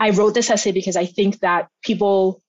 I 0.00 0.10
wrote 0.10 0.32
this 0.32 0.50
essay 0.50 0.72
because 0.72 0.96
I 0.96 1.04
think 1.04 1.40
that 1.40 1.68
people 1.82 2.42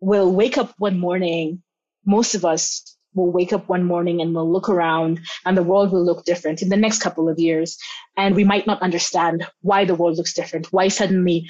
will 0.00 0.32
wake 0.32 0.58
up 0.58 0.74
one 0.78 0.98
morning, 0.98 1.62
most 2.04 2.34
of 2.34 2.44
us 2.44 2.96
will 3.14 3.30
wake 3.30 3.52
up 3.52 3.68
one 3.68 3.84
morning 3.84 4.20
and 4.20 4.34
we'll 4.34 4.50
look 4.50 4.68
around 4.68 5.20
and 5.44 5.56
the 5.56 5.62
world 5.62 5.92
will 5.92 6.04
look 6.04 6.24
different 6.24 6.62
in 6.62 6.68
the 6.68 6.76
next 6.76 7.00
couple 7.00 7.28
of 7.28 7.38
years. 7.38 7.78
And 8.16 8.34
we 8.34 8.44
might 8.44 8.66
not 8.66 8.82
understand 8.82 9.46
why 9.60 9.84
the 9.84 9.94
world 9.94 10.16
looks 10.16 10.34
different, 10.34 10.72
why 10.72 10.88
suddenly 10.88 11.48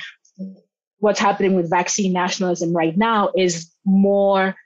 what's 0.99 1.21
happening 1.21 1.55
with 1.55 1.71
vaccine 1.71 2.13
nationalism 2.13 2.73
right 2.73 2.97
now 2.97 3.31
is 3.37 3.73
more 3.85 4.57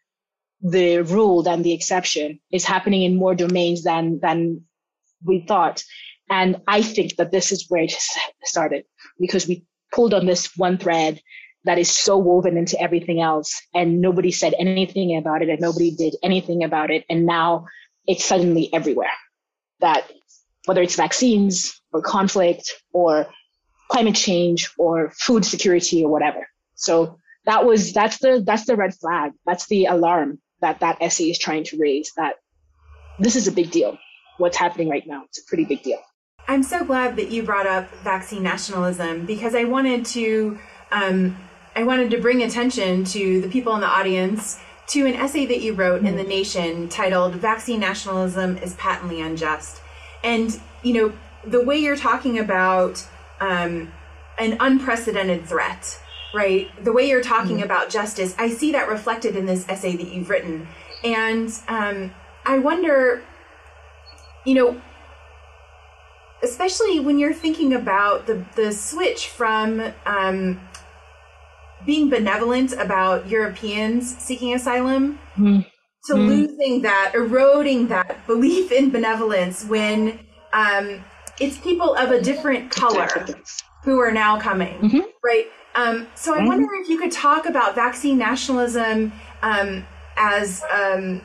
the 0.60 0.98
rule 1.00 1.42
than 1.42 1.62
the 1.62 1.72
exception. 1.72 2.40
Is 2.50 2.64
happening 2.64 3.02
in 3.02 3.16
more 3.16 3.34
domains 3.34 3.82
than 3.82 4.20
than 4.20 4.62
we 5.24 5.44
thought. 5.46 5.82
And 6.30 6.60
i 6.66 6.82
think 6.82 7.16
that 7.16 7.30
this 7.30 7.52
is 7.52 7.66
where 7.68 7.82
it 7.82 7.94
started 8.44 8.84
because 9.20 9.46
we 9.46 9.64
pulled 9.92 10.14
on 10.14 10.26
this 10.26 10.56
one 10.56 10.78
thread 10.78 11.20
that 11.64 11.78
is 11.78 11.90
so 11.90 12.16
woven 12.16 12.56
into 12.56 12.80
everything 12.80 13.20
else 13.20 13.60
and 13.74 14.00
nobody 14.00 14.32
said 14.32 14.54
anything 14.58 15.16
about 15.16 15.42
it 15.42 15.48
and 15.48 15.60
nobody 15.60 15.94
did 15.94 16.16
anything 16.22 16.64
about 16.64 16.90
it 16.90 17.04
and 17.08 17.26
now 17.26 17.66
it's 18.06 18.24
suddenly 18.24 18.72
everywhere. 18.72 19.12
That 19.80 20.10
whether 20.64 20.82
it's 20.82 20.96
vaccines 20.96 21.80
or 21.92 22.02
conflict 22.02 22.72
or 22.92 23.26
climate 23.90 24.14
change 24.14 24.70
or 24.78 25.10
food 25.10 25.44
security 25.44 26.04
or 26.04 26.10
whatever. 26.10 26.46
So 26.74 27.18
that 27.44 27.64
was 27.64 27.92
that's 27.92 28.18
the 28.18 28.42
that's 28.44 28.66
the 28.66 28.76
red 28.76 28.94
flag. 28.94 29.32
That's 29.46 29.66
the 29.66 29.86
alarm 29.86 30.40
that 30.60 30.80
that 30.80 30.98
essay 31.00 31.30
is 31.30 31.38
trying 31.38 31.64
to 31.64 31.78
raise. 31.78 32.12
That 32.16 32.36
this 33.18 33.36
is 33.36 33.48
a 33.48 33.52
big 33.52 33.70
deal. 33.70 33.98
What's 34.38 34.56
happening 34.56 34.88
right 34.88 35.06
now? 35.06 35.24
It's 35.26 35.38
a 35.38 35.44
pretty 35.46 35.64
big 35.64 35.82
deal. 35.82 36.00
I'm 36.48 36.62
so 36.62 36.84
glad 36.84 37.16
that 37.16 37.30
you 37.30 37.42
brought 37.42 37.66
up 37.66 37.90
vaccine 38.02 38.42
nationalism 38.42 39.26
because 39.26 39.54
I 39.54 39.64
wanted 39.64 40.04
to 40.06 40.58
um, 40.90 41.36
I 41.74 41.84
wanted 41.84 42.10
to 42.10 42.18
bring 42.18 42.42
attention 42.42 43.04
to 43.04 43.40
the 43.40 43.48
people 43.48 43.74
in 43.74 43.80
the 43.80 43.86
audience 43.86 44.58
to 44.88 45.06
an 45.06 45.14
essay 45.14 45.46
that 45.46 45.62
you 45.62 45.74
wrote 45.74 45.98
mm-hmm. 45.98 46.08
in 46.08 46.16
the 46.16 46.24
Nation 46.24 46.88
titled 46.88 47.34
"Vaccine 47.34 47.80
Nationalism 47.80 48.58
is 48.58 48.74
Patently 48.74 49.20
Unjust," 49.20 49.80
and 50.22 50.60
you 50.82 50.94
know 50.94 51.12
the 51.44 51.62
way 51.64 51.78
you're 51.78 51.96
talking 51.96 52.38
about 52.38 53.06
um, 53.42 53.92
an 54.38 54.56
unprecedented 54.60 55.44
threat, 55.46 56.00
right? 56.32 56.70
The 56.82 56.92
way 56.92 57.08
you're 57.08 57.22
talking 57.22 57.58
mm 57.58 57.64
about 57.64 57.90
justice, 57.90 58.34
I 58.38 58.48
see 58.48 58.72
that 58.72 58.88
reflected 58.88 59.36
in 59.36 59.46
this 59.46 59.68
essay 59.68 59.96
that 59.96 60.08
you've 60.08 60.30
written. 60.30 60.66
And 61.04 61.52
um, 61.68 62.12
I 62.46 62.58
wonder, 62.58 63.22
you 64.44 64.54
know, 64.54 64.80
especially 66.42 67.00
when 67.00 67.18
you're 67.18 67.34
thinking 67.34 67.74
about 67.74 68.26
the, 68.26 68.44
the 68.56 68.72
switch 68.72 69.28
from 69.28 69.92
um, 70.06 70.60
being 71.84 72.08
benevolent 72.08 72.72
about 72.72 73.28
Europeans 73.28 74.16
seeking 74.18 74.54
asylum 74.54 75.18
mm 75.36 75.66
to 76.06 76.14
mm 76.14 76.26
losing 76.26 76.82
that, 76.82 77.12
eroding 77.14 77.86
that 77.86 78.26
belief 78.26 78.72
in 78.72 78.90
benevolence 78.90 79.64
when 79.64 80.18
um, 80.52 81.04
it's 81.42 81.58
people 81.58 81.94
of 81.94 82.10
a 82.12 82.20
different 82.20 82.70
color 82.70 83.08
who 83.82 83.98
are 83.98 84.12
now 84.12 84.38
coming, 84.38 84.78
mm-hmm. 84.78 85.00
right? 85.24 85.46
Um, 85.74 86.06
so 86.14 86.34
I 86.34 86.38
mm-hmm. 86.38 86.46
wonder 86.46 86.68
if 86.74 86.88
you 86.88 86.98
could 86.98 87.10
talk 87.10 87.46
about 87.46 87.74
vaccine 87.74 88.16
nationalism 88.16 89.12
um, 89.42 89.84
as 90.16 90.62
um, 90.70 91.20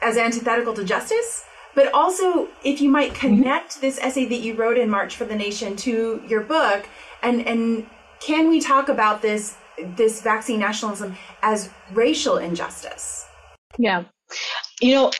as 0.00 0.16
antithetical 0.16 0.72
to 0.74 0.84
justice, 0.84 1.44
but 1.74 1.92
also 1.92 2.48
if 2.64 2.80
you 2.80 2.88
might 2.88 3.12
mm-hmm. 3.12 3.36
connect 3.36 3.72
mm-hmm. 3.72 3.80
this 3.82 3.98
essay 4.00 4.24
that 4.26 4.40
you 4.40 4.54
wrote 4.54 4.78
in 4.78 4.88
March 4.88 5.16
for 5.16 5.26
the 5.26 5.36
Nation 5.36 5.76
to 5.76 6.22
your 6.26 6.40
book, 6.40 6.88
and 7.22 7.46
and 7.46 7.86
can 8.20 8.48
we 8.48 8.60
talk 8.60 8.88
about 8.88 9.20
this 9.20 9.56
this 9.96 10.22
vaccine 10.22 10.60
nationalism 10.60 11.16
as 11.42 11.68
racial 11.92 12.38
injustice? 12.38 13.26
Yeah, 13.78 14.04
you 14.80 14.94
know, 14.94 15.10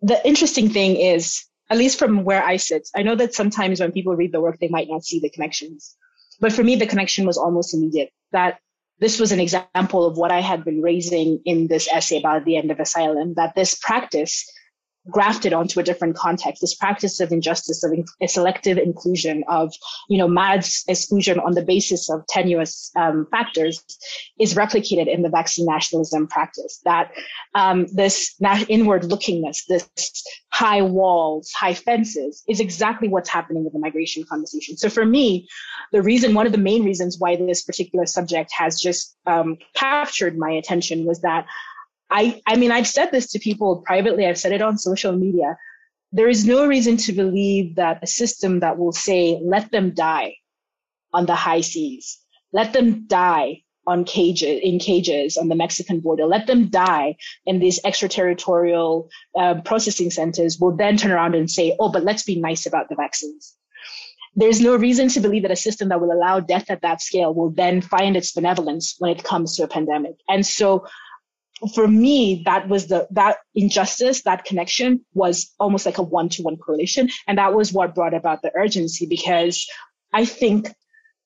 the 0.00 0.24
interesting 0.24 0.68
thing 0.68 0.96
is 0.96 1.44
at 1.72 1.78
least 1.78 1.98
from 1.98 2.24
where 2.24 2.44
I 2.44 2.58
sit, 2.58 2.90
I 2.94 3.02
know 3.02 3.16
that 3.16 3.32
sometimes 3.32 3.80
when 3.80 3.92
people 3.92 4.14
read 4.14 4.32
the 4.32 4.42
work, 4.42 4.58
they 4.60 4.68
might 4.68 4.90
not 4.90 5.06
see 5.06 5.20
the 5.20 5.30
connections. 5.30 5.96
But 6.38 6.52
for 6.52 6.62
me, 6.62 6.76
the 6.76 6.86
connection 6.86 7.24
was 7.24 7.38
almost 7.38 7.72
immediate 7.72 8.10
that 8.30 8.58
this 8.98 9.18
was 9.18 9.32
an 9.32 9.40
example 9.40 10.04
of 10.04 10.18
what 10.18 10.30
I 10.30 10.42
had 10.42 10.66
been 10.66 10.82
raising 10.82 11.40
in 11.46 11.68
this 11.68 11.88
essay 11.90 12.18
about 12.18 12.44
the 12.44 12.58
end 12.58 12.70
of 12.70 12.78
asylum, 12.78 13.32
that 13.36 13.54
this 13.54 13.74
practice 13.74 14.44
grafted 15.10 15.52
onto 15.52 15.80
a 15.80 15.82
different 15.82 16.16
context. 16.16 16.60
This 16.60 16.74
practice 16.74 17.20
of 17.20 17.32
injustice, 17.32 17.82
of 17.82 17.92
a 18.20 18.28
selective 18.28 18.78
inclusion, 18.78 19.44
of 19.48 19.72
you 20.08 20.18
know 20.18 20.28
mass 20.28 20.84
exclusion 20.88 21.40
on 21.40 21.52
the 21.52 21.62
basis 21.62 22.10
of 22.10 22.26
tenuous 22.28 22.90
um, 22.96 23.26
factors, 23.30 23.84
is 24.38 24.54
replicated 24.54 25.12
in 25.12 25.22
the 25.22 25.28
vaccine 25.28 25.66
nationalism 25.66 26.28
practice. 26.28 26.80
That 26.84 27.12
um, 27.54 27.86
this 27.92 28.34
inward 28.68 29.02
lookingness, 29.02 29.66
this 29.68 29.88
high 30.50 30.82
walls, 30.82 31.50
high 31.52 31.74
fences, 31.74 32.42
is 32.48 32.60
exactly 32.60 33.08
what's 33.08 33.28
happening 33.28 33.64
with 33.64 33.72
the 33.72 33.78
migration 33.78 34.24
conversation. 34.28 34.76
So 34.76 34.88
for 34.88 35.04
me, 35.04 35.48
the 35.92 36.02
reason, 36.02 36.34
one 36.34 36.46
of 36.46 36.52
the 36.52 36.58
main 36.58 36.84
reasons 36.84 37.16
why 37.18 37.36
this 37.36 37.62
particular 37.62 38.06
subject 38.06 38.52
has 38.56 38.80
just 38.80 39.16
um, 39.26 39.56
captured 39.74 40.38
my 40.38 40.50
attention 40.50 41.04
was 41.04 41.20
that 41.22 41.46
I, 42.12 42.42
I 42.46 42.56
mean, 42.56 42.70
I've 42.70 42.86
said 42.86 43.10
this 43.10 43.30
to 43.32 43.38
people 43.38 43.82
privately, 43.86 44.26
I've 44.26 44.38
said 44.38 44.52
it 44.52 44.60
on 44.60 44.76
social 44.76 45.12
media. 45.12 45.56
There 46.12 46.28
is 46.28 46.44
no 46.44 46.66
reason 46.66 46.98
to 46.98 47.12
believe 47.12 47.76
that 47.76 48.00
a 48.02 48.06
system 48.06 48.60
that 48.60 48.76
will 48.76 48.92
say, 48.92 49.40
let 49.42 49.70
them 49.72 49.94
die 49.94 50.34
on 51.14 51.24
the 51.24 51.34
high 51.34 51.62
seas, 51.62 52.18
let 52.52 52.74
them 52.74 53.06
die 53.06 53.62
on 53.86 54.04
cages, 54.04 54.60
in 54.62 54.78
cages 54.78 55.38
on 55.38 55.48
the 55.48 55.54
Mexican 55.54 56.00
border, 56.00 56.26
let 56.26 56.46
them 56.46 56.68
die 56.68 57.16
in 57.46 57.58
these 57.58 57.80
extraterritorial 57.82 59.08
uh, 59.36 59.60
processing 59.62 60.10
centers 60.10 60.58
will 60.60 60.76
then 60.76 60.98
turn 60.98 61.12
around 61.12 61.34
and 61.34 61.50
say, 61.50 61.74
oh, 61.80 61.90
but 61.90 62.04
let's 62.04 62.24
be 62.24 62.38
nice 62.38 62.66
about 62.66 62.90
the 62.90 62.94
vaccines. 62.94 63.56
There's 64.34 64.60
no 64.60 64.76
reason 64.76 65.08
to 65.08 65.20
believe 65.20 65.42
that 65.42 65.50
a 65.50 65.56
system 65.56 65.88
that 65.88 66.00
will 66.00 66.12
allow 66.12 66.40
death 66.40 66.70
at 66.70 66.82
that 66.82 67.02
scale 67.02 67.34
will 67.34 67.50
then 67.50 67.80
find 67.80 68.16
its 68.16 68.32
benevolence 68.32 68.96
when 68.98 69.10
it 69.10 69.24
comes 69.24 69.56
to 69.56 69.64
a 69.64 69.68
pandemic. 69.68 70.16
And 70.28 70.46
so 70.46 70.86
for 71.74 71.86
me, 71.86 72.42
that 72.44 72.68
was 72.68 72.88
the, 72.88 73.06
that 73.12 73.36
injustice, 73.54 74.22
that 74.22 74.44
connection 74.44 75.04
was 75.14 75.52
almost 75.60 75.86
like 75.86 75.98
a 75.98 76.02
one 76.02 76.28
to 76.30 76.42
one 76.42 76.56
correlation. 76.56 77.08
And 77.26 77.38
that 77.38 77.54
was 77.54 77.72
what 77.72 77.94
brought 77.94 78.14
about 78.14 78.42
the 78.42 78.52
urgency 78.56 79.06
because 79.06 79.66
I 80.12 80.24
think 80.24 80.68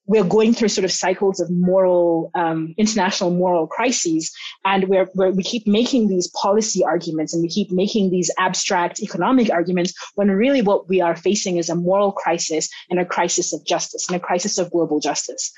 we're 0.08 0.24
going 0.24 0.54
through 0.54 0.68
sort 0.68 0.84
of 0.84 0.92
cycles 0.92 1.40
of 1.40 1.50
moral, 1.50 2.30
um, 2.34 2.74
international 2.78 3.30
moral 3.30 3.66
crises. 3.66 4.32
And 4.64 4.88
we're, 4.88 5.08
we 5.14 5.42
keep 5.42 5.66
making 5.66 6.08
these 6.08 6.28
policy 6.40 6.84
arguments 6.84 7.34
and 7.34 7.42
we 7.42 7.48
keep 7.48 7.72
making 7.72 8.10
these 8.10 8.30
abstract 8.38 9.00
economic 9.00 9.50
arguments 9.50 9.94
when 10.14 10.30
really 10.30 10.62
what 10.62 10.88
we 10.88 11.00
are 11.00 11.16
facing 11.16 11.56
is 11.56 11.68
a 11.68 11.74
moral 11.74 12.12
crisis 12.12 12.68
and 12.88 13.00
a 13.00 13.04
crisis 13.04 13.52
of 13.52 13.64
justice 13.66 14.06
and 14.08 14.16
a 14.16 14.20
crisis 14.20 14.58
of 14.58 14.70
global 14.70 15.00
justice. 15.00 15.52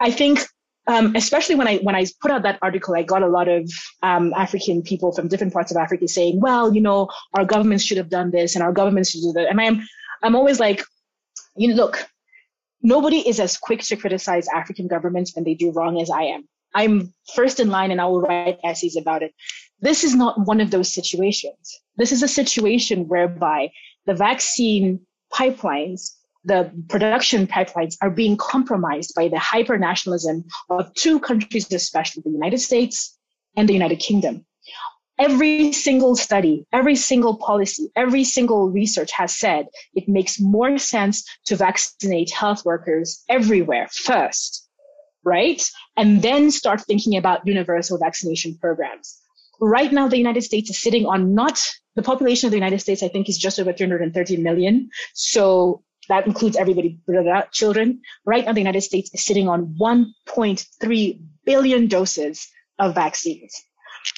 I 0.00 0.10
think 0.10 0.40
um, 0.86 1.16
especially 1.16 1.56
when 1.56 1.66
I 1.66 1.78
when 1.78 1.94
I 1.94 2.06
put 2.20 2.30
out 2.30 2.42
that 2.42 2.58
article, 2.62 2.94
I 2.94 3.02
got 3.02 3.22
a 3.22 3.28
lot 3.28 3.48
of 3.48 3.70
um, 4.02 4.32
African 4.34 4.82
people 4.82 5.12
from 5.12 5.28
different 5.28 5.52
parts 5.52 5.70
of 5.70 5.76
Africa 5.76 6.06
saying, 6.06 6.40
"Well, 6.40 6.74
you 6.74 6.80
know, 6.80 7.08
our 7.34 7.44
governments 7.44 7.84
should 7.84 7.98
have 7.98 8.08
done 8.08 8.30
this, 8.30 8.54
and 8.54 8.62
our 8.62 8.72
governments 8.72 9.10
should 9.10 9.22
do 9.22 9.32
that." 9.32 9.48
And 9.48 9.60
I'm 9.60 9.82
I'm 10.22 10.36
always 10.36 10.60
like, 10.60 10.84
you 11.56 11.68
know, 11.68 11.74
look, 11.74 12.06
nobody 12.82 13.18
is 13.28 13.40
as 13.40 13.56
quick 13.56 13.80
to 13.82 13.96
criticize 13.96 14.46
African 14.48 14.86
governments 14.86 15.34
when 15.34 15.44
they 15.44 15.54
do 15.54 15.72
wrong 15.72 16.00
as 16.00 16.10
I 16.10 16.22
am. 16.22 16.48
I'm 16.74 17.12
first 17.34 17.58
in 17.58 17.68
line, 17.68 17.90
and 17.90 18.00
I 18.00 18.06
will 18.06 18.20
write 18.20 18.58
essays 18.62 18.96
about 18.96 19.22
it. 19.22 19.34
This 19.80 20.04
is 20.04 20.14
not 20.14 20.46
one 20.46 20.60
of 20.60 20.70
those 20.70 20.94
situations. 20.94 21.80
This 21.96 22.12
is 22.12 22.22
a 22.22 22.28
situation 22.28 23.08
whereby 23.08 23.70
the 24.06 24.14
vaccine 24.14 25.00
pipelines 25.32 26.12
the 26.46 26.70
production 26.88 27.46
pipelines 27.48 27.96
are 28.00 28.10
being 28.10 28.36
compromised 28.36 29.12
by 29.16 29.28
the 29.28 29.38
hyper-nationalism 29.38 30.44
of 30.70 30.94
two 30.94 31.18
countries, 31.18 31.70
especially 31.72 32.22
the 32.24 32.30
United 32.30 32.58
States 32.58 33.18
and 33.56 33.68
the 33.68 33.72
United 33.72 33.98
Kingdom. 33.98 34.46
Every 35.18 35.72
single 35.72 36.14
study, 36.14 36.64
every 36.72 36.94
single 36.94 37.36
policy, 37.38 37.90
every 37.96 38.22
single 38.22 38.70
research 38.70 39.10
has 39.12 39.34
said 39.34 39.66
it 39.94 40.08
makes 40.08 40.38
more 40.38 40.78
sense 40.78 41.24
to 41.46 41.56
vaccinate 41.56 42.30
health 42.30 42.64
workers 42.64 43.24
everywhere 43.28 43.88
first, 43.90 44.68
right? 45.24 45.62
And 45.96 46.22
then 46.22 46.50
start 46.50 46.82
thinking 46.82 47.16
about 47.16 47.46
universal 47.46 47.98
vaccination 47.98 48.56
programs. 48.60 49.18
Right 49.58 49.90
now, 49.90 50.06
the 50.06 50.18
United 50.18 50.42
States 50.42 50.70
is 50.70 50.80
sitting 50.80 51.06
on 51.06 51.34
not 51.34 51.58
the 51.96 52.02
population 52.02 52.46
of 52.46 52.50
the 52.50 52.58
United 52.58 52.80
States, 52.80 53.02
I 53.02 53.08
think, 53.08 53.28
is 53.28 53.38
just 53.38 53.58
over 53.58 53.72
330 53.72 54.36
million. 54.36 54.90
So 55.14 55.82
that 56.08 56.26
includes 56.26 56.56
everybody, 56.56 56.98
children. 57.52 58.00
Right 58.24 58.44
now, 58.44 58.52
the 58.52 58.60
United 58.60 58.82
States 58.82 59.10
is 59.12 59.24
sitting 59.24 59.48
on 59.48 59.76
1.3 59.80 61.20
billion 61.44 61.86
doses 61.86 62.48
of 62.78 62.94
vaccines. 62.94 63.62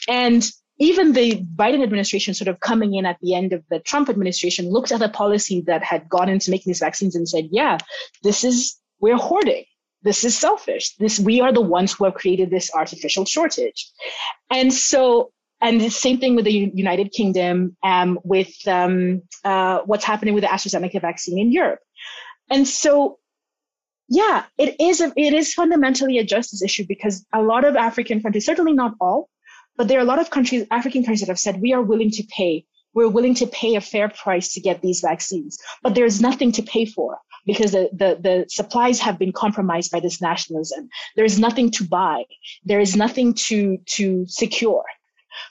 And 0.08 0.44
even 0.78 1.12
the 1.12 1.44
Biden 1.56 1.82
administration 1.82 2.34
sort 2.34 2.48
of 2.48 2.60
coming 2.60 2.94
in 2.94 3.04
at 3.04 3.18
the 3.20 3.34
end 3.34 3.52
of 3.52 3.64
the 3.68 3.80
Trump 3.80 4.08
administration 4.08 4.70
looked 4.70 4.92
at 4.92 5.00
the 5.00 5.08
policy 5.08 5.62
that 5.66 5.82
had 5.82 6.08
gone 6.08 6.28
into 6.28 6.50
making 6.50 6.70
these 6.70 6.78
vaccines 6.78 7.16
and 7.16 7.28
said, 7.28 7.48
yeah, 7.50 7.78
this 8.22 8.44
is, 8.44 8.76
we're 9.00 9.16
hoarding. 9.16 9.64
This 10.02 10.22
is 10.22 10.38
selfish. 10.38 10.94
This, 10.96 11.18
we 11.18 11.40
are 11.40 11.52
the 11.52 11.60
ones 11.60 11.92
who 11.92 12.04
have 12.04 12.14
created 12.14 12.50
this 12.50 12.70
artificial 12.72 13.24
shortage. 13.24 13.90
And 14.50 14.72
so, 14.72 15.32
and 15.60 15.80
the 15.80 15.90
same 15.90 16.18
thing 16.18 16.36
with 16.36 16.44
the 16.44 16.70
United 16.74 17.12
Kingdom, 17.12 17.76
um, 17.82 18.18
with 18.24 18.54
um, 18.66 19.22
uh, 19.44 19.80
what's 19.86 20.04
happening 20.04 20.34
with 20.34 20.44
the 20.44 20.48
AstraZeneca 20.48 21.00
vaccine 21.00 21.38
in 21.38 21.52
Europe. 21.52 21.80
And 22.50 22.66
so 22.66 23.18
yeah, 24.08 24.44
it 24.56 24.76
is 24.80 25.00
a, 25.00 25.12
it 25.16 25.34
is 25.34 25.52
fundamentally 25.52 26.18
a 26.18 26.24
justice 26.24 26.62
issue 26.62 26.84
because 26.88 27.26
a 27.32 27.42
lot 27.42 27.64
of 27.64 27.76
African 27.76 28.22
countries, 28.22 28.46
certainly 28.46 28.72
not 28.72 28.94
all, 29.00 29.28
but 29.76 29.86
there 29.86 29.98
are 29.98 30.02
a 30.02 30.06
lot 30.06 30.18
of 30.18 30.30
countries, 30.30 30.66
African 30.70 31.02
countries 31.02 31.20
that 31.20 31.28
have 31.28 31.38
said 31.38 31.60
we 31.60 31.74
are 31.74 31.82
willing 31.82 32.10
to 32.12 32.24
pay. 32.34 32.64
We're 32.94 33.08
willing 33.08 33.34
to 33.34 33.46
pay 33.46 33.74
a 33.74 33.82
fair 33.82 34.08
price 34.08 34.54
to 34.54 34.60
get 34.60 34.80
these 34.80 35.00
vaccines, 35.00 35.58
but 35.82 35.94
there's 35.94 36.22
nothing 36.22 36.52
to 36.52 36.62
pay 36.62 36.86
for 36.86 37.18
because 37.44 37.72
the, 37.72 37.90
the, 37.92 38.18
the 38.20 38.46
supplies 38.48 38.98
have 39.00 39.18
been 39.18 39.32
compromised 39.32 39.90
by 39.90 40.00
this 40.00 40.20
nationalism. 40.20 40.88
There 41.14 41.24
is 41.24 41.38
nothing 41.38 41.70
to 41.72 41.84
buy. 41.84 42.24
There 42.64 42.80
is 42.80 42.96
nothing 42.96 43.34
to, 43.34 43.78
to 43.96 44.24
secure 44.26 44.84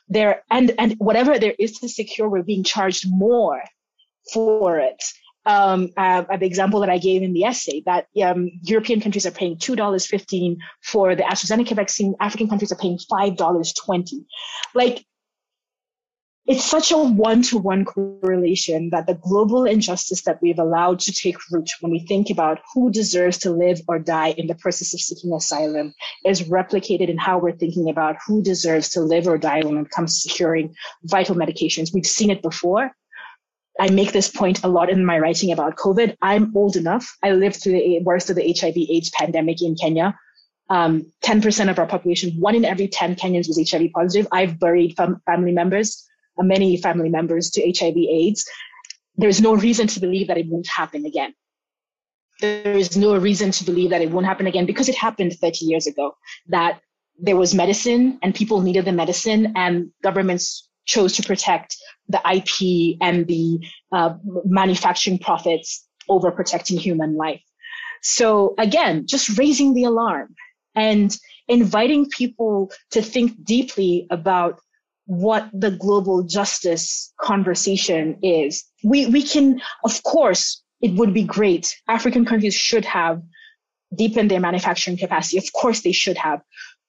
there. 0.07 0.43
And, 0.49 0.73
and 0.77 0.93
whatever 0.97 1.39
there 1.39 1.55
is 1.57 1.79
to 1.79 1.89
secure, 1.89 2.29
we're 2.29 2.43
being 2.43 2.63
charged 2.63 3.05
more 3.07 3.63
for 4.33 4.79
it 4.79 5.01
um, 5.47 5.91
uh, 5.95 6.23
the 6.38 6.45
example 6.45 6.81
that 6.81 6.89
I 6.89 6.97
gave 6.97 7.23
in 7.23 7.33
the 7.33 7.45
essay 7.45 7.81
that 7.85 8.07
um, 8.21 8.51
European 8.63 8.99
countries 8.99 9.25
are 9.25 9.31
paying 9.31 9.55
$2.15 9.55 10.57
for 10.83 11.15
the 11.15 11.23
AstraZeneca 11.23 11.73
vaccine. 11.75 12.15
African 12.19 12.49
countries 12.49 12.71
are 12.71 12.75
paying 12.75 12.99
$5.20. 13.09 14.25
Like, 14.75 15.05
it's 16.47 16.63
such 16.63 16.91
a 16.91 16.97
one-to-one 16.97 17.83
correlation 17.83 18.89
that 18.91 19.05
the 19.05 19.15
global 19.15 19.65
injustice 19.65 20.21
that 20.21 20.41
we've 20.41 20.59
allowed 20.59 20.99
to 20.99 21.11
take 21.11 21.35
root 21.51 21.69
when 21.81 21.91
we 21.91 21.99
think 21.99 22.29
about 22.29 22.59
who 22.73 22.89
deserves 22.89 23.37
to 23.39 23.51
live 23.51 23.81
or 23.89 23.99
die 23.99 24.29
in 24.29 24.47
the 24.47 24.55
process 24.55 24.93
of 24.93 25.01
seeking 25.01 25.33
asylum 25.33 25.93
is 26.25 26.43
replicated 26.43 27.09
in 27.09 27.17
how 27.17 27.37
we're 27.37 27.51
thinking 27.51 27.89
about 27.89 28.15
who 28.25 28.41
deserves 28.41 28.87
to 28.87 29.01
live 29.01 29.27
or 29.27 29.37
die 29.37 29.61
when 29.61 29.77
it 29.77 29.89
comes 29.89 30.21
to 30.21 30.29
securing 30.29 30.73
vital 31.03 31.35
medications. 31.35 31.93
We've 31.93 32.05
seen 32.05 32.29
it 32.29 32.41
before. 32.41 32.91
I 33.77 33.89
make 33.89 34.13
this 34.13 34.29
point 34.29 34.63
a 34.63 34.69
lot 34.69 34.89
in 34.89 35.05
my 35.05 35.19
writing 35.19 35.51
about 35.51 35.75
COVID. 35.75 36.15
I'm 36.21 36.55
old 36.55 36.77
enough. 36.77 37.17
I 37.21 37.31
lived 37.31 37.61
through 37.61 37.73
the 37.73 37.99
worst 38.03 38.29
of 38.29 38.37
the 38.37 38.55
HIV 38.57 38.75
AIDS 38.77 39.11
pandemic 39.11 39.61
in 39.61 39.75
Kenya. 39.75 40.17
Um, 40.69 41.11
10% 41.23 41.69
of 41.69 41.77
our 41.77 41.87
population, 41.87 42.31
one 42.39 42.55
in 42.55 42.63
every 42.63 42.87
10 42.87 43.15
Kenyans 43.15 43.47
was 43.47 43.69
HIV 43.69 43.91
positive. 43.93 44.27
I've 44.31 44.59
buried 44.59 44.95
fam- 44.95 45.21
family 45.25 45.51
members, 45.51 46.07
many 46.43 46.77
family 46.77 47.09
members 47.09 47.49
to 47.51 47.61
HIV 47.61 47.97
AIDS. 47.97 48.47
There's 49.15 49.41
no 49.41 49.55
reason 49.55 49.88
to 49.88 49.99
believe 49.99 50.27
that 50.27 50.38
it 50.38 50.47
won't 50.47 50.67
happen 50.67 51.05
again. 51.05 51.33
There 52.39 52.77
is 52.77 52.95
no 52.95 53.17
reason 53.17 53.51
to 53.51 53.63
believe 53.63 53.89
that 53.89 54.01
it 54.01 54.11
won't 54.11 54.27
happen 54.27 54.45
again 54.45 54.65
because 54.65 54.89
it 54.89 54.95
happened 54.95 55.33
30 55.33 55.65
years 55.65 55.88
ago 55.88 56.15
that 56.47 56.81
there 57.19 57.35
was 57.35 57.55
medicine 57.55 58.19
and 58.21 58.35
people 58.35 58.61
needed 58.61 58.85
the 58.85 58.91
medicine 58.91 59.53
and 59.55 59.91
governments 60.03 60.69
chose 60.85 61.13
to 61.13 61.23
protect 61.23 61.75
the 62.07 62.21
IP 62.31 62.97
and 63.01 63.27
the 63.27 63.59
uh, 63.91 64.13
manufacturing 64.45 65.17
profits 65.17 65.85
over 66.07 66.31
protecting 66.31 66.77
human 66.77 67.15
life. 67.17 67.41
So 68.01 68.53
again, 68.57 69.05
just 69.07 69.38
raising 69.38 69.73
the 69.73 69.85
alarm 69.85 70.35
and 70.75 71.15
inviting 71.47 72.07
people 72.09 72.71
to 72.91 73.01
think 73.01 73.43
deeply 73.43 74.07
about 74.09 74.61
what 75.07 75.49
the 75.53 75.71
global 75.71 76.21
justice 76.23 77.13
conversation 77.19 78.19
is. 78.21 78.63
We, 78.83 79.07
we 79.07 79.23
can, 79.23 79.61
of 79.83 80.03
course, 80.03 80.61
it 80.81 80.93
would 80.95 81.13
be 81.13 81.23
great. 81.23 81.75
African 81.87 82.25
countries 82.25 82.53
should 82.53 82.85
have 82.85 83.21
deepened 83.95 84.29
their 84.29 84.41
manufacturing 84.41 84.97
capacity. 84.97 85.37
Of 85.37 85.51
course, 85.53 85.81
they 85.81 85.93
should 85.93 86.17
have. 86.17 86.41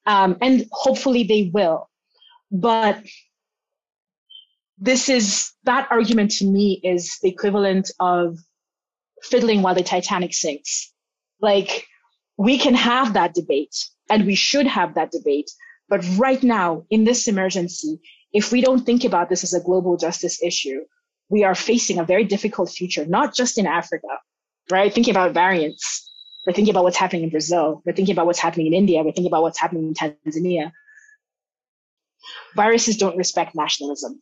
Um, 0.04 0.36
and 0.42 0.66
hopefully 0.72 1.22
they 1.22 1.50
will. 1.54 1.88
But 2.50 3.02
this 4.78 5.08
is 5.08 5.52
that 5.64 5.88
argument 5.90 6.32
to 6.32 6.44
me 6.44 6.80
is 6.82 7.18
the 7.22 7.28
equivalent 7.28 7.90
of 8.00 8.38
fiddling 9.22 9.62
while 9.62 9.74
the 9.74 9.82
Titanic 9.82 10.34
sinks. 10.34 10.92
Like 11.40 11.86
we 12.36 12.58
can 12.58 12.74
have 12.74 13.14
that 13.14 13.34
debate 13.34 13.76
and 14.10 14.26
we 14.26 14.34
should 14.34 14.66
have 14.66 14.94
that 14.94 15.10
debate. 15.10 15.50
But 15.88 16.04
right 16.16 16.42
now 16.42 16.84
in 16.90 17.04
this 17.04 17.28
emergency, 17.28 18.00
if 18.32 18.52
we 18.52 18.60
don't 18.60 18.84
think 18.84 19.04
about 19.04 19.28
this 19.28 19.42
as 19.42 19.54
a 19.54 19.60
global 19.60 19.96
justice 19.96 20.42
issue, 20.42 20.80
we 21.30 21.44
are 21.44 21.54
facing 21.54 21.98
a 21.98 22.04
very 22.04 22.24
difficult 22.24 22.70
future, 22.70 23.06
not 23.06 23.34
just 23.34 23.58
in 23.58 23.66
Africa, 23.66 24.08
right? 24.70 24.92
Thinking 24.92 25.12
about 25.12 25.32
variants. 25.32 26.04
We're 26.46 26.52
thinking 26.52 26.72
about 26.72 26.84
what's 26.84 26.96
happening 26.96 27.24
in 27.24 27.30
Brazil. 27.30 27.82
We're 27.84 27.92
thinking 27.92 28.14
about 28.14 28.26
what's 28.26 28.38
happening 28.38 28.68
in 28.68 28.74
India. 28.74 28.98
We're 28.98 29.12
thinking 29.12 29.26
about 29.26 29.42
what's 29.42 29.58
happening 29.58 29.88
in 29.88 29.94
Tanzania. 29.94 30.72
Viruses 32.54 32.96
don't 32.96 33.16
respect 33.16 33.54
nationalism. 33.54 34.20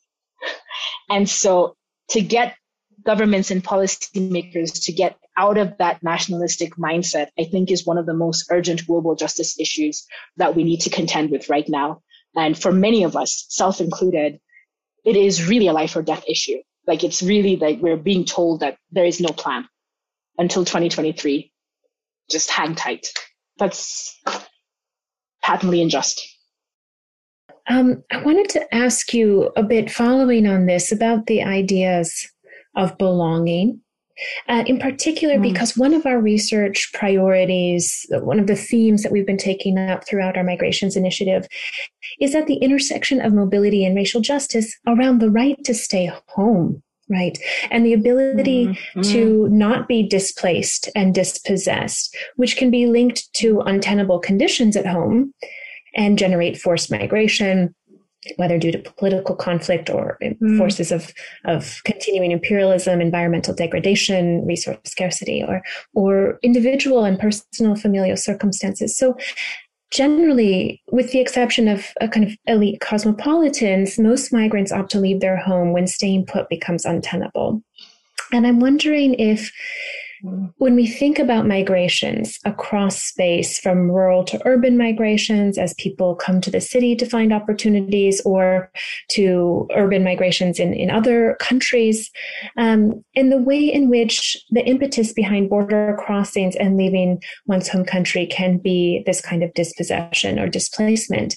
And 1.09 1.29
so 1.29 1.77
to 2.11 2.21
get 2.21 2.57
governments 3.05 3.51
and 3.51 3.63
policymakers 3.63 4.85
to 4.85 4.93
get 4.93 5.17
out 5.37 5.59
of 5.59 5.77
that 5.79 6.03
nationalistic 6.03 6.77
mindset, 6.77 7.29
I 7.39 7.45
think 7.45 7.71
is 7.71 7.87
one 7.87 7.99
of 7.99 8.07
the 8.07 8.15
most 8.15 8.47
urgent 8.51 8.87
global 8.87 9.15
justice 9.15 9.59
issues 9.61 10.07
that 10.37 10.57
we 10.57 10.65
need 10.65 10.81
to 10.83 10.91
contend 10.91 11.31
with 11.31 11.49
right 11.49 11.69
now. 11.69 12.03
And 12.35 12.59
for 12.59 12.73
many 12.73 13.05
of 13.05 13.17
us, 13.17 13.47
self 13.49 13.81
included, 13.81 14.41
it 15.05 15.17
is 15.17 15.47
really 15.47 15.69
a 15.69 15.73
life 15.73 15.97
or 15.97 16.03
death 16.03 16.25
issue. 16.29 16.59
Like 16.87 17.05
it's 17.05 17.23
really 17.23 17.57
like 17.57 17.81
we're 17.81 17.97
being 17.97 18.25
told 18.25 18.61
that 18.61 18.77
there 18.91 19.05
is 19.05 19.21
no 19.21 19.29
plan 19.29 19.67
until 20.39 20.65
2023. 20.65 21.53
Just 22.31 22.51
hang 22.51 22.75
tight. 22.75 23.09
That's 23.59 24.21
patently 25.43 25.83
unjust. 25.83 26.23
Um, 27.69 28.05
I 28.13 28.23
wanted 28.23 28.49
to 28.51 28.75
ask 28.75 29.13
you 29.13 29.51
a 29.57 29.63
bit 29.63 29.91
following 29.91 30.47
on 30.47 30.67
this 30.67 30.93
about 30.93 31.27
the 31.27 31.43
ideas 31.43 32.29
of 32.77 32.97
belonging. 32.99 33.81
Uh, 34.49 34.65
in 34.67 34.79
particular, 34.79 35.35
mm. 35.35 35.43
because 35.43 35.77
one 35.77 35.93
of 35.93 36.07
our 36.07 36.19
research 36.19 36.91
priorities, 36.95 38.07
one 38.11 38.39
of 38.39 38.47
the 38.47 38.57
themes 38.57 39.03
that 39.03 39.13
we've 39.13 39.27
been 39.27 39.37
taking 39.37 39.77
up 39.79 40.07
throughout 40.07 40.39
our 40.39 40.45
migrations 40.45 40.97
initiative, 40.97 41.47
is 42.19 42.35
at 42.35 42.47
the 42.47 42.57
intersection 42.57 43.21
of 43.21 43.35
mobility 43.35 43.85
and 43.85 43.95
racial 43.95 44.23
justice 44.23 44.75
around 44.87 45.19
the 45.19 45.31
right 45.31 45.63
to 45.65 45.75
stay 45.75 46.11
home 46.29 46.83
right 47.09 47.39
and 47.71 47.87
the 47.87 47.93
ability 47.93 48.67
mm-hmm. 48.67 49.01
to 49.03 49.49
not 49.49 49.87
be 49.87 50.03
displaced 50.03 50.89
and 50.97 51.15
dispossessed 51.15 52.17
which 52.37 52.57
can 52.57 52.71
be 52.71 52.87
linked 52.87 53.33
to 53.33 53.61
untenable 53.61 54.19
conditions 54.19 54.77
at 54.77 54.87
home 54.87 55.33
and 55.95 56.19
generate 56.19 56.59
forced 56.59 56.91
migration 56.91 57.73
whether 58.37 58.59
due 58.59 58.73
to 58.73 58.79
political 58.79 59.35
conflict 59.35 59.89
or 59.91 60.19
mm. 60.23 60.59
forces 60.59 60.93
of, 60.93 61.13
of 61.45 61.81
continuing 61.85 62.31
imperialism, 62.33 63.01
environmental 63.01 63.55
degradation, 63.55 64.45
resource 64.47 64.79
scarcity, 64.85 65.43
or, 65.43 65.63
or 65.95 66.39
individual 66.43 67.05
and 67.05 67.19
personal 67.19 67.77
familial 67.77 68.17
circumstances. 68.17 68.97
So 68.97 69.17
generally, 69.91 70.83
with 70.91 71.13
the 71.13 71.21
exception 71.21 71.69
of 71.69 71.87
a 72.01 72.09
kind 72.09 72.27
of 72.27 72.37
elite 72.47 72.81
cosmopolitans, 72.81 73.99
most 73.99 74.33
migrants 74.33 74.73
opt 74.73 74.91
to 74.93 75.01
leave 75.01 75.21
their 75.21 75.37
home 75.37 75.73
when 75.73 75.87
staying 75.87 76.27
put 76.27 76.49
becomes 76.49 76.85
untenable. 76.85 77.63
And 78.33 78.47
I'm 78.47 78.61
wondering 78.61 79.15
if 79.15 79.53
when 80.59 80.75
we 80.75 80.87
think 80.87 81.19
about 81.19 81.47
migrations 81.47 82.39
across 82.45 83.03
space 83.03 83.59
from 83.59 83.91
rural 83.91 84.25
to 84.25 84.41
urban 84.45 84.77
migrations 84.77 85.59
as 85.59 85.75
people 85.75 86.15
come 86.15 86.41
to 86.41 86.51
the 86.51 86.61
city 86.61 86.97
to 86.97 87.07
find 87.07 87.33
opportunities 87.33 88.21
or 88.25 88.71
to 89.11 89.67
urban 89.75 90.03
migrations 90.03 90.59
in, 90.59 90.73
in 90.73 90.91
other 90.91 91.37
countries, 91.41 92.11
um, 92.57 93.05
and 93.15 93.31
the 93.31 93.39
way 93.39 93.61
in 93.61 93.89
which 93.89 94.37
the 94.51 94.65
impetus 94.67 95.13
behind 95.13 95.51
border 95.51 95.97
crossings 95.99 96.57
and 96.57 96.77
leaving 96.77 97.23
one's 97.47 97.69
home 97.69 97.85
country 97.85 98.27
can 98.27 98.59
be 98.59 99.03
this 99.07 99.21
kind 99.21 99.43
of 99.43 99.53
dispossession 99.55 100.39
or 100.39 100.49
displacement. 100.49 101.37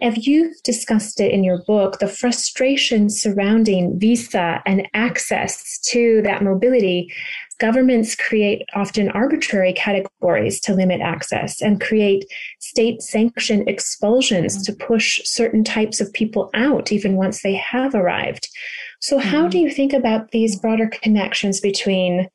If 0.00 0.26
you've 0.26 0.54
discussed 0.62 1.20
it 1.20 1.32
in 1.32 1.42
your 1.42 1.62
book, 1.66 2.00
the 2.00 2.08
frustration 2.08 3.08
surrounding 3.08 3.98
visa 3.98 4.62
and 4.66 4.86
access 4.92 5.78
to 5.90 6.20
that 6.22 6.42
mobility 6.42 7.10
governments 7.58 8.14
create 8.14 8.62
often 8.74 9.08
arbitrary 9.10 9.72
categories 9.72 10.60
to 10.60 10.74
limit 10.74 11.00
access 11.00 11.60
and 11.60 11.80
create 11.80 12.24
state 12.60 13.02
sanctioned 13.02 13.68
expulsions 13.68 14.62
to 14.64 14.72
push 14.72 15.20
certain 15.24 15.64
types 15.64 16.00
of 16.00 16.12
people 16.12 16.50
out 16.54 16.92
even 16.92 17.16
once 17.16 17.42
they 17.42 17.54
have 17.54 17.94
arrived. 17.94 18.48
So, 19.00 19.18
how 19.18 19.42
mm-hmm. 19.42 19.50
do 19.50 19.58
you 19.58 19.70
think 19.70 19.92
about 19.92 20.30
these 20.30 20.58
broader 20.58 20.88
connections 21.02 21.60
between 21.60 22.28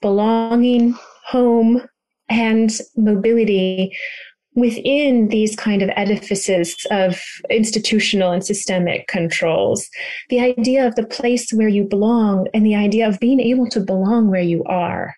belonging, 0.00 0.94
home, 1.26 1.82
and 2.28 2.70
mobility 2.96 3.96
within 4.54 5.28
these 5.28 5.54
kind 5.54 5.82
of 5.82 5.90
edifices 5.96 6.76
of 6.90 7.20
institutional 7.50 8.32
and 8.32 8.44
systemic 8.44 9.06
controls, 9.06 9.88
the 10.28 10.40
idea 10.40 10.86
of 10.86 10.94
the 10.96 11.06
place 11.06 11.52
where 11.52 11.68
you 11.68 11.84
belong 11.84 12.48
and 12.52 12.66
the 12.66 12.74
idea 12.74 13.08
of 13.08 13.20
being 13.20 13.40
able 13.40 13.68
to 13.68 13.80
belong 13.80 14.28
where 14.28 14.42
you 14.42 14.64
are? 14.64 15.14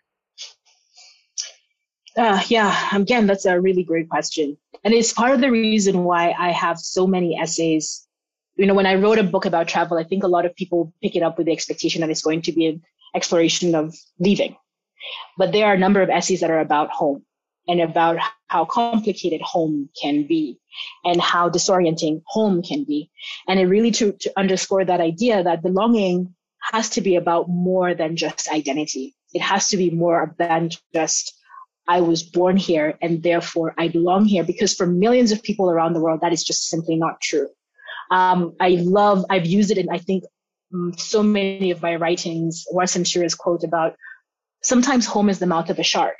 Uh, 2.16 2.42
yeah, 2.48 2.94
again, 2.94 3.26
that's 3.26 3.46
a 3.46 3.58
really 3.58 3.82
great 3.82 4.08
question. 4.08 4.56
And 4.84 4.92
it's 4.92 5.14
part 5.14 5.32
of 5.32 5.40
the 5.40 5.50
reason 5.50 6.04
why 6.04 6.34
I 6.38 6.50
have 6.50 6.78
so 6.78 7.06
many 7.06 7.38
essays. 7.38 8.06
You 8.56 8.66
know, 8.66 8.74
when 8.74 8.86
I 8.86 8.96
wrote 8.96 9.18
a 9.18 9.22
book 9.22 9.46
about 9.46 9.66
travel, 9.66 9.96
I 9.96 10.04
think 10.04 10.24
a 10.24 10.28
lot 10.28 10.44
of 10.44 10.54
people 10.54 10.92
pick 11.02 11.16
it 11.16 11.22
up 11.22 11.38
with 11.38 11.46
the 11.46 11.52
expectation 11.52 12.02
that 12.02 12.10
it's 12.10 12.22
going 12.22 12.42
to 12.42 12.52
be 12.52 12.66
an 12.66 12.82
exploration 13.14 13.74
of 13.74 13.94
leaving. 14.18 14.56
But 15.38 15.52
there 15.52 15.66
are 15.66 15.74
a 15.74 15.78
number 15.78 16.02
of 16.02 16.10
essays 16.10 16.40
that 16.40 16.50
are 16.50 16.60
about 16.60 16.90
home 16.90 17.24
and 17.68 17.80
about 17.80 18.18
how 18.48 18.64
complicated 18.64 19.40
home 19.40 19.88
can 20.00 20.26
be 20.26 20.58
and 21.04 21.20
how 21.20 21.48
disorienting 21.48 22.22
home 22.26 22.62
can 22.62 22.84
be. 22.84 23.10
And 23.48 23.60
it 23.60 23.66
really 23.66 23.90
to, 23.92 24.12
to 24.12 24.32
underscore 24.36 24.84
that 24.84 25.00
idea 25.00 25.42
that 25.42 25.62
belonging 25.62 26.34
has 26.72 26.90
to 26.90 27.00
be 27.00 27.16
about 27.16 27.48
more 27.48 27.94
than 27.94 28.16
just 28.16 28.48
identity. 28.48 29.14
It 29.32 29.42
has 29.42 29.68
to 29.70 29.76
be 29.76 29.90
more 29.90 30.34
than 30.38 30.70
just 30.94 31.34
I 31.88 32.00
was 32.00 32.22
born 32.22 32.56
here 32.56 32.96
and 33.02 33.22
therefore 33.22 33.74
I 33.76 33.88
belong 33.88 34.24
here 34.24 34.44
because 34.44 34.74
for 34.74 34.86
millions 34.86 35.32
of 35.32 35.42
people 35.42 35.68
around 35.70 35.94
the 35.94 36.00
world, 36.00 36.20
that 36.20 36.32
is 36.32 36.44
just 36.44 36.68
simply 36.68 36.96
not 36.96 37.20
true. 37.20 37.48
Um, 38.10 38.54
I 38.60 38.78
love, 38.80 39.24
I've 39.30 39.46
used 39.46 39.70
it 39.70 39.78
in, 39.78 39.88
I 39.90 39.98
think, 39.98 40.24
um, 40.72 40.92
so 40.96 41.22
many 41.22 41.70
of 41.70 41.82
my 41.82 41.96
writings, 41.96 42.64
Warsan 42.72 43.06
Shire's 43.06 43.34
quote 43.34 43.64
about 43.64 43.96
sometimes 44.62 45.06
home 45.06 45.28
is 45.28 45.38
the 45.38 45.46
mouth 45.46 45.70
of 45.70 45.78
a 45.78 45.82
shark. 45.82 46.16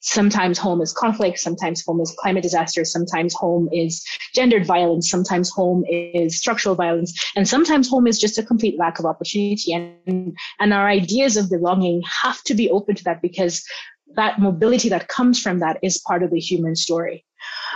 Sometimes 0.00 0.58
home 0.58 0.80
is 0.80 0.92
conflict. 0.92 1.38
Sometimes 1.38 1.84
home 1.84 2.00
is 2.00 2.14
climate 2.18 2.42
disaster. 2.42 2.84
Sometimes 2.84 3.34
home 3.34 3.68
is 3.72 4.04
gendered 4.34 4.66
violence. 4.66 5.10
Sometimes 5.10 5.50
home 5.50 5.84
is 5.88 6.38
structural 6.38 6.74
violence. 6.74 7.12
And 7.36 7.46
sometimes 7.46 7.88
home 7.88 8.06
is 8.06 8.18
just 8.18 8.38
a 8.38 8.42
complete 8.42 8.78
lack 8.78 8.98
of 8.98 9.04
opportunity. 9.04 9.74
And, 9.74 10.36
and 10.58 10.72
our 10.72 10.88
ideas 10.88 11.36
of 11.36 11.50
belonging 11.50 12.02
have 12.22 12.42
to 12.44 12.54
be 12.54 12.70
open 12.70 12.94
to 12.96 13.04
that 13.04 13.20
because 13.20 13.62
that 14.16 14.40
mobility 14.40 14.88
that 14.88 15.08
comes 15.08 15.40
from 15.40 15.60
that 15.60 15.78
is 15.82 15.98
part 15.98 16.22
of 16.22 16.30
the 16.30 16.40
human 16.40 16.76
story. 16.76 17.24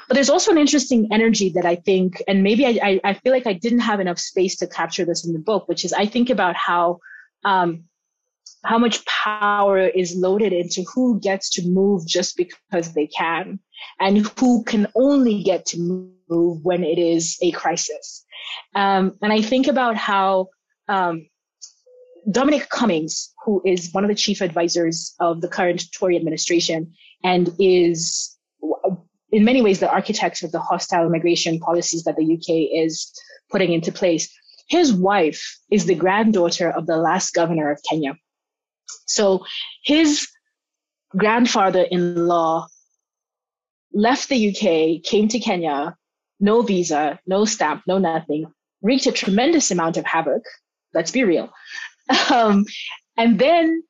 But 0.09 0.14
there's 0.14 0.31
also 0.31 0.51
an 0.51 0.59
interesting 0.59 1.09
energy 1.12 1.51
that 1.55 1.64
I 1.64 1.77
think, 1.77 2.22
and 2.27 2.43
maybe 2.43 2.66
I, 2.66 3.01
I, 3.05 3.14
feel 3.14 3.33
like 3.33 3.47
I 3.47 3.55
didn't 3.55 3.81
have 3.81 4.01
enough 4.01 4.18
space 4.18 4.57
to 4.57 4.66
capture 4.66 5.05
this 5.05 5.25
in 5.25 5.33
the 5.33 5.39
book, 5.39 5.68
which 5.68 5.85
is 5.85 5.93
I 5.93 6.07
think 6.07 6.29
about 6.31 6.57
how 6.57 6.99
um, 7.45 7.85
how 8.65 8.79
much 8.79 9.05
power 9.07 9.79
is 9.79 10.17
loaded 10.17 10.53
into 10.53 10.85
who 10.95 11.21
gets 11.21 11.51
to 11.51 11.69
move 11.69 12.07
just 12.07 12.37
because 12.37 12.93
they 12.95 13.07
can, 13.07 13.59
and 14.01 14.27
who 14.39 14.65
can 14.65 14.87
only 14.95 15.43
get 15.43 15.67
to 15.67 15.79
move 16.29 16.65
when 16.65 16.83
it 16.83 16.99
is 16.99 17.39
a 17.43 17.51
crisis. 17.53 18.25
Um, 18.75 19.17
and 19.23 19.33
I 19.33 19.43
think 19.43 19.67
about 19.67 19.97
how 19.97 20.49
um, 20.89 21.27
Dominic 22.31 22.69
Cummings, 22.69 23.33
who 23.45 23.62
is 23.65 23.91
one 23.93 24.05
of 24.05 24.09
the 24.09 24.15
chief 24.15 24.41
advisors 24.41 25.15
of 25.21 25.41
the 25.41 25.49
current 25.49 25.85
Tory 25.93 26.17
administration 26.17 26.95
and 27.23 27.51
is 27.59 28.37
in 29.31 29.45
many 29.45 29.61
ways 29.61 29.81
the 29.81 29.91
architect 29.91 30.43
of 30.43 30.53
the 30.53 30.61
hostile 30.61 31.07
immigration 31.07 31.59
policies 31.59 32.05
that 32.05 32.17
the 32.17 32.35
UK 32.35 32.71
is 32.73 33.12
putting 33.51 33.73
into 33.73 33.93
place. 33.93 34.33
His 34.69 34.93
wife 34.93 35.59
is 35.71 35.85
the 35.85 35.95
granddaughter 35.95 36.71
of 36.71 36.87
the 36.87 36.97
last 36.97 37.35
governor 37.35 37.71
of 37.71 37.81
Kenya. 37.89 38.15
So 39.07 39.45
his 39.82 40.28
grandfather 41.16 41.82
in 41.82 42.26
law 42.26 42.66
left 43.93 44.28
the 44.28 44.49
UK, 44.49 45.03
came 45.03 45.28
to 45.28 45.39
Kenya, 45.39 45.97
no 46.41 46.62
visa, 46.62 47.20
no 47.26 47.45
stamp, 47.45 47.82
no 47.87 47.99
nothing, 47.99 48.47
wreaked 48.82 49.07
a 49.07 49.12
tremendous 49.12 49.70
amount 49.70 49.97
of 49.97 50.05
havoc. 50.05 50.43
Let's 50.93 51.11
be 51.11 51.24
real. 51.24 51.53
Um, 52.30 52.66
and 53.16 53.39
then 53.39 53.82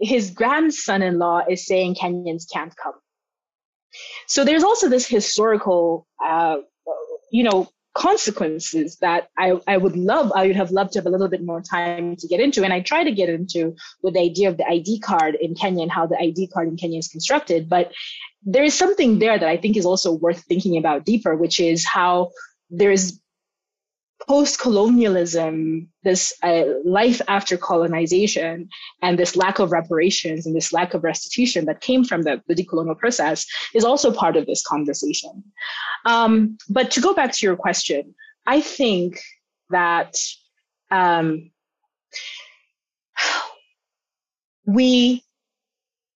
his 0.00 0.30
grandson 0.30 1.00
in 1.00 1.18
law 1.18 1.42
is 1.48 1.64
saying 1.66 1.94
Kenyans 1.94 2.44
can't 2.52 2.74
come. 2.76 2.94
So 4.26 4.44
there's 4.44 4.64
also 4.64 4.88
this 4.88 5.08
historical, 5.08 6.06
uh, 6.24 6.58
you 7.32 7.44
know, 7.44 7.68
consequences 7.98 8.96
that 8.98 9.28
I, 9.36 9.54
I 9.66 9.76
would 9.76 9.96
love, 9.96 10.30
I 10.34 10.46
would 10.46 10.54
have 10.54 10.70
loved 10.70 10.92
to 10.92 11.00
have 11.00 11.06
a 11.06 11.10
little 11.10 11.28
bit 11.28 11.42
more 11.44 11.60
time 11.60 12.14
to 12.14 12.28
get 12.28 12.38
into. 12.38 12.62
And 12.62 12.72
I 12.72 12.80
try 12.80 13.02
to 13.02 13.10
get 13.10 13.28
into 13.28 13.74
with 14.02 14.14
the 14.14 14.20
idea 14.20 14.48
of 14.48 14.56
the 14.56 14.66
ID 14.66 15.00
card 15.00 15.34
in 15.34 15.56
Kenya 15.56 15.82
and 15.82 15.90
how 15.90 16.06
the 16.06 16.16
ID 16.16 16.46
card 16.54 16.68
in 16.68 16.76
Kenya 16.76 17.00
is 17.00 17.08
constructed. 17.08 17.68
But 17.68 17.92
there 18.44 18.62
is 18.62 18.74
something 18.74 19.18
there 19.18 19.36
that 19.36 19.48
I 19.48 19.56
think 19.56 19.76
is 19.76 19.84
also 19.84 20.12
worth 20.12 20.44
thinking 20.44 20.78
about 20.78 21.04
deeper, 21.04 21.34
which 21.34 21.58
is 21.58 21.84
how 21.84 22.30
there's 24.28 24.56
post-colonialism, 24.56 25.88
this 26.02 26.32
uh, 26.42 26.64
life 26.84 27.20
after 27.28 27.56
colonization, 27.56 28.68
and 29.02 29.18
this 29.18 29.36
lack 29.36 29.58
of 29.58 29.72
reparations 29.72 30.46
and 30.46 30.54
this 30.54 30.72
lack 30.72 30.94
of 30.94 31.04
restitution 31.04 31.64
that 31.66 31.80
came 31.80 32.04
from 32.04 32.22
the, 32.22 32.42
the 32.48 32.54
decolonial 32.54 32.98
process 32.98 33.46
is 33.74 33.84
also 33.84 34.12
part 34.12 34.36
of 34.36 34.46
this 34.46 34.62
conversation. 34.62 35.42
Um, 36.06 36.58
but 36.68 36.90
to 36.92 37.00
go 37.00 37.14
back 37.14 37.32
to 37.32 37.46
your 37.46 37.56
question, 37.56 38.14
I 38.46 38.60
think 38.60 39.20
that 39.70 40.14
um, 40.90 41.50
we 44.66 45.22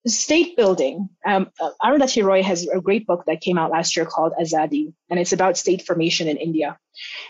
state 0.06 0.56
building. 0.56 1.08
Um, 1.24 1.50
Arundhati 1.82 2.24
Roy 2.24 2.42
has 2.42 2.66
a 2.66 2.80
great 2.80 3.06
book 3.06 3.24
that 3.26 3.40
came 3.40 3.58
out 3.58 3.70
last 3.70 3.96
year 3.96 4.04
called 4.04 4.32
Azadi, 4.40 4.92
and 5.08 5.20
it's 5.20 5.32
about 5.32 5.56
state 5.56 5.86
formation 5.86 6.28
in 6.28 6.36
India. 6.36 6.78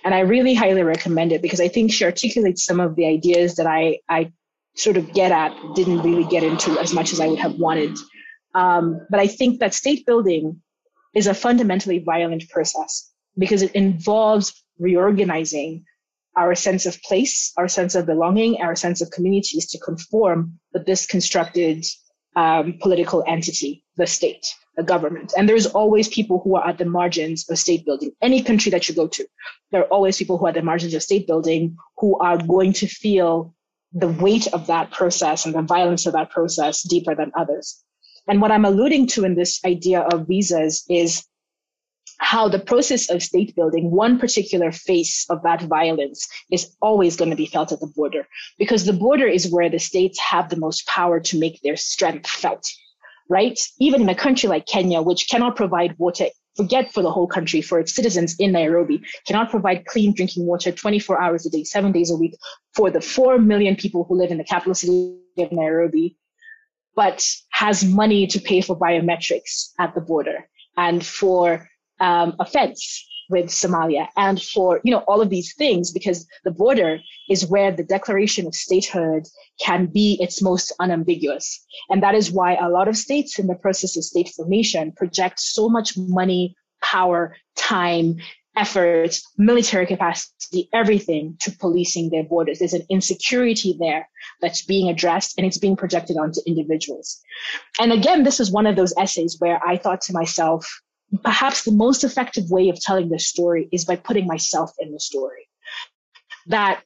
And 0.04 0.14
I 0.14 0.20
really 0.20 0.54
highly 0.54 0.82
recommend 0.82 1.32
it 1.32 1.42
because 1.42 1.60
I 1.60 1.68
think 1.68 1.92
she 1.92 2.04
articulates 2.04 2.64
some 2.64 2.80
of 2.80 2.96
the 2.96 3.06
ideas 3.06 3.56
that 3.56 3.66
I, 3.66 3.98
I 4.08 4.32
sort 4.74 4.96
of 4.96 5.12
get 5.12 5.32
at, 5.32 5.54
didn't 5.74 6.02
really 6.02 6.24
get 6.24 6.42
into 6.42 6.78
as 6.78 6.94
much 6.94 7.12
as 7.12 7.20
I 7.20 7.26
would 7.28 7.38
have 7.38 7.58
wanted. 7.58 7.96
Um, 8.54 9.06
but 9.10 9.20
I 9.20 9.26
think 9.26 9.60
that 9.60 9.74
state 9.74 10.06
building 10.06 10.62
is 11.14 11.26
a 11.26 11.34
fundamentally 11.34 11.98
violent 11.98 12.48
process 12.48 13.10
because 13.36 13.62
it 13.62 13.72
involves 13.72 14.64
reorganizing 14.78 15.84
our 16.36 16.54
sense 16.54 16.86
of 16.86 17.00
place, 17.02 17.52
our 17.58 17.68
sense 17.68 17.94
of 17.94 18.06
belonging, 18.06 18.62
our 18.62 18.74
sense 18.74 19.02
of 19.02 19.10
communities 19.10 19.70
to 19.70 19.78
conform 19.78 20.58
with 20.72 20.86
this 20.86 21.04
constructed 21.04 21.84
um, 22.36 22.78
political 22.80 23.22
entity, 23.26 23.84
the 23.96 24.06
state, 24.06 24.46
the 24.76 24.82
government. 24.82 25.32
And 25.36 25.48
there's 25.48 25.66
always 25.66 26.08
people 26.08 26.40
who 26.42 26.56
are 26.56 26.66
at 26.66 26.78
the 26.78 26.84
margins 26.84 27.48
of 27.50 27.58
state 27.58 27.84
building. 27.84 28.12
Any 28.22 28.42
country 28.42 28.70
that 28.70 28.88
you 28.88 28.94
go 28.94 29.06
to, 29.08 29.26
there 29.70 29.82
are 29.82 29.92
always 29.92 30.16
people 30.16 30.38
who 30.38 30.46
are 30.46 30.50
at 30.50 30.54
the 30.54 30.62
margins 30.62 30.94
of 30.94 31.02
state 31.02 31.26
building 31.26 31.76
who 31.98 32.18
are 32.18 32.38
going 32.38 32.72
to 32.74 32.86
feel 32.86 33.54
the 33.92 34.08
weight 34.08 34.46
of 34.54 34.66
that 34.68 34.90
process 34.90 35.44
and 35.44 35.54
the 35.54 35.62
violence 35.62 36.06
of 36.06 36.14
that 36.14 36.30
process 36.30 36.82
deeper 36.82 37.14
than 37.14 37.32
others. 37.36 37.82
And 38.28 38.40
what 38.40 38.52
I'm 38.52 38.64
alluding 38.64 39.08
to 39.08 39.24
in 39.24 39.34
this 39.34 39.60
idea 39.64 40.00
of 40.00 40.26
visas 40.28 40.84
is 40.88 41.24
how 42.22 42.48
the 42.48 42.58
process 42.58 43.10
of 43.10 43.20
state 43.20 43.54
building, 43.56 43.90
one 43.90 44.16
particular 44.16 44.70
face 44.70 45.26
of 45.28 45.42
that 45.42 45.60
violence 45.62 46.28
is 46.52 46.74
always 46.80 47.16
going 47.16 47.30
to 47.30 47.36
be 47.36 47.46
felt 47.46 47.72
at 47.72 47.80
the 47.80 47.92
border 47.96 48.28
because 48.58 48.84
the 48.84 48.92
border 48.92 49.26
is 49.26 49.50
where 49.50 49.68
the 49.68 49.78
states 49.78 50.20
have 50.20 50.48
the 50.48 50.56
most 50.56 50.86
power 50.86 51.18
to 51.18 51.38
make 51.38 51.60
their 51.60 51.76
strength 51.76 52.30
felt, 52.30 52.70
right? 53.28 53.58
Even 53.80 54.02
in 54.02 54.08
a 54.08 54.14
country 54.14 54.48
like 54.48 54.66
Kenya, 54.66 55.02
which 55.02 55.28
cannot 55.28 55.56
provide 55.56 55.98
water, 55.98 56.26
forget 56.56 56.92
for 56.92 57.02
the 57.02 57.10
whole 57.10 57.26
country, 57.26 57.60
for 57.60 57.80
its 57.80 57.92
citizens 57.92 58.36
in 58.38 58.52
Nairobi, 58.52 59.02
cannot 59.26 59.50
provide 59.50 59.84
clean 59.86 60.14
drinking 60.14 60.46
water 60.46 60.70
24 60.70 61.20
hours 61.20 61.44
a 61.44 61.50
day, 61.50 61.64
seven 61.64 61.90
days 61.90 62.12
a 62.12 62.16
week 62.16 62.36
for 62.72 62.88
the 62.88 63.00
4 63.00 63.38
million 63.38 63.74
people 63.74 64.04
who 64.04 64.16
live 64.16 64.30
in 64.30 64.38
the 64.38 64.44
capital 64.44 64.74
city 64.74 65.18
of 65.38 65.50
Nairobi, 65.50 66.16
but 66.94 67.26
has 67.50 67.84
money 67.84 68.28
to 68.28 68.40
pay 68.40 68.60
for 68.60 68.78
biometrics 68.78 69.72
at 69.80 69.92
the 69.96 70.00
border 70.00 70.48
and 70.76 71.04
for 71.04 71.68
um, 72.02 72.34
a 72.38 72.44
fence 72.44 73.08
with 73.30 73.46
Somalia 73.46 74.08
and 74.16 74.40
for 74.40 74.80
you 74.84 74.92
know 74.92 75.04
all 75.08 75.22
of 75.22 75.30
these 75.30 75.54
things 75.54 75.90
because 75.90 76.26
the 76.44 76.50
border 76.50 76.98
is 77.30 77.46
where 77.46 77.72
the 77.72 77.84
declaration 77.84 78.46
of 78.46 78.54
statehood 78.54 79.26
can 79.64 79.86
be 79.86 80.18
its 80.20 80.42
most 80.42 80.72
unambiguous. 80.80 81.64
And 81.88 82.02
that 82.02 82.14
is 82.14 82.30
why 82.30 82.56
a 82.56 82.68
lot 82.68 82.88
of 82.88 82.96
states 82.96 83.38
in 83.38 83.46
the 83.46 83.54
process 83.54 83.96
of 83.96 84.04
state 84.04 84.28
formation 84.36 84.92
project 84.92 85.40
so 85.40 85.68
much 85.68 85.96
money 85.96 86.54
power 86.82 87.36
time 87.56 88.16
effort 88.54 89.18
military 89.38 89.86
capacity 89.86 90.68
everything 90.74 91.36
to 91.40 91.50
policing 91.52 92.10
their 92.10 92.24
borders. 92.24 92.58
There's 92.58 92.74
an 92.74 92.86
insecurity 92.90 93.76
there 93.80 94.06
that's 94.42 94.62
being 94.62 94.90
addressed 94.90 95.38
and 95.38 95.46
it's 95.46 95.56
being 95.56 95.76
projected 95.76 96.18
onto 96.18 96.40
individuals. 96.46 97.22
And 97.80 97.92
again 97.92 98.24
this 98.24 98.40
is 98.40 98.50
one 98.50 98.66
of 98.66 98.76
those 98.76 98.92
essays 98.98 99.36
where 99.38 99.58
i 99.66 99.76
thought 99.78 100.02
to 100.02 100.12
myself 100.12 100.82
perhaps 101.22 101.64
the 101.64 101.72
most 101.72 102.04
effective 102.04 102.50
way 102.50 102.68
of 102.68 102.80
telling 102.80 103.08
this 103.08 103.26
story 103.26 103.68
is 103.72 103.84
by 103.84 103.96
putting 103.96 104.26
myself 104.26 104.72
in 104.78 104.92
the 104.92 105.00
story. 105.00 105.48
That 106.46 106.82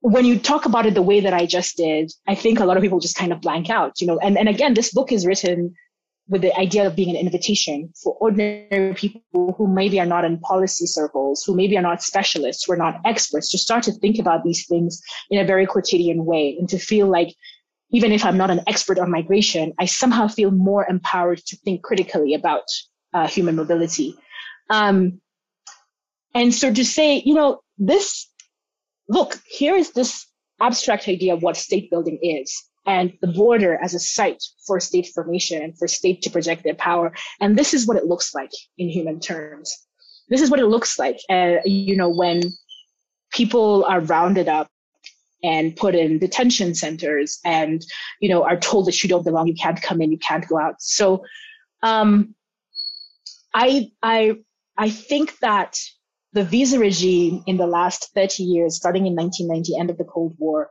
when 0.00 0.24
you 0.24 0.38
talk 0.38 0.66
about 0.66 0.86
it 0.86 0.94
the 0.94 1.02
way 1.02 1.20
that 1.20 1.32
I 1.32 1.46
just 1.46 1.76
did, 1.76 2.12
I 2.26 2.34
think 2.34 2.58
a 2.58 2.64
lot 2.64 2.76
of 2.76 2.82
people 2.82 3.00
just 3.00 3.16
kind 3.16 3.32
of 3.32 3.40
blank 3.40 3.70
out, 3.70 4.00
you 4.00 4.06
know, 4.06 4.18
and, 4.18 4.36
and 4.36 4.48
again, 4.48 4.74
this 4.74 4.92
book 4.92 5.12
is 5.12 5.24
written 5.24 5.74
with 6.28 6.42
the 6.42 6.56
idea 6.58 6.86
of 6.86 6.96
being 6.96 7.10
an 7.10 7.16
invitation 7.16 7.92
for 8.02 8.14
ordinary 8.14 8.94
people 8.94 9.54
who 9.56 9.66
maybe 9.66 10.00
are 10.00 10.06
not 10.06 10.24
in 10.24 10.38
policy 10.40 10.86
circles, 10.86 11.44
who 11.44 11.54
maybe 11.54 11.76
are 11.76 11.82
not 11.82 12.02
specialists, 12.02 12.64
who 12.64 12.72
are 12.72 12.76
not 12.76 13.00
experts, 13.04 13.50
to 13.50 13.58
start 13.58 13.84
to 13.84 13.92
think 13.92 14.18
about 14.18 14.42
these 14.44 14.66
things 14.66 15.00
in 15.30 15.38
a 15.38 15.46
very 15.46 15.66
quotidian 15.66 16.24
way 16.24 16.56
and 16.58 16.68
to 16.68 16.78
feel 16.78 17.06
like 17.06 17.34
even 17.90 18.10
if 18.10 18.24
I'm 18.24 18.38
not 18.38 18.50
an 18.50 18.62
expert 18.66 18.98
on 18.98 19.10
migration, 19.10 19.72
I 19.78 19.84
somehow 19.84 20.26
feel 20.26 20.50
more 20.50 20.86
empowered 20.88 21.44
to 21.46 21.56
think 21.58 21.82
critically 21.82 22.34
about 22.34 22.64
uh, 23.12 23.28
human 23.28 23.56
mobility. 23.56 24.16
Um, 24.70 25.20
and 26.34 26.54
so 26.54 26.72
to 26.72 26.84
say, 26.84 27.22
you 27.24 27.34
know, 27.34 27.60
this, 27.78 28.28
look, 29.08 29.38
here 29.46 29.74
is 29.74 29.92
this 29.92 30.26
abstract 30.60 31.08
idea 31.08 31.34
of 31.34 31.42
what 31.42 31.56
state 31.56 31.90
building 31.90 32.18
is 32.22 32.62
and 32.86 33.12
the 33.20 33.28
border 33.28 33.78
as 33.82 33.94
a 33.94 33.98
site 33.98 34.42
for 34.66 34.80
state 34.80 35.08
formation 35.14 35.62
and 35.62 35.78
for 35.78 35.86
state 35.86 36.22
to 36.22 36.30
project 36.30 36.64
their 36.64 36.74
power. 36.74 37.12
And 37.40 37.56
this 37.56 37.74
is 37.74 37.86
what 37.86 37.96
it 37.96 38.06
looks 38.06 38.34
like 38.34 38.50
in 38.78 38.88
human 38.88 39.20
terms. 39.20 39.76
This 40.28 40.40
is 40.40 40.50
what 40.50 40.60
it 40.60 40.66
looks 40.66 40.98
like, 40.98 41.18
uh, 41.28 41.56
you 41.64 41.96
know, 41.96 42.08
when 42.08 42.42
people 43.32 43.84
are 43.84 44.00
rounded 44.00 44.48
up 44.48 44.68
and 45.42 45.76
put 45.76 45.94
in 45.94 46.18
detention 46.18 46.74
centers 46.74 47.38
and, 47.44 47.84
you 48.20 48.28
know, 48.28 48.44
are 48.44 48.56
told 48.56 48.86
that 48.86 49.02
you 49.02 49.08
don't 49.08 49.24
belong, 49.24 49.48
you 49.48 49.54
can't 49.54 49.82
come 49.82 50.00
in, 50.00 50.12
you 50.12 50.18
can't 50.18 50.46
go 50.48 50.58
out. 50.58 50.76
So, 50.78 51.24
um, 51.82 52.34
I, 53.54 53.90
I, 54.02 54.36
I 54.76 54.90
think 54.90 55.38
that 55.40 55.78
the 56.32 56.44
visa 56.44 56.78
regime 56.78 57.42
in 57.46 57.58
the 57.58 57.66
last 57.66 58.12
30 58.14 58.42
years, 58.42 58.76
starting 58.76 59.06
in 59.06 59.14
1990, 59.14 59.78
end 59.78 59.90
of 59.90 59.98
the 59.98 60.04
Cold 60.04 60.34
War, 60.38 60.70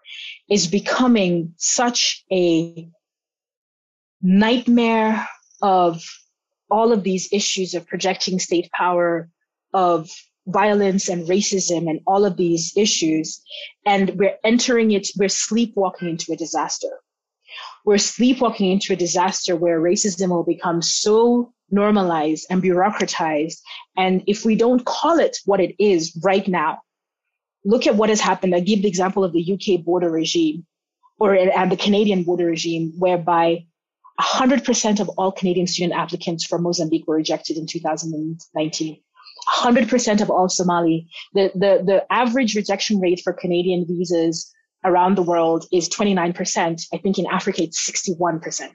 is 0.49 0.67
becoming 0.67 1.53
such 1.57 2.23
a 2.31 2.89
nightmare 4.21 5.27
of 5.61 6.03
all 6.69 6.91
of 6.91 7.03
these 7.03 7.29
issues 7.31 7.73
of 7.73 7.85
projecting 7.85 8.39
state 8.39 8.71
power, 8.71 9.29
of 9.73 10.09
violence 10.47 11.09
and 11.09 11.27
racism 11.27 11.89
and 11.89 11.99
all 12.07 12.25
of 12.25 12.37
these 12.37 12.73
issues. 12.75 13.41
And 13.85 14.17
we're 14.17 14.37
entering 14.43 14.91
it, 14.91 15.07
we're 15.17 15.29
sleepwalking 15.29 16.09
into 16.09 16.31
a 16.31 16.37
disaster. 16.37 16.89
We're 17.85 17.97
sleepwalking 17.97 18.71
into 18.71 18.93
a 18.93 18.95
disaster 18.95 19.55
where 19.55 19.81
racism 19.81 20.29
will 20.29 20.43
become 20.43 20.81
so 20.81 21.53
normalized 21.69 22.45
and 22.49 22.61
bureaucratized. 22.61 23.57
And 23.97 24.23
if 24.27 24.45
we 24.45 24.55
don't 24.55 24.85
call 24.85 25.19
it 25.19 25.37
what 25.45 25.59
it 25.59 25.75
is 25.79 26.17
right 26.23 26.47
now, 26.47 26.81
look 27.65 27.87
at 27.87 27.95
what 27.95 28.09
has 28.09 28.19
happened. 28.19 28.53
I 28.55 28.59
give 28.59 28.81
the 28.81 28.87
example 28.87 29.23
of 29.23 29.33
the 29.33 29.53
UK 29.53 29.83
border 29.83 30.09
regime 30.09 30.65
or 31.19 31.35
and 31.35 31.71
the 31.71 31.77
Canadian 31.77 32.23
border 32.23 32.47
regime, 32.47 32.93
whereby 32.97 33.65
100% 34.19 34.99
of 34.99 35.09
all 35.09 35.31
Canadian 35.31 35.67
student 35.67 35.93
applicants 35.93 36.45
for 36.45 36.59
Mozambique 36.59 37.07
were 37.07 37.15
rejected 37.15 37.57
in 37.57 37.67
2019. 37.67 39.01
100% 39.57 40.21
of 40.21 40.29
all 40.29 40.49
Somali. 40.49 41.07
The, 41.33 41.51
the, 41.53 41.83
the 41.85 42.13
average 42.13 42.55
rejection 42.55 42.99
rate 42.99 43.21
for 43.23 43.33
Canadian 43.33 43.85
visas 43.87 44.51
around 44.83 45.15
the 45.15 45.23
world 45.23 45.65
is 45.71 45.89
29%. 45.89 46.81
I 46.93 46.97
think 46.97 47.19
in 47.19 47.27
Africa, 47.27 47.63
it's 47.63 47.89
61%. 47.89 48.69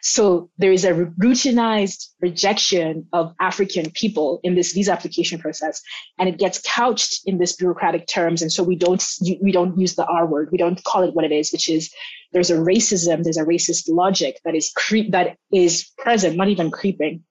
So 0.00 0.50
there 0.58 0.72
is 0.72 0.84
a 0.84 0.92
routinized 0.92 2.06
rejection 2.20 3.06
of 3.12 3.34
African 3.40 3.90
people 3.90 4.40
in 4.42 4.54
this 4.54 4.72
visa 4.72 4.92
application 4.92 5.40
process, 5.40 5.82
and 6.18 6.28
it 6.28 6.38
gets 6.38 6.60
couched 6.64 7.22
in 7.26 7.38
this 7.38 7.56
bureaucratic 7.56 8.06
terms. 8.06 8.42
And 8.42 8.52
so 8.52 8.62
we 8.62 8.76
don't 8.76 9.02
we 9.40 9.52
don't 9.52 9.78
use 9.78 9.94
the 9.94 10.06
R 10.06 10.26
word. 10.26 10.50
We 10.52 10.58
don't 10.58 10.82
call 10.84 11.02
it 11.02 11.14
what 11.14 11.24
it 11.24 11.32
is, 11.32 11.50
which 11.50 11.68
is 11.68 11.92
there's 12.32 12.50
a 12.50 12.56
racism, 12.56 13.24
there's 13.24 13.36
a 13.36 13.44
racist 13.44 13.88
logic 13.88 14.40
that 14.44 14.54
is 14.54 14.70
cre- 14.74 15.10
that 15.10 15.36
is 15.52 15.90
present, 15.98 16.36
not 16.36 16.48
even 16.48 16.70
creeping 16.70 17.24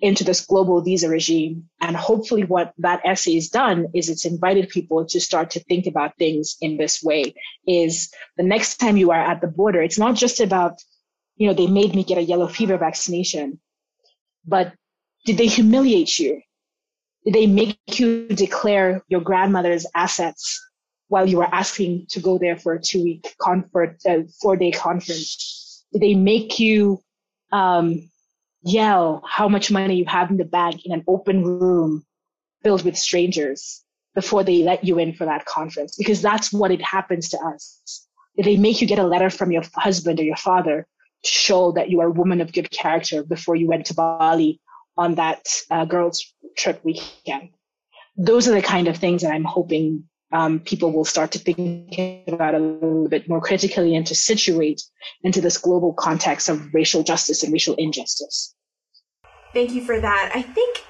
into 0.00 0.24
this 0.24 0.44
global 0.46 0.80
visa 0.80 1.08
regime. 1.08 1.68
And 1.80 1.96
hopefully 1.96 2.44
what 2.44 2.72
that 2.78 3.02
essay 3.04 3.34
has 3.34 3.48
done 3.48 3.88
is 3.94 4.08
it's 4.08 4.24
invited 4.24 4.68
people 4.68 5.04
to 5.06 5.20
start 5.20 5.50
to 5.50 5.60
think 5.60 5.86
about 5.86 6.16
things 6.16 6.56
in 6.60 6.76
this 6.76 7.02
way 7.02 7.34
is 7.66 8.10
the 8.36 8.42
next 8.42 8.78
time 8.78 8.96
you 8.96 9.10
are 9.10 9.20
at 9.20 9.40
the 9.40 9.46
border, 9.46 9.82
it's 9.82 9.98
not 9.98 10.16
just 10.16 10.40
about 10.40 10.80
you 11.40 11.46
know, 11.46 11.54
they 11.54 11.66
made 11.66 11.94
me 11.94 12.04
get 12.04 12.18
a 12.18 12.22
yellow 12.22 12.46
fever 12.46 12.76
vaccination. 12.76 13.58
But 14.46 14.74
did 15.24 15.38
they 15.38 15.46
humiliate 15.46 16.18
you? 16.18 16.42
Did 17.24 17.34
they 17.34 17.46
make 17.46 17.78
you 17.98 18.28
declare 18.28 19.02
your 19.08 19.22
grandmother's 19.22 19.86
assets 19.94 20.60
while 21.08 21.26
you 21.26 21.38
were 21.38 21.54
asking 21.54 22.08
to 22.10 22.20
go 22.20 22.36
there 22.36 22.58
for 22.58 22.74
a 22.74 22.80
two 22.80 23.02
week 23.02 23.34
conference, 23.40 24.04
a 24.04 24.26
four 24.42 24.56
day 24.56 24.70
conference? 24.70 25.82
Did 25.94 26.02
they 26.02 26.14
make 26.14 26.60
you 26.60 27.02
um, 27.52 28.10
yell 28.62 29.22
how 29.26 29.48
much 29.48 29.70
money 29.70 29.96
you 29.96 30.04
have 30.06 30.30
in 30.30 30.36
the 30.36 30.44
bank 30.44 30.84
in 30.84 30.92
an 30.92 31.04
open 31.08 31.44
room 31.44 32.04
filled 32.62 32.84
with 32.84 32.96
strangers 32.96 33.82
before 34.14 34.44
they 34.44 34.62
let 34.62 34.84
you 34.84 34.98
in 34.98 35.14
for 35.14 35.24
that 35.24 35.44
conference? 35.44 35.96
Because 35.96 36.20
that's 36.20 36.52
what 36.52 36.70
it 36.70 36.82
happens 36.82 37.30
to 37.30 37.38
us. 37.38 38.06
They 38.36 38.56
make 38.56 38.80
you 38.80 38.86
get 38.86 38.98
a 38.98 39.06
letter 39.06 39.30
from 39.30 39.50
your 39.52 39.62
husband 39.74 40.20
or 40.20 40.24
your 40.24 40.36
father 40.36 40.86
to 41.24 41.30
show 41.30 41.72
that 41.72 41.90
you 41.90 42.00
are 42.00 42.08
a 42.08 42.12
woman 42.12 42.40
of 42.40 42.52
good 42.52 42.70
character 42.70 43.22
before 43.22 43.56
you 43.56 43.68
went 43.68 43.86
to 43.86 43.94
Bali 43.94 44.60
on 44.96 45.16
that 45.16 45.46
uh, 45.70 45.84
girls 45.84 46.32
trip 46.56 46.84
weekend. 46.84 47.50
Those 48.16 48.48
are 48.48 48.54
the 48.54 48.62
kind 48.62 48.88
of 48.88 48.96
things 48.96 49.22
that 49.22 49.32
I'm 49.32 49.44
hoping 49.44 50.04
um, 50.32 50.60
people 50.60 50.92
will 50.92 51.04
start 51.04 51.32
to 51.32 51.38
think 51.38 52.28
about 52.28 52.54
a 52.54 52.58
little 52.58 53.08
bit 53.08 53.28
more 53.28 53.40
critically 53.40 53.96
and 53.96 54.06
to 54.06 54.14
situate 54.14 54.82
into 55.22 55.40
this 55.40 55.58
global 55.58 55.92
context 55.92 56.48
of 56.48 56.72
racial 56.72 57.02
justice 57.02 57.42
and 57.42 57.52
racial 57.52 57.74
injustice. 57.76 58.54
Thank 59.52 59.72
you 59.72 59.84
for 59.84 60.00
that. 60.00 60.30
I 60.34 60.42
think 60.42 60.84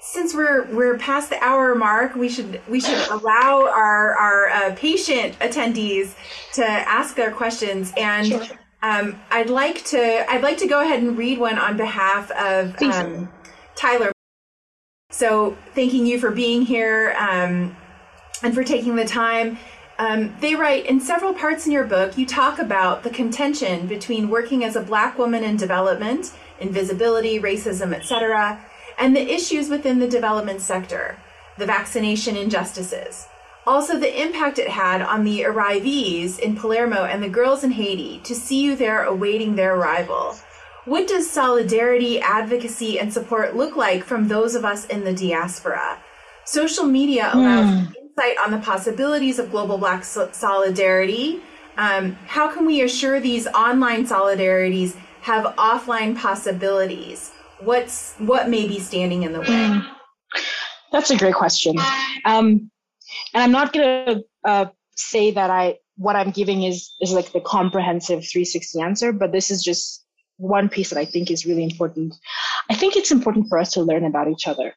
since 0.00 0.34
we're 0.34 0.66
we're 0.74 0.98
past 0.98 1.30
the 1.30 1.42
hour 1.42 1.74
mark, 1.74 2.14
we 2.14 2.28
should 2.28 2.60
we 2.68 2.80
should 2.80 3.08
allow 3.08 3.66
our 3.66 4.14
our 4.14 4.48
uh, 4.50 4.74
patient 4.74 5.38
attendees 5.38 6.14
to 6.54 6.64
ask 6.64 7.16
their 7.16 7.30
questions 7.30 7.92
and. 7.96 8.26
Sure. 8.26 8.46
Um, 8.84 9.20
I'd 9.30 9.48
like 9.48 9.84
to 9.84 10.28
I'd 10.28 10.42
like 10.42 10.58
to 10.58 10.66
go 10.66 10.80
ahead 10.80 11.00
and 11.04 11.16
read 11.16 11.38
one 11.38 11.56
on 11.56 11.76
behalf 11.76 12.32
of 12.32 12.76
um, 12.82 13.32
Tyler. 13.76 14.10
So 15.12 15.56
thanking 15.76 16.04
you 16.04 16.18
for 16.18 16.32
being 16.32 16.62
here 16.62 17.14
um, 17.16 17.76
and 18.42 18.54
for 18.54 18.64
taking 18.64 18.96
the 18.96 19.04
time. 19.04 19.58
Um, 19.98 20.34
they 20.40 20.54
write 20.54 20.86
in 20.86 21.00
several 21.00 21.34
parts 21.34 21.66
in 21.66 21.72
your 21.72 21.84
book. 21.84 22.16
You 22.18 22.26
talk 22.26 22.58
about 22.58 23.02
the 23.02 23.10
contention 23.10 23.86
between 23.86 24.30
working 24.30 24.64
as 24.64 24.74
a 24.74 24.80
Black 24.80 25.18
woman 25.18 25.44
in 25.44 25.56
development, 25.56 26.32
invisibility, 26.60 27.38
racism, 27.38 27.94
etc., 27.94 28.64
and 28.98 29.16
the 29.16 29.32
issues 29.32 29.68
within 29.68 29.98
the 29.98 30.08
development 30.08 30.60
sector, 30.60 31.16
the 31.58 31.66
vaccination 31.66 32.36
injustices. 32.36 33.26
Also, 33.66 33.98
the 33.98 34.22
impact 34.22 34.58
it 34.58 34.68
had 34.68 35.00
on 35.00 35.24
the 35.24 35.42
arrivees 35.42 36.38
in 36.38 36.56
Palermo 36.56 37.04
and 37.04 37.22
the 37.22 37.28
girls 37.28 37.62
in 37.62 37.70
Haiti 37.70 38.20
to 38.24 38.34
see 38.34 38.60
you 38.60 38.74
there 38.74 39.04
awaiting 39.04 39.54
their 39.54 39.76
arrival. 39.76 40.34
What 40.84 41.06
does 41.06 41.30
solidarity, 41.30 42.20
advocacy, 42.20 42.98
and 42.98 43.12
support 43.12 43.54
look 43.54 43.76
like 43.76 44.02
from 44.02 44.26
those 44.26 44.56
of 44.56 44.64
us 44.64 44.84
in 44.86 45.04
the 45.04 45.14
diaspora? 45.14 45.98
Social 46.44 46.86
media 46.86 47.30
allows 47.32 47.66
mm. 47.66 47.94
Insight 48.16 48.36
on 48.44 48.50
the 48.50 48.58
possibilities 48.58 49.38
of 49.38 49.50
global 49.50 49.78
Black 49.78 50.04
solidarity. 50.04 51.40
Um, 51.76 52.12
how 52.26 52.52
can 52.52 52.66
we 52.66 52.82
assure 52.82 53.20
these 53.20 53.46
online 53.48 54.06
solidarities 54.06 54.96
have 55.22 55.44
offline 55.56 56.16
possibilities? 56.16 57.32
What's 57.60 58.14
what 58.16 58.48
may 58.48 58.66
be 58.66 58.78
standing 58.78 59.22
in 59.22 59.32
the 59.32 59.40
way? 59.40 59.46
Mm. 59.46 59.86
That's 60.90 61.10
a 61.10 61.16
great 61.16 61.34
question. 61.34 61.76
Um, 62.24 62.70
and 63.32 63.42
I'm 63.42 63.52
not 63.52 63.72
going 63.72 64.06
to 64.06 64.24
uh, 64.44 64.66
say 64.96 65.30
that 65.30 65.50
I 65.50 65.76
what 65.96 66.16
I'm 66.16 66.30
giving 66.30 66.64
is 66.64 66.92
is 67.00 67.12
like 67.12 67.32
the 67.32 67.40
comprehensive 67.40 68.24
360 68.26 68.80
answer, 68.80 69.12
but 69.12 69.32
this 69.32 69.50
is 69.50 69.62
just 69.62 70.04
one 70.36 70.68
piece 70.68 70.90
that 70.90 70.98
I 70.98 71.04
think 71.04 71.30
is 71.30 71.46
really 71.46 71.64
important. 71.64 72.14
I 72.68 72.74
think 72.74 72.96
it's 72.96 73.12
important 73.12 73.48
for 73.48 73.58
us 73.58 73.72
to 73.72 73.82
learn 73.82 74.04
about 74.04 74.28
each 74.28 74.46
other, 74.46 74.74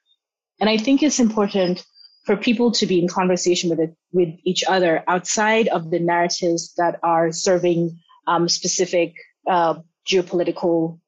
and 0.61 0.69
I 0.69 0.77
think 0.77 1.01
it's 1.01 1.19
important 1.19 1.83
for 2.25 2.35
people 2.35 2.71
to 2.71 2.85
be 2.85 2.99
in 2.99 3.07
conversation 3.07 3.69
with 3.69 3.79
it, 3.79 3.95
with 4.11 4.29
each 4.43 4.63
other 4.67 5.03
outside 5.07 5.67
of 5.67 5.91
the 5.91 5.99
narratives 5.99 6.73
that 6.75 6.99
are 7.03 7.31
serving 7.31 7.99
um, 8.27 8.49
specific 8.49 9.13
uh, 9.47 9.75
geopolitical 10.07 10.99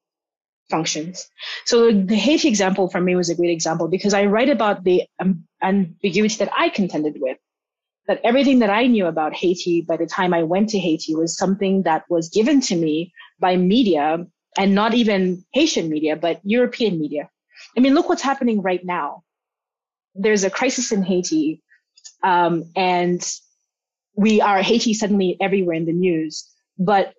functions. 0.69 1.27
So 1.65 1.91
the 1.91 2.15
Haiti 2.15 2.47
example 2.47 2.89
for 2.89 3.01
me 3.01 3.15
was 3.15 3.29
a 3.29 3.35
great 3.35 3.51
example 3.51 3.87
because 3.87 4.13
I 4.13 4.25
write 4.25 4.49
about 4.49 4.83
the 4.83 5.03
um, 5.19 5.45
ambiguity 5.61 6.35
that 6.37 6.51
I 6.55 6.69
contended 6.69 7.15
with. 7.19 7.37
That 8.07 8.21
everything 8.23 8.59
that 8.59 8.69
I 8.69 8.87
knew 8.87 9.05
about 9.05 9.35
Haiti 9.35 9.81
by 9.81 9.97
the 9.97 10.05
time 10.05 10.33
I 10.33 10.43
went 10.43 10.69
to 10.69 10.79
Haiti 10.79 11.13
was 11.13 11.37
something 11.37 11.83
that 11.83 12.05
was 12.09 12.29
given 12.29 12.61
to 12.61 12.75
me 12.75 13.11
by 13.39 13.57
media 13.57 14.25
and 14.57 14.73
not 14.73 14.93
even 14.93 15.43
Haitian 15.51 15.89
media, 15.89 16.15
but 16.15 16.39
European 16.43 16.99
media. 16.99 17.29
I 17.75 17.81
mean, 17.81 17.93
look 17.95 18.07
what's 18.07 18.21
happening 18.21 18.61
right 18.61 18.83
now. 18.83 19.23
There's 20.17 20.43
a 20.43 20.49
crisis 20.49 20.91
in 20.91 21.03
Haiti, 21.03 21.61
um, 22.23 22.65
and 22.75 23.21
we 24.15 24.41
are 24.41 24.61
Haiti 24.61 24.93
suddenly 24.93 25.37
everywhere 25.39 25.75
in 25.75 25.85
the 25.85 25.93
news. 25.93 26.49
But 26.79 27.13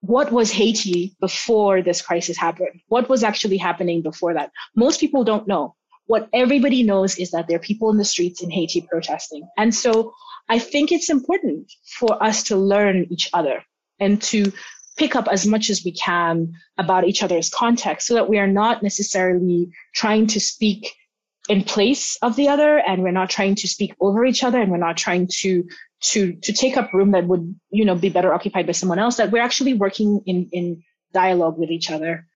what 0.00 0.30
was 0.30 0.50
Haiti 0.50 1.16
before 1.20 1.80
this 1.80 2.02
crisis 2.02 2.36
happened? 2.36 2.80
What 2.88 3.08
was 3.08 3.24
actually 3.24 3.56
happening 3.56 4.02
before 4.02 4.34
that? 4.34 4.50
Most 4.76 5.00
people 5.00 5.24
don't 5.24 5.48
know. 5.48 5.74
What 6.06 6.28
everybody 6.34 6.82
knows 6.82 7.18
is 7.18 7.30
that 7.30 7.48
there 7.48 7.56
are 7.56 7.70
people 7.70 7.90
in 7.90 7.96
the 7.96 8.04
streets 8.04 8.42
in 8.42 8.50
Haiti 8.50 8.82
protesting. 8.82 9.48
And 9.56 9.74
so 9.74 10.12
I 10.50 10.58
think 10.58 10.92
it's 10.92 11.08
important 11.08 11.72
for 11.98 12.22
us 12.22 12.42
to 12.44 12.56
learn 12.56 13.06
each 13.08 13.30
other 13.32 13.64
and 13.98 14.20
to 14.24 14.52
pick 14.98 15.16
up 15.16 15.26
as 15.28 15.46
much 15.46 15.70
as 15.70 15.82
we 15.84 15.92
can 15.92 16.52
about 16.76 17.04
each 17.04 17.22
other's 17.22 17.48
context 17.48 18.06
so 18.06 18.14
that 18.14 18.28
we 18.28 18.38
are 18.38 18.46
not 18.46 18.82
necessarily 18.82 19.70
trying 19.94 20.26
to 20.26 20.40
speak 20.40 20.94
in 21.48 21.62
place 21.62 22.16
of 22.22 22.36
the 22.36 22.48
other 22.48 22.78
and 22.78 23.02
we're 23.02 23.10
not 23.10 23.28
trying 23.28 23.54
to 23.54 23.68
speak 23.68 23.94
over 24.00 24.24
each 24.24 24.42
other 24.42 24.60
and 24.60 24.70
we're 24.70 24.78
not 24.78 24.96
trying 24.96 25.28
to 25.30 25.64
to 26.00 26.34
to 26.42 26.52
take 26.52 26.76
up 26.76 26.92
room 26.92 27.10
that 27.10 27.26
would 27.26 27.54
you 27.70 27.84
know 27.84 27.94
be 27.94 28.08
better 28.08 28.32
occupied 28.32 28.66
by 28.66 28.72
someone 28.72 28.98
else 28.98 29.16
that 29.16 29.30
we're 29.30 29.42
actually 29.42 29.74
working 29.74 30.22
in 30.26 30.48
in 30.52 30.82
dialogue 31.12 31.58
with 31.58 31.70
each 31.70 31.90
other 31.90 32.26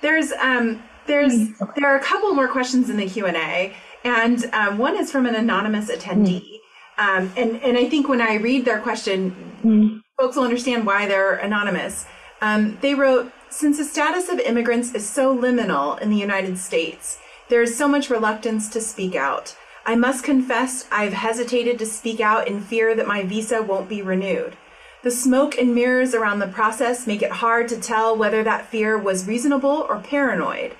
there's 0.00 0.32
um 0.32 0.82
there's 1.06 1.32
mm. 1.32 1.74
there 1.74 1.92
are 1.92 1.96
a 1.96 2.02
couple 2.02 2.32
more 2.32 2.48
questions 2.48 2.88
in 2.88 2.96
the 2.96 3.08
q&a 3.08 3.74
and 4.04 4.44
um, 4.52 4.78
one 4.78 4.96
is 4.96 5.10
from 5.10 5.26
an 5.26 5.34
anonymous 5.34 5.90
attendee 5.90 6.58
mm. 6.98 7.04
um, 7.04 7.32
and 7.36 7.60
and 7.62 7.76
i 7.76 7.88
think 7.88 8.08
when 8.08 8.20
i 8.20 8.34
read 8.34 8.64
their 8.64 8.80
question 8.80 9.34
mm. 9.64 10.00
folks 10.16 10.36
will 10.36 10.44
understand 10.44 10.86
why 10.86 11.06
they're 11.06 11.34
anonymous 11.34 12.06
um, 12.40 12.78
they 12.80 12.94
wrote 12.94 13.32
since 13.50 13.78
the 13.78 13.84
status 13.84 14.28
of 14.28 14.40
immigrants 14.40 14.92
is 14.94 15.08
so 15.08 15.36
liminal 15.36 16.00
in 16.00 16.08
the 16.08 16.16
united 16.16 16.56
states 16.56 17.18
there 17.52 17.62
is 17.62 17.76
so 17.76 17.86
much 17.86 18.08
reluctance 18.08 18.70
to 18.70 18.80
speak 18.80 19.14
out 19.14 19.54
I 19.84 19.94
must 19.94 20.24
confess 20.24 20.86
I've 20.90 21.12
hesitated 21.12 21.78
to 21.80 21.86
speak 21.86 22.20
out 22.20 22.46
in 22.46 22.60
fear 22.60 22.94
that 22.94 23.06
my 23.06 23.24
visa 23.24 23.60
won't 23.60 23.88
be 23.88 24.00
renewed. 24.00 24.56
The 25.02 25.10
smoke 25.10 25.58
and 25.58 25.74
mirrors 25.74 26.14
around 26.14 26.38
the 26.38 26.46
process 26.46 27.06
make 27.06 27.20
it 27.20 27.32
hard 27.32 27.66
to 27.68 27.80
tell 27.80 28.16
whether 28.16 28.44
that 28.44 28.66
fear 28.66 28.96
was 28.96 29.26
reasonable 29.26 29.84
or 29.88 29.98
paranoid. 29.98 30.76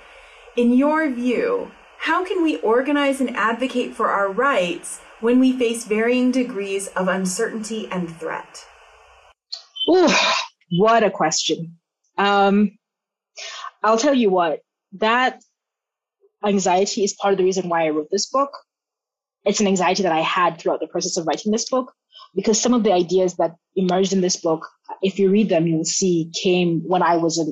In 0.56 0.72
your 0.72 1.10
view, 1.10 1.72
how 1.98 2.24
can 2.24 2.44
we 2.44 2.58
organize 2.58 3.20
and 3.20 3.36
advocate 3.36 3.92
for 3.92 4.10
our 4.10 4.30
rights 4.30 5.00
when 5.20 5.40
we 5.40 5.52
face 5.52 5.84
varying 5.84 6.30
degrees 6.30 6.86
of 6.88 7.08
uncertainty 7.08 7.88
and 7.90 8.08
threat? 8.08 8.64
Ooh, 9.90 10.08
what 10.78 11.02
a 11.02 11.10
question. 11.10 11.76
Um, 12.16 12.78
I'll 13.82 13.98
tell 13.98 14.14
you 14.14 14.30
what, 14.30 14.60
that 14.92 15.42
anxiety 16.44 17.04
is 17.04 17.14
part 17.14 17.32
of 17.32 17.38
the 17.38 17.44
reason 17.44 17.68
why 17.68 17.86
I 17.86 17.90
wrote 17.90 18.08
this 18.10 18.28
book 18.28 18.50
it's 19.44 19.60
an 19.60 19.66
anxiety 19.66 20.02
that 20.04 20.12
I 20.12 20.20
had 20.20 20.58
throughout 20.58 20.80
the 20.80 20.86
process 20.86 21.16
of 21.16 21.26
writing 21.26 21.52
this 21.52 21.68
book 21.68 21.92
because 22.34 22.60
some 22.60 22.74
of 22.74 22.82
the 22.82 22.92
ideas 22.92 23.36
that 23.36 23.56
emerged 23.76 24.12
in 24.12 24.20
this 24.20 24.36
book, 24.36 24.66
if 25.02 25.18
you 25.18 25.30
read 25.30 25.48
them, 25.48 25.66
you'll 25.66 25.84
see 25.84 26.30
came 26.42 26.80
when 26.86 27.02
I 27.02 27.16
was 27.16 27.38
a, 27.38 27.46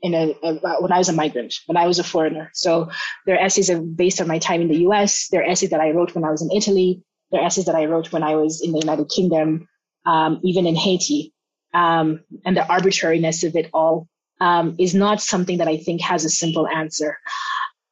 in 0.00 0.14
a, 0.14 0.34
a, 0.42 0.80
when 0.80 0.92
I 0.92 0.98
was 0.98 1.08
a 1.08 1.12
migrant, 1.12 1.54
when 1.66 1.76
I 1.76 1.86
was 1.86 1.98
a 1.98 2.04
foreigner. 2.04 2.50
So 2.54 2.90
their 3.26 3.38
essays 3.38 3.70
are 3.70 3.80
based 3.80 4.20
on 4.20 4.28
my 4.28 4.38
time 4.38 4.60
in 4.60 4.68
the 4.68 4.78
U.S. 4.80 5.28
Their 5.28 5.44
essays 5.44 5.70
that 5.70 5.80
I 5.80 5.90
wrote 5.90 6.14
when 6.14 6.24
I 6.24 6.30
was 6.30 6.42
in 6.42 6.50
Italy. 6.52 7.02
Their 7.32 7.42
essays 7.42 7.64
that 7.64 7.74
I 7.74 7.86
wrote 7.86 8.12
when 8.12 8.22
I 8.22 8.36
was 8.36 8.62
in 8.62 8.72
the 8.72 8.78
United 8.78 9.08
Kingdom, 9.08 9.66
um, 10.06 10.40
even 10.44 10.66
in 10.66 10.76
Haiti. 10.76 11.32
Um, 11.72 12.20
and 12.44 12.56
the 12.56 12.66
arbitrariness 12.70 13.42
of 13.42 13.56
it 13.56 13.70
all 13.74 14.06
um, 14.40 14.76
is 14.78 14.94
not 14.94 15.20
something 15.20 15.58
that 15.58 15.66
I 15.66 15.78
think 15.78 16.00
has 16.02 16.24
a 16.24 16.30
simple 16.30 16.68
answer. 16.68 17.18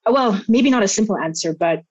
Well, 0.05 0.41
maybe 0.49 0.71
not 0.71 0.83
a 0.83 0.89
simple 0.89 1.17
answer, 1.17 1.55
but 1.55 1.83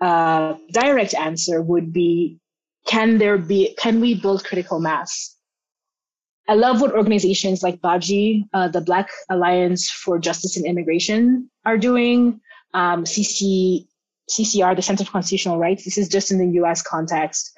uh, 0.00 0.54
direct 0.70 1.14
answer 1.14 1.60
would 1.60 1.92
be 1.92 2.38
can 2.86 3.18
there 3.18 3.38
be 3.38 3.74
can 3.78 4.00
we 4.00 4.14
build 4.14 4.44
critical 4.44 4.80
mass? 4.80 5.34
I 6.48 6.54
love 6.54 6.80
what 6.80 6.92
organizations 6.92 7.62
like 7.62 7.80
BAJI 7.80 8.44
uh, 8.52 8.68
the 8.68 8.80
black 8.80 9.10
alliance 9.28 9.90
for 9.90 10.18
justice 10.18 10.56
and 10.56 10.64
immigration 10.64 11.50
are 11.64 11.78
doing. 11.78 12.40
Um, 12.74 13.04
cc 13.04 13.86
ccr 14.30 14.76
the 14.76 14.82
center 14.82 15.04
for 15.04 15.12
constitutional 15.12 15.58
rights. 15.58 15.84
This 15.84 15.98
is 15.98 16.08
just 16.08 16.30
in 16.30 16.38
the 16.38 16.60
us 16.60 16.82
context. 16.82 17.52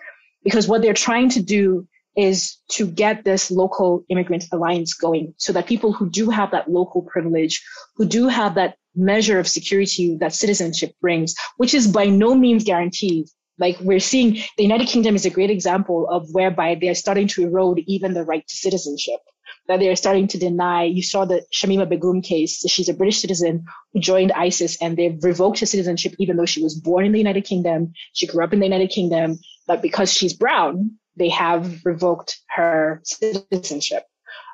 Because 0.44 0.68
what 0.68 0.80
they're 0.80 0.94
trying 0.94 1.28
to 1.30 1.42
do 1.42 1.86
is 2.16 2.58
to 2.68 2.86
get 2.86 3.24
this 3.24 3.50
local 3.50 4.04
immigrant 4.08 4.44
alliance 4.52 4.94
going 4.94 5.34
so 5.36 5.52
that 5.52 5.66
people 5.66 5.92
who 5.92 6.08
do 6.10 6.30
have 6.30 6.50
that 6.50 6.70
local 6.70 7.02
privilege 7.02 7.62
who 7.96 8.06
do 8.06 8.28
have 8.28 8.54
that 8.54 8.76
measure 8.98 9.38
of 9.38 9.48
security 9.48 10.16
that 10.20 10.34
citizenship 10.34 10.92
brings, 11.00 11.34
which 11.56 11.74
is 11.74 11.86
by 11.86 12.06
no 12.06 12.34
means 12.34 12.64
guaranteed. 12.64 13.26
Like 13.58 13.78
we're 13.80 14.00
seeing 14.00 14.38
the 14.56 14.62
United 14.62 14.88
Kingdom 14.88 15.16
is 15.16 15.26
a 15.26 15.30
great 15.30 15.50
example 15.50 16.08
of 16.08 16.28
whereby 16.32 16.76
they 16.80 16.88
are 16.88 16.94
starting 16.94 17.26
to 17.28 17.42
erode 17.42 17.80
even 17.86 18.14
the 18.14 18.24
right 18.24 18.46
to 18.46 18.56
citizenship. 18.56 19.20
That 19.66 19.80
they 19.80 19.88
are 19.88 19.96
starting 19.96 20.28
to 20.28 20.38
deny. 20.38 20.84
You 20.84 21.02
saw 21.02 21.24
the 21.24 21.44
Shamima 21.54 21.88
Begum 21.88 22.22
case. 22.22 22.64
She's 22.68 22.88
a 22.88 22.94
British 22.94 23.20
citizen 23.20 23.64
who 23.92 24.00
joined 24.00 24.32
ISIS 24.32 24.80
and 24.80 24.96
they've 24.96 25.22
revoked 25.22 25.60
her 25.60 25.66
citizenship 25.66 26.14
even 26.18 26.36
though 26.36 26.46
she 26.46 26.62
was 26.62 26.74
born 26.74 27.04
in 27.04 27.12
the 27.12 27.18
United 27.18 27.44
Kingdom. 27.44 27.92
She 28.14 28.26
grew 28.26 28.44
up 28.44 28.52
in 28.52 28.60
the 28.60 28.66
United 28.66 28.90
Kingdom, 28.90 29.38
but 29.66 29.82
because 29.82 30.12
she's 30.12 30.32
brown, 30.32 30.98
they 31.16 31.28
have 31.28 31.84
revoked 31.84 32.38
her 32.48 33.02
citizenship 33.04 34.04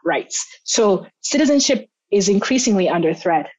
rights. 0.04 0.46
So 0.64 1.06
citizenship 1.20 1.88
is 2.10 2.28
increasingly 2.28 2.88
under 2.88 3.14
threat. 3.14 3.50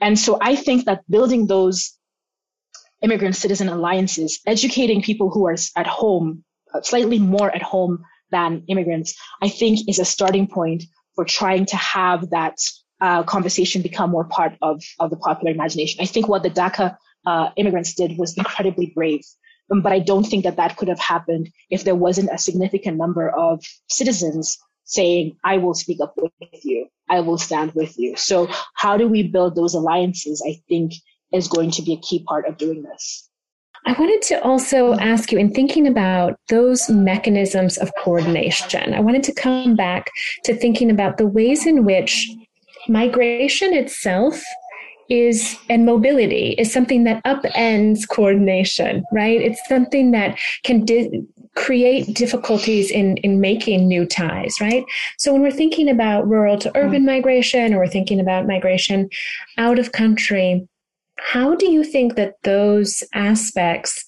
And 0.00 0.18
so 0.18 0.38
I 0.40 0.56
think 0.56 0.84
that 0.84 1.08
building 1.08 1.46
those 1.46 1.96
immigrant 3.02 3.36
citizen 3.36 3.68
alliances, 3.68 4.40
educating 4.46 5.02
people 5.02 5.30
who 5.30 5.46
are 5.46 5.56
at 5.76 5.86
home, 5.86 6.44
uh, 6.72 6.82
slightly 6.82 7.18
more 7.18 7.50
at 7.54 7.62
home 7.62 8.04
than 8.30 8.64
immigrants, 8.68 9.14
I 9.42 9.48
think 9.48 9.88
is 9.88 9.98
a 9.98 10.04
starting 10.04 10.46
point 10.46 10.84
for 11.14 11.24
trying 11.24 11.66
to 11.66 11.76
have 11.76 12.30
that 12.30 12.58
uh, 13.00 13.22
conversation 13.22 13.82
become 13.82 14.10
more 14.10 14.24
part 14.24 14.54
of, 14.62 14.82
of 14.98 15.10
the 15.10 15.16
popular 15.16 15.52
imagination. 15.52 16.02
I 16.02 16.06
think 16.06 16.28
what 16.28 16.42
the 16.42 16.50
DACA 16.50 16.96
uh, 17.26 17.50
immigrants 17.56 17.94
did 17.94 18.18
was 18.18 18.36
incredibly 18.42 18.92
brave. 18.94 19.22
Um, 19.70 19.80
but 19.80 19.92
I 19.92 19.98
don't 19.98 20.24
think 20.24 20.44
that 20.44 20.56
that 20.56 20.76
could 20.76 20.88
have 20.88 20.98
happened 20.98 21.50
if 21.70 21.84
there 21.84 21.94
wasn't 21.94 22.30
a 22.32 22.38
significant 22.38 22.96
number 22.96 23.30
of 23.30 23.64
citizens 23.88 24.58
saying, 24.84 25.36
I 25.44 25.58
will 25.58 25.74
speak 25.74 25.98
up 26.00 26.14
with 26.16 26.64
you. 26.64 26.86
I 27.08 27.20
will 27.20 27.38
stand 27.38 27.72
with 27.74 27.98
you. 27.98 28.16
So 28.16 28.48
how 28.74 28.96
do 28.96 29.08
we 29.08 29.22
build 29.22 29.56
those 29.56 29.74
alliances? 29.74 30.42
I 30.46 30.60
think 30.68 30.94
is 31.32 31.48
going 31.48 31.70
to 31.72 31.82
be 31.82 31.92
a 31.92 32.00
key 32.00 32.24
part 32.24 32.46
of 32.46 32.56
doing 32.56 32.82
this. 32.82 33.28
I 33.86 33.92
wanted 33.92 34.22
to 34.28 34.42
also 34.42 34.94
ask 34.94 35.30
you, 35.30 35.38
in 35.38 35.52
thinking 35.52 35.86
about 35.86 36.38
those 36.48 36.88
mechanisms 36.88 37.76
of 37.76 37.92
coordination, 38.02 38.94
I 38.94 39.00
wanted 39.00 39.22
to 39.24 39.34
come 39.34 39.76
back 39.76 40.10
to 40.44 40.54
thinking 40.54 40.90
about 40.90 41.18
the 41.18 41.26
ways 41.26 41.66
in 41.66 41.84
which 41.84 42.30
migration 42.88 43.74
itself 43.74 44.42
is 45.08 45.56
and 45.68 45.84
mobility 45.84 46.54
is 46.58 46.72
something 46.72 47.04
that 47.04 47.22
upends 47.24 48.08
coordination 48.08 49.04
right 49.12 49.40
it's 49.40 49.60
something 49.68 50.10
that 50.12 50.38
can 50.62 50.84
di- 50.84 51.24
create 51.56 52.14
difficulties 52.14 52.90
in, 52.90 53.16
in 53.18 53.40
making 53.40 53.86
new 53.86 54.04
ties, 54.06 54.54
right? 54.60 54.84
So 55.18 55.32
when 55.32 55.42
we're 55.42 55.52
thinking 55.52 55.88
about 55.88 56.26
rural 56.26 56.58
to 56.58 56.76
urban 56.76 57.02
mm. 57.02 57.06
migration 57.06 57.72
or 57.72 57.78
we're 57.78 57.86
thinking 57.86 58.20
about 58.20 58.46
migration 58.46 59.08
out 59.56 59.78
of 59.78 59.92
country, 59.92 60.66
how 61.18 61.54
do 61.54 61.70
you 61.70 61.84
think 61.84 62.16
that 62.16 62.34
those 62.42 63.02
aspects 63.14 64.04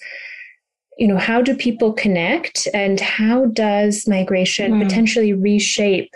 you 0.99 1.07
know 1.07 1.19
how 1.19 1.43
do 1.43 1.55
people 1.55 1.93
connect 1.93 2.67
and 2.73 3.01
how 3.01 3.45
does 3.47 4.09
migration 4.09 4.73
mm. 4.73 4.83
potentially 4.83 5.35
reshape 5.35 6.11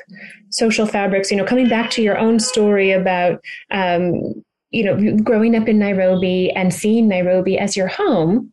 social 0.51 0.87
fabrics 0.87 1.31
you 1.31 1.37
know 1.37 1.45
coming 1.45 1.68
back 1.68 1.91
to 1.91 2.01
your 2.01 2.16
own 2.16 2.41
story 2.41 2.91
about 2.91 3.45
um, 3.70 4.43
you 4.71 4.85
know 4.85 5.16
growing 5.23 5.55
up 5.55 5.68
in 5.68 5.79
nairobi 5.79 6.51
and 6.53 6.73
seeing 6.73 7.09
nairobi 7.09 7.59
as 7.59 7.77
your 7.77 7.89
home 7.89 8.53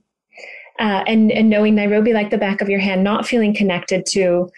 uh, 0.80 1.04
and 1.08 1.32
and 1.32 1.50
knowing 1.50 1.76
Nairobi 1.76 2.14
like 2.14 2.30
the 2.30 2.38
back 2.38 2.62
of 2.62 2.70
your 2.70 2.80
hand, 2.80 3.04
not 3.04 3.26
feeling 3.26 3.54
connected 3.54 4.06
to 4.08 4.50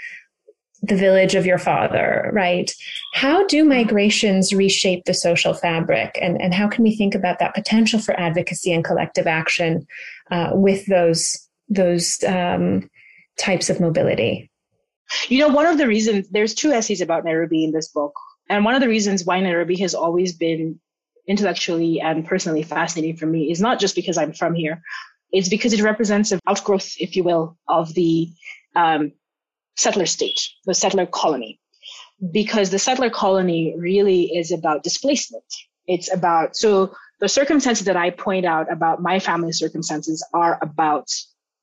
the 0.82 0.96
village 0.96 1.36
of 1.36 1.46
your 1.46 1.58
father, 1.58 2.30
right? 2.34 2.74
How 3.14 3.46
do 3.48 3.66
migrations 3.66 4.54
reshape 4.54 5.06
the 5.06 5.14
social 5.14 5.54
fabric, 5.54 6.18
and 6.22 6.42
and 6.42 6.54
how 6.54 6.68
can 6.68 6.84
we 6.84 6.96
think 6.96 7.16
about 7.16 7.40
that 7.40 7.56
potential 7.56 8.00
for 8.00 8.20
advocacy 8.20 8.74
and 8.74 8.84
collective 8.84 9.28
action 9.28 9.88
uh, 10.32 10.52
with 10.54 10.86
those 10.88 11.38
those 11.70 12.22
um, 12.24 12.90
types 13.38 13.70
of 13.70 13.80
mobility? 13.80 14.50
You 15.28 15.40
know, 15.40 15.48
one 15.48 15.66
of 15.66 15.78
the 15.78 15.88
reasons 15.88 16.30
there's 16.30 16.54
two 16.54 16.72
essays 16.72 17.02
about 17.02 17.24
Nairobi 17.24 17.64
in 17.64 17.72
this 17.72 17.88
book, 17.88 18.14
and 18.50 18.66
one 18.66 18.76
of 18.76 18.82
the 18.82 18.90
reasons 18.90 19.26
why 19.26 19.40
Nairobi 19.40 19.78
has 19.78 19.96
always 19.96 20.36
been 20.36 20.80
intellectually 21.30 22.02
and 22.02 22.26
personally 22.26 22.64
fascinating 22.64 23.16
for 23.16 23.28
me 23.28 23.52
is 23.52 23.62
not 23.62 23.80
just 23.80 23.96
because 23.96 24.18
I'm 24.18 24.34
from 24.34 24.56
here, 24.56 24.82
it's 25.32 25.48
because 25.48 25.74
it 25.74 25.82
represents 25.82 26.32
an 26.32 26.40
outgrowth, 26.48 26.96
if 26.98 27.16
you 27.16 27.24
will, 27.24 27.58
of 27.68 27.94
the 27.94 28.30
um, 28.76 29.14
settler 29.78 30.08
state, 30.08 30.40
the 30.66 30.74
settler 30.74 31.06
colony. 31.06 31.60
Because 32.32 32.72
the 32.72 32.80
settler 32.80 33.10
colony 33.10 33.76
really 33.78 34.24
is 34.36 34.52
about 34.52 34.84
displacement. 34.84 35.46
It's 35.88 36.12
about, 36.12 36.58
so 36.58 36.94
the 37.20 37.30
circumstances 37.30 37.86
that 37.86 37.96
I 37.96 38.10
point 38.10 38.46
out 38.46 38.72
about 38.72 39.02
my 39.02 39.20
family 39.20 39.52
circumstances 39.54 40.26
are 40.34 40.58
about 40.62 41.08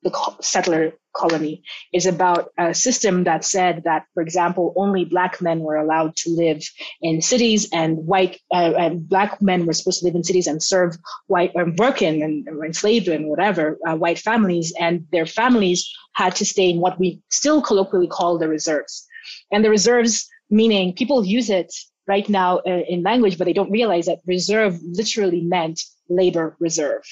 the 0.02 0.12
settler 0.40 0.92
colony 1.16 1.62
is 1.92 2.06
about 2.06 2.50
a 2.58 2.74
system 2.74 3.24
that 3.24 3.44
said 3.44 3.82
that, 3.84 4.06
for 4.14 4.22
example, 4.22 4.72
only 4.76 5.04
black 5.04 5.40
men 5.40 5.60
were 5.60 5.76
allowed 5.76 6.14
to 6.16 6.30
live 6.30 6.62
in 7.00 7.22
cities 7.22 7.68
and 7.72 7.96
white 8.06 8.38
uh, 8.52 8.72
and 8.78 9.08
black 9.08 9.40
men 9.40 9.66
were 9.66 9.72
supposed 9.72 10.00
to 10.00 10.06
live 10.06 10.14
in 10.14 10.24
cities 10.24 10.46
and 10.46 10.62
serve 10.62 10.96
white 11.26 11.52
or 11.54 11.72
work 11.78 12.02
in 12.02 12.22
and 12.22 12.46
enslaved 12.64 13.08
and 13.08 13.28
whatever 13.28 13.78
uh, 13.86 13.96
white 13.96 14.18
families 14.18 14.72
and 14.78 15.06
their 15.12 15.26
families 15.26 15.88
had 16.14 16.34
to 16.36 16.44
stay 16.44 16.70
in 16.70 16.80
what 16.80 16.98
we 16.98 17.20
still 17.30 17.60
colloquially 17.62 18.08
call 18.08 18.38
the 18.38 18.48
reserves. 18.48 19.06
And 19.50 19.64
the 19.64 19.70
reserves 19.70 20.28
meaning 20.50 20.94
people 20.94 21.24
use 21.24 21.50
it 21.50 21.72
right 22.06 22.28
now 22.28 22.58
uh, 22.58 22.82
in 22.88 23.02
language, 23.02 23.36
but 23.36 23.46
they 23.46 23.52
don't 23.52 23.70
realize 23.70 24.06
that 24.06 24.20
reserve 24.26 24.78
literally 24.82 25.40
meant 25.40 25.80
labor 26.08 26.56
reserve 26.60 27.02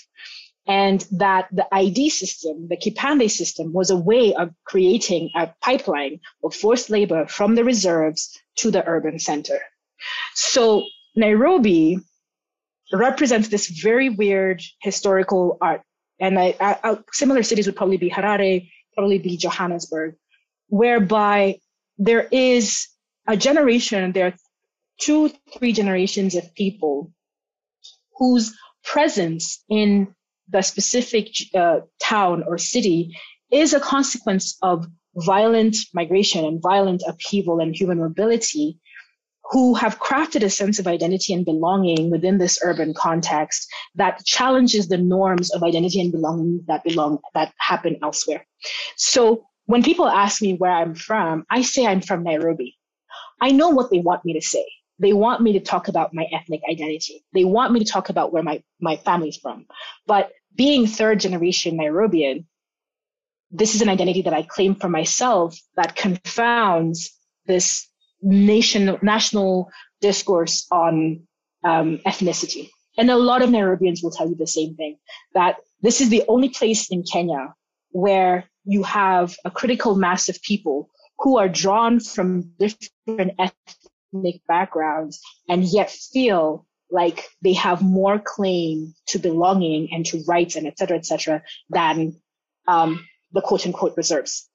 and 0.67 1.07
that 1.13 1.49
the 1.53 1.67
ID 1.73 2.09
system, 2.09 2.69
the 2.69 2.77
Kipande 2.77 3.31
system, 3.31 3.73
was 3.73 3.91
a 3.91 3.97
way 3.97 4.35
of 4.35 4.55
creating 4.65 5.31
a 5.35 5.53
pipeline 5.61 6.21
of 6.43 6.55
forced 6.55 6.89
labor 6.89 7.27
from 7.27 7.55
the 7.55 7.65
reserves 7.65 8.39
to 8.57 8.71
the 8.71 8.87
urban 8.87 9.19
center. 9.19 9.59
So 10.35 10.85
Nairobi 11.15 11.99
represents 12.93 13.49
this 13.49 13.69
very 13.69 14.09
weird 14.09 14.63
historical 14.81 15.59
art. 15.61 15.83
And 16.21 16.39
I, 16.39 16.55
I, 16.61 16.99
similar 17.13 17.43
cities 17.43 17.67
would 17.67 17.77
probably 17.77 17.97
be 17.97 18.11
Harare, 18.11 18.71
probably 18.95 19.19
be 19.19 19.37
Johannesburg, 19.37 20.15
whereby 20.69 21.59
there 21.99 22.27
is 22.31 22.89
a 23.27 23.37
generation, 23.37 24.13
there 24.13 24.29
are 24.29 24.35
two, 25.01 25.31
three 25.59 25.73
generations 25.73 26.35
of 26.35 26.55
people 26.55 27.13
whose 28.17 28.57
presence 28.85 29.63
in 29.69 30.15
the 30.49 30.63
specific 30.63 31.29
uh, 31.55 31.81
town 32.03 32.45
or 32.47 32.59
city 32.59 33.17
is 33.51 33.73
a 33.73 33.81
consequence 33.81 34.57
of 34.63 34.87
violent 35.17 35.77
migration 35.95 36.45
and 36.45 36.61
violent 36.61 37.03
upheaval 37.07 37.61
and 37.61 37.75
human 37.75 37.99
mobility 37.99 38.79
who 39.51 39.75
have 39.75 40.01
crafted 40.01 40.43
a 40.43 40.51
sense 40.51 40.79
of 40.79 40.87
identity 40.87 41.33
and 41.33 41.45
belonging 41.45 42.11
within 42.11 42.39
this 42.39 42.59
urban 42.63 42.95
context 42.95 43.69
that 43.95 44.25
challenges 44.25 44.89
the 44.89 44.97
norms 44.97 45.53
of 45.55 45.63
identity 45.63 46.01
and 46.01 46.13
belonging 46.13 46.65
that 46.67 46.83
belong 46.83 47.19
that 47.35 47.53
happen 47.59 47.97
elsewhere. 48.03 48.45
So 48.97 49.45
when 49.67 49.83
people 49.83 50.09
ask 50.09 50.41
me 50.41 50.55
where 50.55 50.73
I'm 50.73 50.95
from, 50.95 51.45
I 51.51 51.63
say 51.63 51.87
I'm 51.87 52.01
from 52.01 52.25
Nairobi. 52.25 52.77
I 53.41 53.51
know 53.51 53.69
what 53.69 53.91
they 53.91 53.99
want 53.99 54.25
me 54.25 54.33
to 54.35 54.41
say. 54.41 54.67
They 54.99 55.13
want 55.13 55.43
me 55.43 55.55
to 55.55 55.61
talk 55.61 55.89
about 55.89 56.15
my 56.15 56.27
ethnic 56.33 56.61
identity. 56.71 57.25
They 57.33 57.45
want 57.45 57.73
me 57.73 57.81
to 57.81 57.91
talk 57.91 58.11
about 58.11 58.33
where 58.33 58.43
my, 58.43 58.63
my 58.81 58.97
family's 58.97 59.37
from. 59.37 59.67
But 60.07 60.31
being 60.55 60.87
third 60.87 61.21
generation 61.21 61.77
Nairobian, 61.77 62.47
this 63.51 63.75
is 63.75 63.83
an 63.83 63.89
identity 63.89 64.23
that 64.23 64.35
I 64.35 64.43
claim 64.43 64.75
for 64.75 64.89
myself 64.89 65.59
that 65.77 65.97
confounds 65.97 67.13
this 67.47 67.89
nation, 68.23 68.99
national 69.03 69.71
discourse 70.01 70.67
on 70.71 71.27
um, 71.65 71.99
ethnicity. 72.07 72.71
And 72.97 73.11
a 73.11 73.17
lot 73.17 73.43
of 73.43 73.51
Nairobians 73.51 74.03
will 74.03 74.11
tell 74.11 74.29
you 74.29 74.37
the 74.37 74.47
same 74.47 74.77
thing, 74.77 74.99
that 75.35 75.57
this 75.83 76.01
is 76.01 76.09
the 76.09 76.25
only 76.29 76.49
place 76.49 76.91
in 76.91 77.03
Kenya 77.03 77.55
where 77.91 78.45
you 78.65 78.83
have 78.83 79.37
a 79.45 79.51
critical 79.51 79.95
mass 79.95 80.29
of 80.29 80.41
people 80.43 80.89
who 81.19 81.39
are 81.39 81.49
drawn 81.49 82.01
from 82.01 82.53
different 82.59 83.33
ethnic 83.39 83.77
backgrounds 84.49 85.21
and 85.49 85.65
yet 85.65 85.91
feel 85.91 86.67
like 86.91 87.29
they 87.43 87.55
have 87.55 87.83
more 87.83 88.19
claim 88.19 88.95
to 89.09 89.19
belonging 89.19 89.89
and 89.93 90.07
to 90.07 90.23
rights 90.29 90.57
and 90.57 90.67
et 90.67 90.79
cetera, 90.79 90.97
et 90.97 91.07
cetera, 91.07 91.43
than 91.71 92.21
um, 92.69 93.05
the 93.33 93.41
quote 93.41 93.67
unquote 93.67 93.97
reserves. 93.97 94.49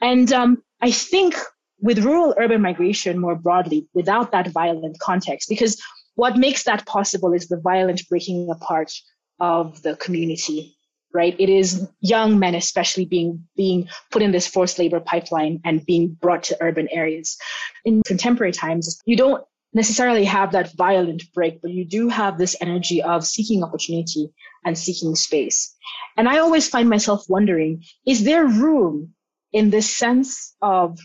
And 0.00 0.32
um, 0.32 0.62
I 0.80 0.90
think 0.90 1.34
with 1.80 2.04
rural 2.04 2.34
urban 2.36 2.60
migration 2.60 3.18
more 3.18 3.34
broadly, 3.36 3.88
without 3.94 4.32
that 4.32 4.48
violent 4.48 4.98
context, 4.98 5.48
because 5.48 5.80
what 6.14 6.36
makes 6.36 6.64
that 6.64 6.86
possible 6.86 7.32
is 7.32 7.48
the 7.48 7.60
violent 7.60 8.06
breaking 8.08 8.50
apart 8.50 8.92
of 9.38 9.82
the 9.82 9.96
community 9.96 10.76
right? 11.12 11.34
It 11.38 11.48
is 11.48 11.88
young 12.00 12.38
men, 12.38 12.54
especially 12.54 13.04
being 13.04 13.46
being 13.56 13.88
put 14.10 14.22
in 14.22 14.32
this 14.32 14.46
forced 14.46 14.78
labor 14.78 15.00
pipeline 15.00 15.60
and 15.64 15.84
being 15.84 16.16
brought 16.20 16.44
to 16.44 16.56
urban 16.60 16.88
areas. 16.90 17.36
In 17.84 18.02
contemporary 18.02 18.52
times, 18.52 19.00
you 19.04 19.16
don't 19.16 19.44
necessarily 19.72 20.24
have 20.24 20.52
that 20.52 20.74
violent 20.74 21.22
break, 21.32 21.62
but 21.62 21.70
you 21.70 21.84
do 21.84 22.08
have 22.08 22.38
this 22.38 22.56
energy 22.60 23.02
of 23.02 23.26
seeking 23.26 23.62
opportunity 23.62 24.32
and 24.64 24.76
seeking 24.76 25.14
space. 25.14 25.74
And 26.16 26.28
I 26.28 26.38
always 26.38 26.68
find 26.68 26.88
myself 26.88 27.24
wondering, 27.28 27.84
is 28.06 28.24
there 28.24 28.46
room 28.46 29.14
in 29.52 29.70
this 29.70 29.94
sense 29.94 30.54
of 30.60 30.98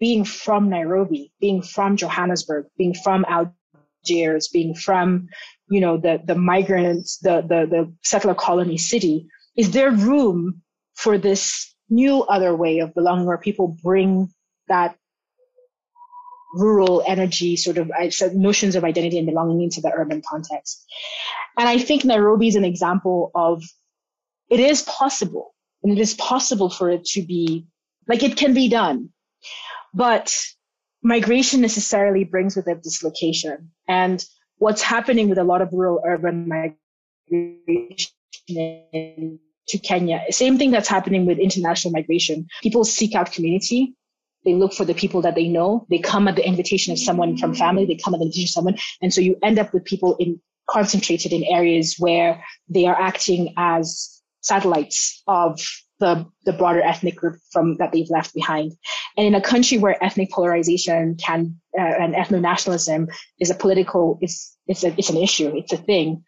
being 0.00 0.24
from 0.24 0.70
Nairobi, 0.70 1.32
being 1.40 1.62
from 1.62 1.96
Johannesburg, 1.96 2.66
being 2.76 2.94
from 2.94 3.24
Algiers, 3.28 4.48
being 4.48 4.74
from, 4.74 5.28
you 5.68 5.80
know, 5.80 5.96
the, 5.96 6.20
the 6.24 6.34
migrants, 6.34 7.18
the, 7.18 7.42
the, 7.42 7.66
the 7.66 7.94
settler 8.02 8.34
colony 8.34 8.78
city, 8.78 9.28
is 9.56 9.72
there 9.72 9.90
room 9.90 10.62
for 10.94 11.18
this 11.18 11.74
new 11.88 12.22
other 12.22 12.54
way 12.54 12.78
of 12.78 12.94
belonging 12.94 13.26
where 13.26 13.38
people 13.38 13.76
bring 13.82 14.28
that 14.68 14.96
rural 16.54 17.02
energy 17.06 17.56
sort 17.56 17.78
of 17.78 17.90
uh, 17.90 18.08
notions 18.34 18.74
of 18.74 18.84
identity 18.84 19.18
and 19.18 19.26
belonging 19.26 19.62
into 19.62 19.80
the 19.80 19.92
urban 19.92 20.22
context. 20.28 20.84
And 21.58 21.68
I 21.68 21.78
think 21.78 22.04
Nairobi 22.04 22.48
is 22.48 22.56
an 22.56 22.64
example 22.64 23.30
of 23.34 23.62
it 24.48 24.60
is 24.60 24.82
possible 24.82 25.54
and 25.82 25.92
it 25.92 26.00
is 26.00 26.14
possible 26.14 26.70
for 26.70 26.90
it 26.90 27.04
to 27.06 27.22
be 27.22 27.66
like 28.08 28.22
it 28.22 28.36
can 28.36 28.54
be 28.54 28.68
done. 28.68 29.10
But 29.94 30.36
migration 31.02 31.60
necessarily 31.60 32.24
brings 32.24 32.56
with 32.56 32.68
it 32.68 32.82
dislocation. 32.82 33.70
And 33.88 34.24
what's 34.58 34.82
happening 34.82 35.28
with 35.28 35.38
a 35.38 35.44
lot 35.44 35.62
of 35.62 35.72
rural 35.72 36.02
urban 36.04 36.48
migration 36.48 38.08
to 38.48 39.78
Kenya, 39.82 40.22
same 40.30 40.58
thing 40.58 40.70
that's 40.70 40.88
happening 40.88 41.26
with 41.26 41.38
international 41.38 41.92
migration. 41.92 42.46
People 42.62 42.84
seek 42.84 43.14
out 43.14 43.32
community 43.32 43.94
they 44.44 44.54
look 44.54 44.72
for 44.72 44.84
the 44.84 44.94
people 44.94 45.22
that 45.22 45.34
they 45.34 45.48
know. 45.48 45.86
They 45.90 45.98
come 45.98 46.26
at 46.28 46.36
the 46.36 46.46
invitation 46.46 46.92
of 46.92 46.98
someone 46.98 47.36
from 47.36 47.54
family. 47.54 47.84
They 47.84 47.96
come 47.96 48.14
at 48.14 48.18
the 48.18 48.26
invitation 48.26 48.48
of 48.48 48.50
someone. 48.50 48.78
And 49.02 49.12
so 49.12 49.20
you 49.20 49.36
end 49.42 49.58
up 49.58 49.72
with 49.74 49.84
people 49.84 50.16
in 50.16 50.40
concentrated 50.68 51.32
in 51.32 51.44
areas 51.44 51.96
where 51.98 52.44
they 52.68 52.86
are 52.86 52.98
acting 52.98 53.54
as 53.56 54.22
satellites 54.40 55.22
of 55.26 55.60
the, 55.98 56.24
the 56.44 56.52
broader 56.52 56.80
ethnic 56.80 57.16
group 57.16 57.36
from 57.50 57.76
that 57.76 57.92
they've 57.92 58.08
left 58.08 58.32
behind. 58.32 58.72
And 59.16 59.26
in 59.26 59.34
a 59.34 59.42
country 59.42 59.78
where 59.78 60.02
ethnic 60.02 60.30
polarization 60.30 61.16
can 61.16 61.60
uh, 61.76 61.82
and 61.82 62.14
ethno 62.14 62.40
nationalism 62.40 63.08
is 63.38 63.50
a 63.50 63.54
political, 63.54 64.18
it's, 64.22 64.56
it's 64.66 64.84
a, 64.84 64.94
it's 64.96 65.10
an 65.10 65.18
issue. 65.18 65.52
It's 65.54 65.72
a 65.72 65.76
thing. 65.76 66.24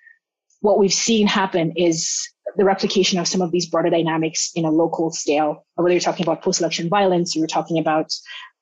What 0.63 0.79
we've 0.79 0.93
seen 0.93 1.27
happen 1.27 1.75
is 1.77 2.29
the 2.57 2.65
replication 2.65 3.19
of 3.19 3.29
some 3.29 3.43
of 3.43 3.51
these 3.51 3.67
broader 3.67 3.91
dynamics 3.91 4.51
in 4.55 4.65
a 4.65 4.71
local 4.71 5.11
scale, 5.11 5.67
whether 5.75 5.91
you're 5.91 6.01
talking 6.01 6.25
about 6.25 6.43
post-election 6.43 6.89
violence, 6.89 7.37
you're 7.37 7.47
talking 7.47 7.79
about 7.79 8.13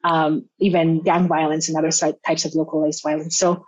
um, 0.03 0.49
even 0.59 1.03
gang 1.03 1.29
violence 1.29 1.69
and 1.69 1.77
other 1.77 1.91
types 2.27 2.45
of 2.45 2.55
localized 2.55 3.03
violence. 3.03 3.37
So 3.37 3.65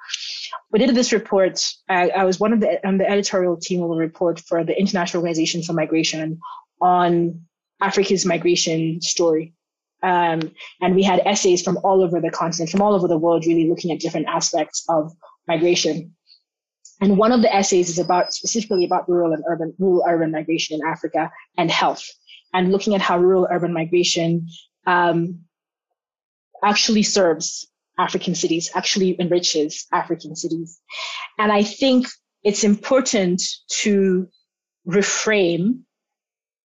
we 0.71 0.79
did 0.79 0.95
this 0.95 1.13
report. 1.13 1.63
I, 1.89 2.09
I 2.09 2.25
was 2.25 2.41
one 2.41 2.53
of 2.53 2.61
the 2.61 2.87
on 2.87 2.99
the 2.99 3.09
editorial 3.09 3.57
team 3.57 3.83
of 3.83 3.91
the 3.91 3.97
report 3.97 4.41
for 4.41 4.65
the 4.65 4.79
International 4.79 5.23
Organization 5.23 5.63
for 5.63 5.75
Migration 5.75 6.41
on 6.81 7.43
Africa's 7.81 8.25
migration 8.25 9.01
story. 9.03 9.55
Um, 10.03 10.53
and 10.81 10.95
we 10.97 11.03
had 11.03 11.21
essays 11.27 11.63
from 11.63 11.79
all 11.85 12.03
over 12.03 12.21
the 12.21 12.31
continent, 12.31 12.71
from 12.71 12.83
all 12.83 12.95
over 12.95 13.07
the 13.07 13.19
world, 13.19 13.47
really 13.47 13.69
looking 13.69 13.93
at 13.93 14.01
different 14.01 14.27
aspects 14.27 14.85
of 14.89 15.13
migration. 15.47 16.15
And 17.03 17.19
one 17.19 17.33
of 17.33 17.43
the 17.43 17.53
essays 17.53 17.91
is 17.91 17.99
about 17.99 18.33
specifically 18.33 18.85
about 18.85 19.09
rural 19.09 19.33
and 19.33 19.43
urban, 19.49 19.75
rural 19.77 20.05
urban 20.09 20.31
migration 20.31 20.81
in 20.81 20.87
Africa 20.87 21.33
and 21.59 21.69
health 21.69 22.09
and 22.55 22.71
looking 22.71 22.95
at 22.95 23.01
how 23.01 23.19
rural 23.19 23.49
urban 23.51 23.73
migration 23.73 24.47
um, 24.87 25.41
actually 26.63 27.03
serves 27.03 27.67
African 27.99 28.37
cities, 28.37 28.71
actually 28.77 29.21
enriches 29.21 29.87
African 29.93 30.37
cities. 30.37 30.81
And 31.39 31.51
I 31.51 31.65
think 31.65 32.07
it's 32.45 32.63
important 32.63 33.43
to 33.81 34.29
reframe. 34.87 35.81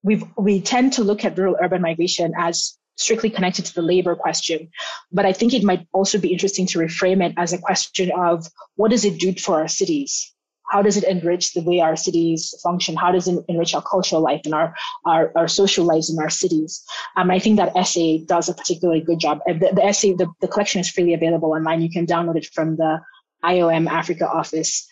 we 0.04 0.24
we 0.38 0.62
tend 0.62 0.94
to 0.94 1.04
look 1.04 1.26
at 1.26 1.36
rural 1.36 1.58
urban 1.60 1.82
migration 1.82 2.34
as 2.38 2.78
strictly 2.98 3.30
connected 3.30 3.66
to 3.66 3.74
the 3.74 3.82
labor 3.82 4.16
question. 4.16 4.70
But 5.12 5.26
I 5.26 5.34
think 5.34 5.54
it 5.54 5.64
might 5.64 5.88
also 5.94 6.20
be 6.20 6.34
interesting 6.34 6.68
to 6.68 6.80
reframe 6.80 7.24
it 7.26 7.34
as 7.38 7.54
a 7.54 7.58
question 7.58 8.12
of 8.12 8.46
what 8.76 8.92
does 8.92 9.06
it 9.06 9.20
do 9.20 9.34
for 9.34 9.62
our 9.62 9.68
cities? 9.68 10.34
How 10.70 10.82
does 10.82 10.98
it 10.98 11.06
enrich 11.06 11.54
the 11.54 11.62
way 11.62 11.80
our 11.80 11.96
cities 11.96 12.54
function? 12.62 12.98
How 12.98 13.12
does 13.12 13.28
it 13.28 13.40
enrich 13.48 13.74
our 13.74 13.82
cultural 13.82 14.22
life 14.22 14.42
and 14.44 14.54
our, 14.54 14.76
our, 15.06 15.32
our 15.36 15.48
social 15.48 15.86
lives 15.86 16.10
in 16.10 16.20
our 16.20 16.30
cities? 16.30 16.84
Um, 17.16 17.32
I 17.32 17.40
think 17.40 17.56
that 17.56 17.76
essay 17.78 18.26
does 18.26 18.50
a 18.50 18.54
particularly 18.54 19.02
good 19.02 19.20
job. 19.20 19.40
The, 19.48 19.72
the 19.74 19.86
essay, 19.86 20.14
the, 20.14 20.28
the 20.42 20.48
collection 20.48 20.82
is 20.82 20.90
freely 20.90 21.14
available 21.14 21.54
online. 21.54 21.82
You 21.82 21.90
can 21.90 22.06
download 22.06 22.36
it 22.36 22.48
from 22.48 22.76
the 22.76 23.00
IOM 23.46 23.88
Africa 23.88 24.28
office, 24.28 24.86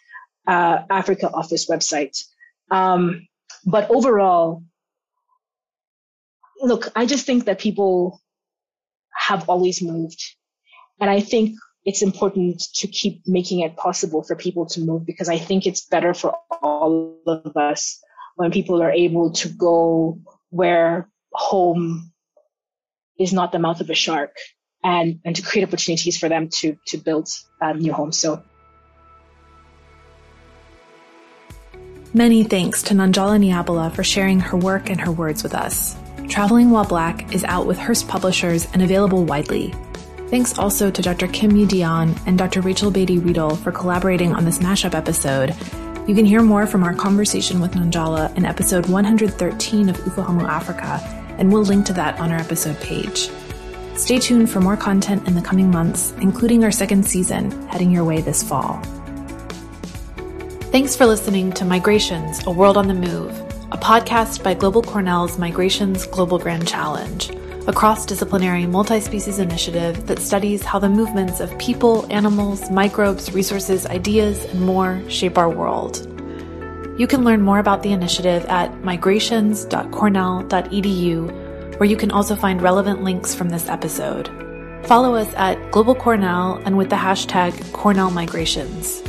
uh, 0.48 0.80
Africa 0.90 1.30
office 1.34 1.70
website. 1.70 2.24
Um, 2.72 3.28
but 3.66 3.90
overall, 3.92 4.64
look, 6.66 6.90
I 6.96 7.06
just 7.06 7.26
think 7.26 7.46
that 7.46 7.60
people 7.60 8.22
have 9.14 9.50
always 9.50 9.82
moved. 9.82 10.22
And 11.00 11.10
I 11.10 11.20
think 11.20 11.58
it's 11.86 12.02
important 12.02 12.62
to 12.76 12.88
keep 12.88 13.22
making 13.28 13.60
it 13.60 13.78
possible 13.78 14.24
for 14.24 14.36
people 14.36 14.66
to 14.68 14.82
move 14.82 15.06
because 15.06 15.30
I 15.30 15.38
think 15.38 15.66
it's 15.66 15.86
better 15.86 16.14
for 16.14 16.36
all 16.62 17.20
of 17.28 17.56
us 17.56 18.00
when 18.36 18.52
people 18.52 18.82
are 18.82 18.92
able 18.92 19.32
to 19.32 19.50
go 19.50 20.20
where 20.50 21.10
home 21.32 22.12
is 23.20 23.32
not 23.32 23.52
the 23.52 23.60
mouth 23.60 23.82
of 23.82 23.90
a 23.90 23.96
shark 23.96 24.36
and, 24.84 25.20
and 25.24 25.36
to 25.36 25.42
create 25.42 25.68
opportunities 25.68 26.18
for 26.18 26.28
them 26.28 26.50
to, 26.50 26.78
to 26.88 26.98
build 26.98 27.30
um, 27.62 27.80
new 27.80 27.94
homes. 27.94 28.20
So 28.20 28.44
Many 32.14 32.46
thanks 32.46 32.82
to 32.84 32.94
Nanjala 32.94 33.38
Nyabola 33.38 33.92
for 33.94 34.04
sharing 34.04 34.40
her 34.40 34.56
work 34.56 34.90
and 34.90 35.02
her 35.02 35.12
words 35.12 35.44
with 35.44 35.54
us. 35.54 35.98
Traveling 36.30 36.72
While 36.72 36.86
Black 36.86 37.34
is 37.34 37.44
out 37.46 37.66
with 37.66 37.78
Hurst 37.78 38.08
Publishers 38.08 38.68
and 38.74 38.82
available 38.82 39.24
widely. 39.24 39.74
Thanks 40.30 40.58
also 40.58 40.90
to 40.90 41.02
Dr. 41.02 41.28
Kim 41.28 41.56
Yi 41.56 41.66
Dionne 41.66 42.20
and 42.26 42.38
Dr. 42.38 42.62
Rachel 42.62 42.92
Beatty 42.92 43.20
Riedel 43.20 43.56
for 43.56 43.72
collaborating 43.72 44.34
on 44.34 44.44
this 44.44 44.58
mashup 44.58 44.96
episode. 44.96 45.56
You 46.08 46.16
can 46.16 46.26
hear 46.26 46.42
more 46.42 46.68
from 46.68 46.84
our 46.84 46.94
conversation 46.94 47.62
with 47.62 47.72
Nanjala 47.72 48.36
in 48.36 48.44
episode 48.44 48.88
113 48.88 49.90
of 49.90 49.98
Ufahamu 49.98 50.44
Africa, 50.44 51.00
and 51.38 51.54
we'll 51.54 51.64
link 51.64 51.86
to 51.86 51.94
that 51.94 52.20
on 52.20 52.32
our 52.32 52.40
episode 52.40 52.80
page. 52.80 53.30
Stay 53.96 54.20
tuned 54.20 54.50
for 54.50 54.60
more 54.60 54.76
content 54.76 55.28
in 55.28 55.36
the 55.36 55.42
coming 55.42 55.72
months, 55.72 56.12
including 56.20 56.64
our 56.64 56.72
second 56.72 57.06
season 57.06 57.50
heading 57.68 57.92
your 57.92 58.04
way 58.04 58.20
this 58.20 58.44
fall. 58.44 58.82
Thanks 60.72 60.96
for 60.96 61.06
listening 61.06 61.54
to 61.54 61.66
Migrations, 61.66 62.46
A 62.46 62.52
World 62.52 62.76
on 62.76 62.88
the 62.88 62.94
Move, 62.94 63.45
a 63.76 63.78
podcast 63.78 64.42
by 64.42 64.54
Global 64.54 64.82
Cornell's 64.82 65.38
Migrations 65.38 66.08
Global 66.08 66.40
Grand 66.40 66.66
Challenge, 66.66 67.30
a 67.68 67.74
cross 67.74 68.06
disciplinary 68.06 68.66
multi 68.66 69.02
species 69.02 69.38
initiative 69.38 70.08
that 70.08 70.20
studies 70.20 70.64
how 70.64 70.80
the 70.80 70.88
movements 70.88 71.42
of 71.42 71.58
people, 71.58 72.10
animals, 72.10 72.72
microbes, 72.72 73.34
resources, 73.34 73.86
ideas, 73.88 74.46
and 74.46 74.62
more 74.62 75.04
shape 75.10 75.38
our 75.38 75.50
world. 75.50 75.98
You 76.98 77.06
can 77.06 77.26
learn 77.26 77.42
more 77.42 77.60
about 77.60 77.84
the 77.84 77.92
initiative 77.92 78.46
at 78.46 78.82
migrations.cornell.edu, 78.86 81.78
where 81.78 81.90
you 81.90 81.98
can 81.98 82.12
also 82.12 82.38
find 82.38 82.62
relevant 82.62 83.04
links 83.04 83.36
from 83.36 83.50
this 83.50 83.68
episode. 83.68 84.30
Follow 84.86 85.16
us 85.16 85.34
at 85.34 85.74
Global 85.74 85.96
Cornell 85.96 86.62
and 86.64 86.78
with 86.78 86.90
the 86.90 86.96
hashtag 86.96 87.74
Cornell 87.74 88.10
Migrations. 88.10 89.04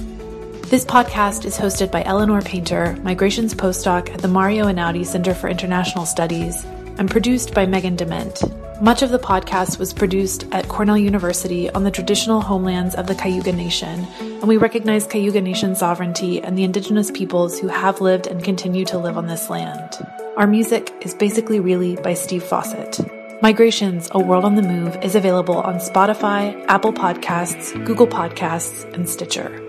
This 0.68 0.84
podcast 0.84 1.44
is 1.44 1.56
hosted 1.56 1.92
by 1.92 2.02
Eleanor 2.02 2.42
Painter, 2.42 2.98
migrations 3.04 3.54
postdoc 3.54 4.12
at 4.12 4.18
the 4.18 4.26
Mario 4.26 4.64
Einaudi 4.64 5.06
Center 5.06 5.32
for 5.32 5.48
International 5.48 6.04
Studies, 6.04 6.64
and 6.98 7.08
produced 7.08 7.54
by 7.54 7.66
Megan 7.66 7.94
Dement. 7.94 8.42
Much 8.82 9.02
of 9.02 9.10
the 9.10 9.18
podcast 9.20 9.78
was 9.78 9.94
produced 9.94 10.44
at 10.50 10.66
Cornell 10.66 10.98
University 10.98 11.70
on 11.70 11.84
the 11.84 11.90
traditional 11.92 12.40
homelands 12.40 12.96
of 12.96 13.06
the 13.06 13.14
Cayuga 13.14 13.52
Nation, 13.52 14.08
and 14.18 14.48
we 14.48 14.56
recognize 14.56 15.06
Cayuga 15.06 15.40
Nation 15.40 15.76
sovereignty 15.76 16.42
and 16.42 16.58
the 16.58 16.64
indigenous 16.64 17.12
peoples 17.12 17.60
who 17.60 17.68
have 17.68 18.00
lived 18.00 18.26
and 18.26 18.42
continue 18.42 18.84
to 18.86 18.98
live 18.98 19.16
on 19.16 19.28
this 19.28 19.48
land. 19.48 20.04
Our 20.36 20.48
music 20.48 20.92
is 21.00 21.14
basically 21.14 21.60
really 21.60 21.94
by 21.94 22.14
Steve 22.14 22.42
Fawcett. 22.42 22.98
Migrations, 23.40 24.08
A 24.10 24.18
World 24.18 24.44
on 24.44 24.56
the 24.56 24.62
Move 24.62 24.98
is 25.00 25.14
available 25.14 25.58
on 25.58 25.76
Spotify, 25.76 26.60
Apple 26.66 26.92
Podcasts, 26.92 27.72
Google 27.86 28.08
Podcasts, 28.08 28.92
and 28.94 29.08
Stitcher. 29.08 29.62